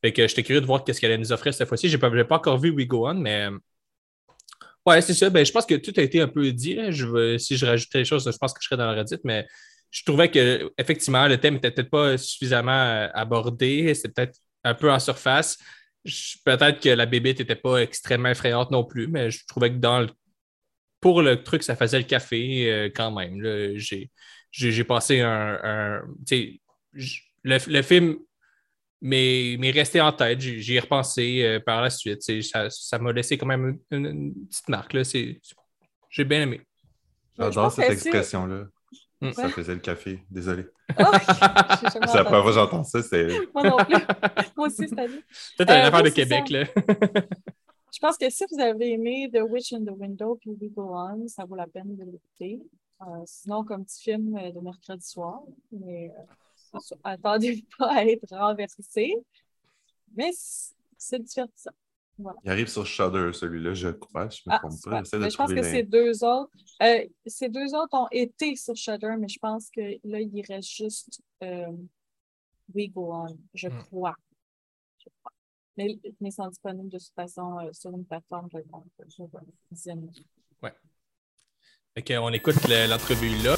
[0.00, 1.88] Fait que j'étais curieux de voir qu'est-ce qu'elle allait nous offrir cette fois-ci.
[1.88, 3.48] Je n'ai pas, pas encore vu We Go On, mais.
[4.86, 5.30] Ouais, c'est ça.
[5.30, 6.78] Ben, je pense que tout a été un peu dit.
[7.38, 9.46] si je rajoutais des choses, je pense que je serais dans la redite, mais
[9.90, 13.94] je trouvais que effectivement le thème n'était peut-être pas suffisamment abordé.
[13.94, 15.58] C'était peut-être un peu en surface.
[16.44, 20.00] Peut-être que la bébête n'était pas extrêmement effrayante non plus, mais je trouvais que dans
[20.00, 20.10] le-
[21.00, 23.40] pour le truc, ça faisait le café euh, quand même.
[23.40, 23.76] là.
[23.76, 26.02] J'ai, passé un.
[26.92, 28.18] le, le film
[29.00, 30.40] m'est, resté en tête.
[30.40, 32.22] J'y, ai repensé euh, par la suite.
[32.42, 34.92] Ça, ça m'a laissé quand même une, une petite marque.
[34.92, 35.04] Là.
[35.04, 35.54] C'est, c'est-
[36.10, 36.60] j'ai bien aimé.
[37.36, 38.66] J'adore cette expression-là.
[39.28, 39.32] Mm.
[39.32, 40.22] Ça faisait le café.
[40.30, 40.66] Désolé.
[40.98, 43.02] Oh, jamais C'est la première fois que j'entends ça.
[43.02, 43.96] C'est Moi non plus.
[44.56, 45.20] Moi aussi, c'est allé.
[45.56, 46.44] Peut-être une Euh, affaire oui, de c'est Québec.
[46.48, 46.54] ça.
[46.58, 47.22] Là.
[47.92, 50.90] Je pense que si vous avez aimé The Witch in the Window puis We Go
[50.94, 52.60] On, ça vaut la peine de l'écouter.
[53.02, 55.42] Euh, sinon, comme petit film euh, de mercredi soir,
[55.72, 56.22] mais euh,
[56.72, 59.14] c'est sûr, attendez pas à être renversé.
[60.16, 60.30] Mais
[60.96, 61.70] c'est divertissant.
[62.18, 64.28] Il arrive sur Shudder, celui-là, je crois.
[64.28, 65.02] Je me Ah, trompe pas.
[65.02, 66.50] De je pense que ces deux autres,
[66.82, 70.70] euh, ces deux autres ont été sur Shudder, mais je pense que là, il reste
[70.70, 71.66] juste euh,
[72.72, 73.78] We Go On, je Hmm.
[73.82, 74.14] crois.
[74.98, 75.32] Je crois.
[75.76, 78.48] Mais, ils sont disponibles de toute façon euh, sur une plateforme
[79.72, 80.08] visionner.
[80.62, 80.72] Ouais.
[81.96, 83.56] Fait on écoute le- l'entrevue là.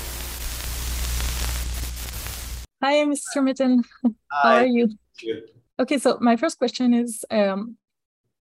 [2.83, 3.43] Hi, Mr.
[3.43, 3.83] Mitten.
[4.31, 4.89] How are you?
[5.79, 7.77] Okay, so my first question is um,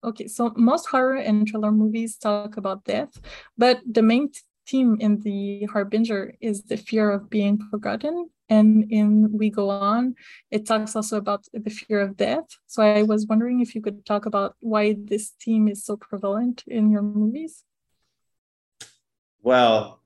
[0.03, 3.19] okay, so most horror and thriller movies talk about death,
[3.57, 4.31] but the main
[4.67, 8.29] theme in The Harbinger is the fear of being forgotten.
[8.51, 10.15] And in We Go On,
[10.49, 12.45] it talks also about the fear of death.
[12.65, 16.63] So I was wondering if you could talk about why this theme is so prevalent
[16.65, 17.63] in your movies.
[19.43, 20.01] Well,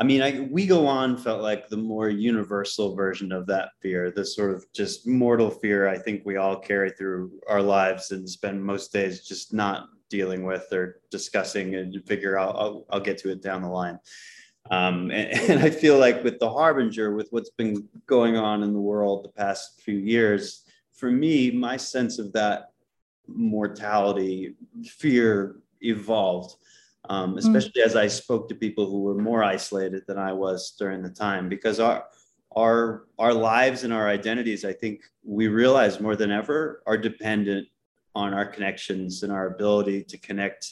[0.00, 4.10] I mean, I, We Go On felt like the more universal version of that fear,
[4.10, 8.28] the sort of just mortal fear I think we all carry through our lives and
[8.28, 13.18] spend most days just not dealing with or discussing and figure out, I'll, I'll get
[13.18, 13.98] to it down the line.
[14.70, 18.72] Um, and, and I feel like with The Harbinger, with what's been going on in
[18.72, 20.64] the world the past few years,
[20.94, 22.70] for me, my sense of that
[23.26, 24.54] mortality
[24.86, 26.56] fear evolved
[27.10, 31.02] um, especially as I spoke to people who were more isolated than I was during
[31.02, 32.04] the time, because our
[32.56, 37.66] our our lives and our identities, I think we realize more than ever, are dependent
[38.14, 40.62] on our connections and our ability to connect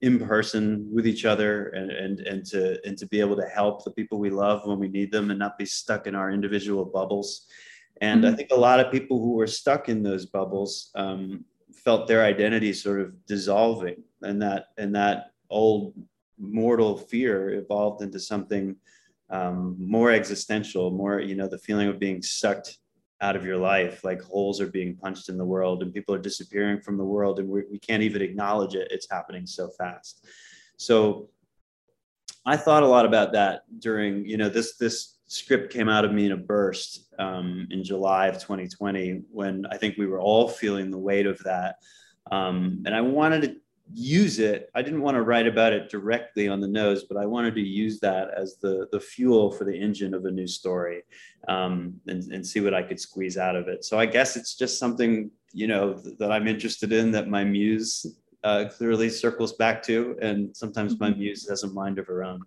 [0.00, 3.84] in person with each other and and and to and to be able to help
[3.84, 6.84] the people we love when we need them and not be stuck in our individual
[6.98, 7.46] bubbles.
[8.00, 8.36] And I Mhm.
[8.36, 11.44] think a lot of people who were stuck in those bubbles um,
[11.84, 15.94] felt their identity sort of dissolving, and that and that old
[16.38, 18.76] mortal fear evolved into something
[19.30, 22.78] um, more existential, more, you know, the feeling of being sucked
[23.20, 26.20] out of your life, like holes are being punched in the world and people are
[26.20, 28.88] disappearing from the world and we, we can't even acknowledge it.
[28.90, 30.24] It's happening so fast.
[30.76, 31.28] So
[32.46, 36.12] I thought a lot about that during, you know, this, this script came out of
[36.12, 40.48] me in a burst um, in July of 2020 when I think we were all
[40.48, 41.76] feeling the weight of that.
[42.30, 43.56] Um, and I wanted to
[43.94, 44.70] use it.
[44.74, 47.60] I didn't want to write about it directly on the nose, but I wanted to
[47.60, 51.02] use that as the the fuel for the engine of a new story,
[51.48, 53.84] um, and and see what I could squeeze out of it.
[53.84, 57.44] So I guess it's just something you know th- that I'm interested in that my
[57.44, 58.06] muse
[58.44, 62.42] uh, clearly circles back to, and sometimes my muse has a mind of her own.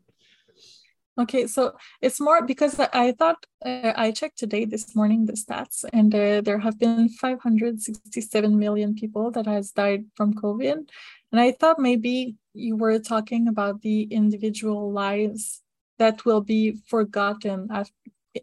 [1.20, 5.34] Okay, so it's more because I- I thought uh, I checked today this morning the
[5.34, 10.90] stats, and uh, there have been 567 million people that has died from COVID,
[11.32, 15.62] and I thought maybe you were talking about the individual lives
[16.00, 17.70] that will be forgotten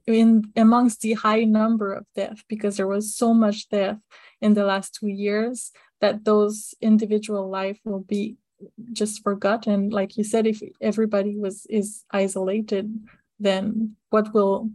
[0.06, 3.98] in amongst the high number of death because there was so much death
[4.40, 8.36] in the last two years that those individual life will be
[8.93, 12.93] just forgotten like you said if everybody was is isolated
[13.39, 14.70] then what will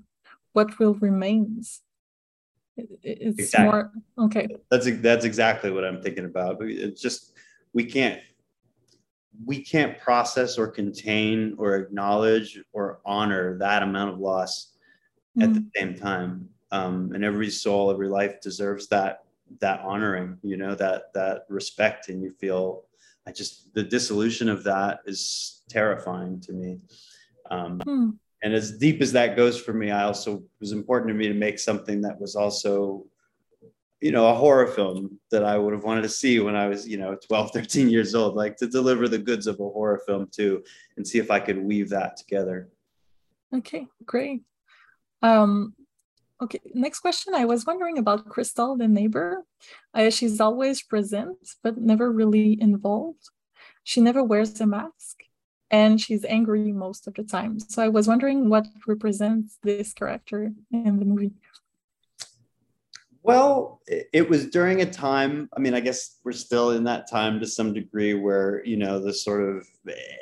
[0.54, 1.82] what will remains
[2.76, 3.66] it's Exactly.
[3.66, 6.58] more okay That's that's exactly what I'm thinking about.
[6.62, 7.33] It's just
[7.74, 8.22] we can't
[9.46, 14.74] we can't process or contain or acknowledge or honor that amount of loss
[15.42, 16.48] at the same time.
[16.72, 19.24] Um, and every soul, every life deserves that
[19.60, 22.84] that honoring, you know, that that respect, and you feel.
[23.26, 26.80] I just the dissolution of that is terrifying to me.
[27.50, 28.10] Um, Hmm.
[28.44, 31.28] and as deep as that goes for me, I also it was important to me
[31.28, 33.06] to make something that was also,
[34.04, 36.86] you know, a horror film that I would have wanted to see when I was,
[36.86, 40.28] you know, 12, 13 years old, like to deliver the goods of a horror film
[40.30, 40.62] too,
[40.98, 42.68] and see if I could weave that together.
[43.56, 44.42] Okay, great.
[45.22, 45.74] Um,
[46.42, 47.34] okay, next question.
[47.34, 49.46] I was wondering about Crystal, the neighbor.
[49.94, 53.30] Uh, she's always present, but never really involved.
[53.86, 55.24] She never wears a mask,
[55.72, 57.58] and she's angry most of the time.
[57.62, 61.32] So I was wondering what represents this character in the movie.
[63.24, 67.10] Well, it, it was during a time, I mean, I guess we're still in that
[67.10, 69.66] time to some degree where, you know, the sort of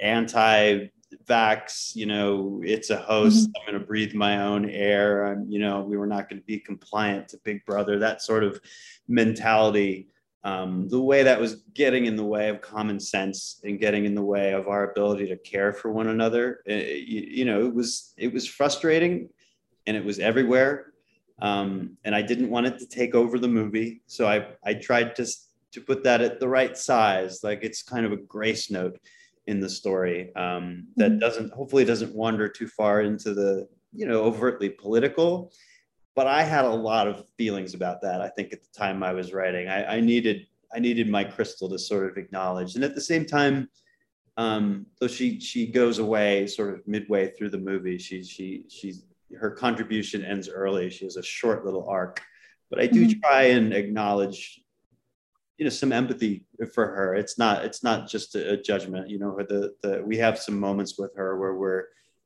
[0.01, 0.89] anti
[1.25, 5.25] vax, you know, it's a host, I'm going to breathe my own air.
[5.25, 8.43] I'm, you know, we were not going to be compliant to Big Brother, that sort
[8.43, 8.61] of
[9.07, 10.07] mentality.
[10.43, 14.15] Um, the way that was getting in the way of common sense and getting in
[14.15, 16.61] the way of our ability to care for one another.
[16.67, 19.29] Uh, you, you know, it was it was frustrating,
[19.85, 20.90] and it was everywhere
[21.41, 24.01] um, and I didn't want it to take over the movie.
[24.07, 25.25] So I I tried to
[25.73, 28.99] to put that at the right size, like it's kind of a grace note
[29.47, 31.19] in the story um, that Mhm.
[31.19, 35.51] doesn't hopefully doesn't wander too far into the you know overtly political.
[36.13, 38.21] But I had a lot of feelings about that.
[38.21, 40.45] I think at the time I was writing, I, I needed
[40.75, 43.69] I needed my crystal to sort of acknowledge, and at the same time,
[44.37, 49.03] um, though she she goes away sort of midway through the movie, she she she's
[49.39, 50.89] her contribution ends early.
[50.89, 52.21] She has a short little arc,
[52.69, 53.21] but I do Mhm.
[53.21, 54.61] try and acknowledge
[55.57, 56.43] you know some empathy
[56.73, 57.13] for her.
[57.13, 59.09] It's not it's not just a, a judgment.
[59.09, 61.85] You know, the the we have some moments with her where we're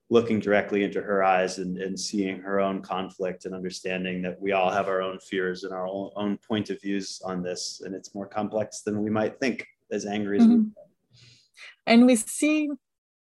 [0.09, 4.51] looking directly into her eyes and, and seeing her own conflict and understanding that we
[4.51, 7.95] all have our own fears and our own, own point of views on this and
[7.95, 10.53] it's more complex than we might think as angry as mm-hmm.
[10.53, 10.87] we are.
[11.87, 12.69] and we see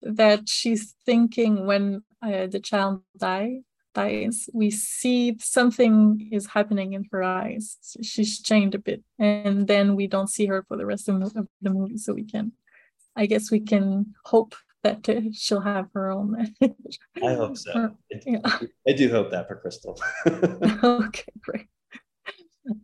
[0.02, 3.60] that she's thinking when uh, the child die,
[3.94, 9.68] dies we see something is happening in her eyes so she's changed a bit and
[9.68, 12.52] then we don't see her for the rest of the movie so we can
[13.16, 16.54] i guess we can hope that uh, she'll have her own.
[16.62, 17.72] I hope so.
[17.76, 17.96] Or,
[18.26, 18.60] yeah.
[18.88, 20.00] I do hope that for Crystal.
[20.84, 21.68] okay, great.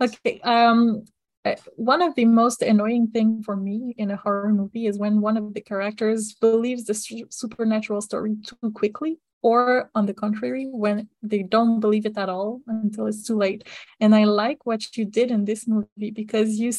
[0.02, 0.42] Okay.
[0.44, 1.06] Um,
[1.46, 5.22] uh, one of the most annoying thing for me in a horror movie is when
[5.22, 6.96] one of the characters believes the
[7.30, 12.62] supernatural story too quickly or on the contrary when they don't believe it at all
[12.68, 13.68] until it's too late.
[14.00, 16.72] And i like what you did in this movie because you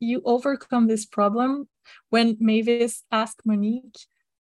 [0.00, 1.68] you overcome this problem
[2.10, 3.96] when mavis asked monique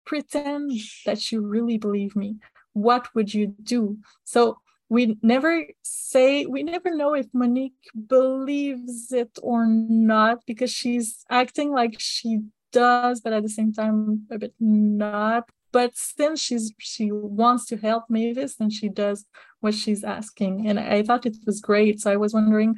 [0.10, 0.72] pretend
[1.06, 2.38] that you really believe me.
[2.74, 4.00] What would you do?
[4.24, 4.58] So
[4.90, 11.72] we never say we never know if monique believes it or not because she's acting
[11.72, 12.40] like she
[12.72, 17.78] does but at the same time a bit not but since she's she wants to
[17.78, 19.26] help mavis then she does
[19.60, 22.76] what she's asking and i thought it was great so i was wondering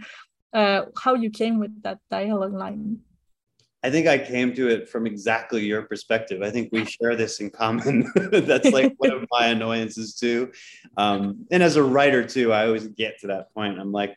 [0.54, 3.00] uh, how you came with that dialogue line
[3.84, 6.44] I think I came to it from exactly your perspective.
[6.44, 8.12] I think we share this in common.
[8.32, 10.52] That's like one of my annoyances too.
[10.98, 13.80] Um, and as a writer too, I always get to that point.
[13.80, 14.16] I'm like,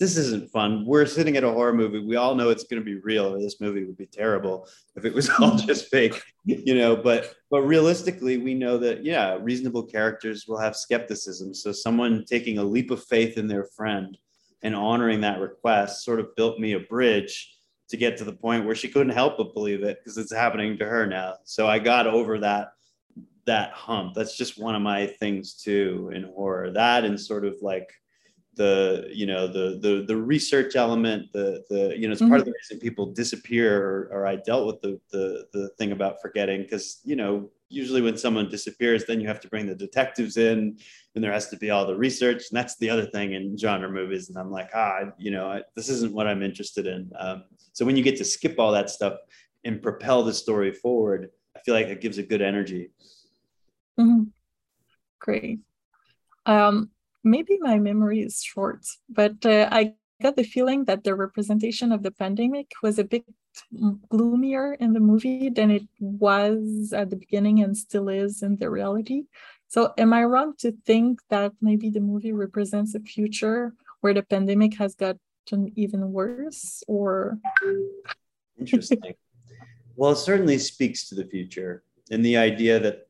[0.00, 0.86] this isn't fun.
[0.86, 1.98] We're sitting at a horror movie.
[1.98, 4.66] We all know it's going to be real, or this movie would be terrible
[4.96, 6.96] if it was all just fake, you know.
[6.96, 11.52] But but realistically, we know that yeah, reasonable characters will have skepticism.
[11.52, 14.16] So someone taking a leap of faith in their friend
[14.62, 17.54] and honoring that request sort of built me a bridge
[17.90, 20.78] to get to the point where she couldn't help but believe it because it's happening
[20.78, 21.34] to her now.
[21.44, 22.72] So I got over that
[23.44, 24.14] that hump.
[24.14, 26.70] That's just one of my things too in horror.
[26.70, 27.90] That and sort of like
[28.60, 32.28] the you know the the the research element the the you know it's mm-hmm.
[32.28, 35.92] part of the reason people disappear or, or i dealt with the the the thing
[35.92, 39.74] about forgetting because you know usually when someone disappears then you have to bring the
[39.74, 40.76] detectives in
[41.14, 42.42] and there has to be all the research.
[42.50, 44.28] And that's the other thing in genre movies.
[44.28, 47.10] And i'm like ah you know I, this isn't what i'm interested in.
[47.18, 49.14] Um, so when you get to skip all that stuff
[49.64, 52.90] and propel the story forward i feel like it gives a good energy.
[53.98, 54.24] Mm-hmm.
[55.18, 55.60] great.
[56.44, 56.90] Um,
[57.24, 62.02] maybe my memory is short, but uh, I got the feeling that the representation of
[62.02, 63.24] the pandemic was a bit
[64.08, 68.70] gloomier in the movie than it was at the beginning and still is in the
[68.70, 69.24] reality.
[69.68, 74.22] So, am I wrong to think that maybe the movie represents a future where the
[74.22, 76.82] pandemic has gotten even worse?
[76.88, 77.38] Or
[78.58, 79.00] interesting.
[79.96, 83.08] well, it certainly speaks to the future and the idea that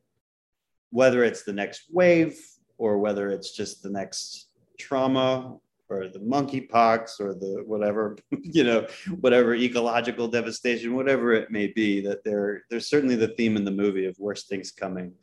[0.91, 2.39] whether it's the next wave
[2.81, 4.47] or whether it's just the next
[4.79, 5.55] trauma
[5.87, 8.87] or the monkeypox or the whatever you know
[9.19, 13.79] whatever ecological devastation whatever it may be that there there's certainly the theme in the
[13.83, 15.13] movie of worse things coming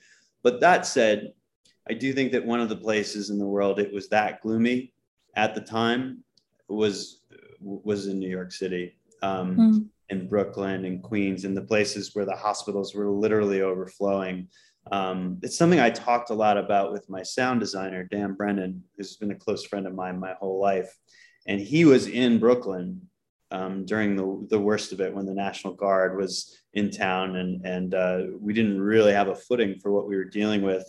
[0.45, 1.33] but that said
[1.91, 4.93] i do think that one of the places in the world it was that gloomy
[5.35, 6.23] at the time
[6.69, 7.23] was
[7.61, 9.87] was in new york city um, mm.
[10.11, 14.47] in brooklyn and queens and the places where the hospitals were literally overflowing
[14.93, 19.17] um, it's something I talked a lot about with my sound designer, Dan Brennan, who's
[19.17, 20.97] been a close friend of mine my whole life.
[21.47, 23.01] And he was in Brooklyn
[23.51, 27.65] um, during the, the worst of it when the National Guard was in town and,
[27.65, 30.85] and uh, we didn't really have a footing for what we were dealing with.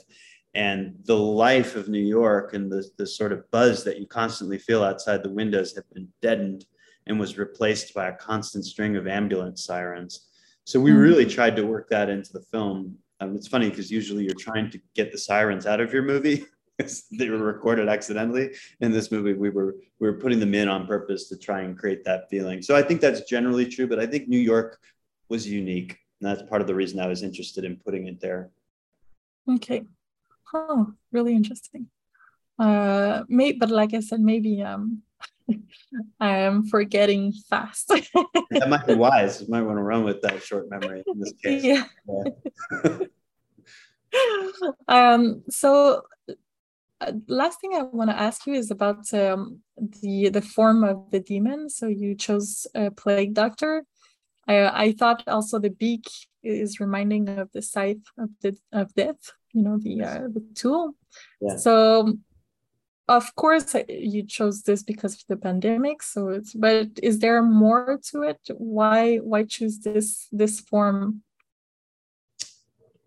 [0.56, 4.58] And the life of New York and the, the sort of buzz that you constantly
[4.58, 6.66] feel outside the windows had been deadened
[7.08, 10.28] and was replaced by a constant string of ambulance sirens.
[10.66, 10.98] So we hmm.
[10.98, 14.70] really tried to work that into the film um, it's funny because usually you're trying
[14.72, 16.46] to get the sirens out of your movie.
[17.12, 18.56] they were recorded accidentally.
[18.80, 21.78] In this movie, we were we were putting them in on purpose to try and
[21.78, 22.62] create that feeling.
[22.62, 24.80] So I think that's generally true, but I think New York
[25.28, 25.98] was unique.
[26.22, 28.52] And that's part of the reason I was interested in putting it there.
[29.50, 29.84] Okay.
[30.54, 31.88] Oh, really interesting.
[32.58, 35.02] Uh, may, but like I said, maybe um,
[36.20, 37.88] I am forgetting fast.
[37.90, 39.42] that might be wise.
[39.42, 41.64] You might want to run with that short memory in this case.
[41.64, 41.84] Yeah.
[42.08, 42.98] yeah.
[44.88, 46.04] um, so
[47.02, 49.60] uh, last thing I want to ask you is about um,
[50.02, 51.70] the the form of the demon.
[51.70, 53.84] So you chose a plague doctor.
[54.48, 56.08] I, I thought also the beak
[56.44, 59.34] is reminding of the scythe of the of death.
[59.54, 60.96] You know the uh, the tool.
[61.42, 61.58] Yeah.
[61.58, 62.18] So
[63.10, 68.00] of course you chose this because of the pandemic so it's but is there more
[68.12, 68.40] to it?
[68.58, 71.24] Why why choose this this form?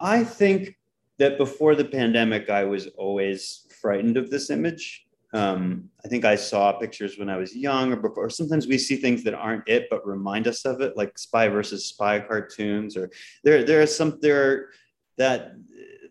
[0.00, 0.76] I think
[1.18, 5.06] that before the pandemic i was always frightened of this image.
[5.34, 8.28] Um, i think i saw pictures when i was young or before.
[8.28, 11.86] Sometimes we see things that aren't it but remind us of it like spy versus
[11.86, 13.10] spy cartoons or
[13.44, 14.70] there there are some there
[15.16, 15.54] that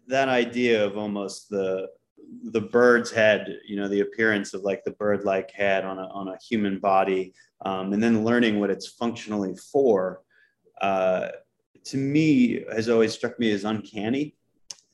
[0.07, 1.87] that idea of almost the
[2.43, 6.29] the bird's head, you know, the appearance of like the bird-like head on a, on
[6.29, 7.33] a human body,
[7.65, 10.21] um, and then learning what it's functionally for,
[10.81, 11.29] uh,
[11.83, 14.35] to me has always struck me as uncanny.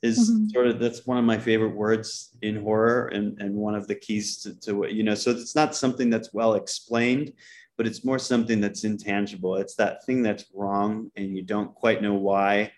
[0.03, 0.49] Is mm-hmm.
[0.49, 3.95] sort of that's one of my favorite words in horror, and and one of the
[3.95, 5.15] keys to, to what you know.
[5.15, 7.33] So it's not something that's well explained,
[7.77, 9.55] but it's more something that's intangible.
[9.55, 12.71] It's that thing that's wrong, and you don't quite know why.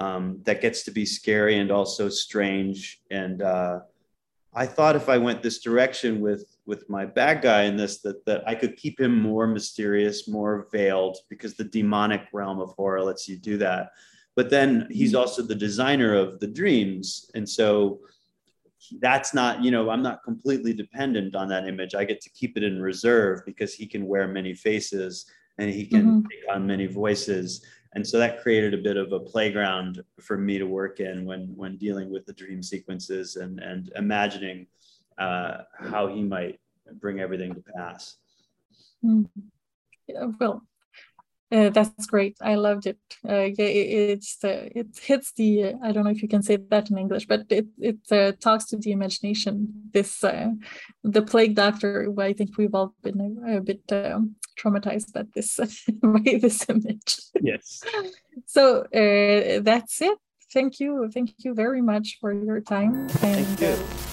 [0.00, 3.80] Um, that gets to be scary and also strange and uh,
[4.54, 8.24] I thought if I went this direction with with my bad guy in this, that
[8.26, 13.02] that I could keep him more mysterious, more veiled, because the demonic realm of horror
[13.02, 13.92] lets you do that.
[14.36, 15.20] But then he's mm-hmm.
[15.20, 18.00] also the designer of the dreams, and so
[19.00, 22.56] that's not you know i'm not completely dependent on that image i get to keep
[22.56, 25.26] it in reserve because he can wear many faces
[25.58, 26.26] and he can mm-hmm.
[26.28, 27.64] take on many voices
[27.94, 31.52] and so that created a bit of a playground for me to work in when
[31.56, 34.66] when dealing with the dream sequences and and imagining
[35.18, 36.58] uh, how he might
[37.00, 38.16] bring everything to pass.
[39.04, 39.28] Mm.
[40.08, 40.62] Yeah, well,
[41.52, 42.36] uh, that's great.
[42.40, 42.98] I loved it.
[43.28, 45.74] Uh, yeah, it, it's uh, it hits the.
[45.82, 48.64] I don't know if you can say that in English, but it it uh, talks
[48.66, 49.90] to the imagination.
[49.92, 50.52] This uh,
[51.04, 52.12] the plague doctor.
[52.18, 55.58] I think we've all been a, a bit um, traumatized by this
[56.02, 57.16] by this image.
[57.40, 57.82] Yes.
[58.46, 60.18] so uh, that's it.
[60.52, 61.10] Thank you.
[61.12, 63.08] Thank you very much for your time.
[63.22, 64.11] And, Thank you.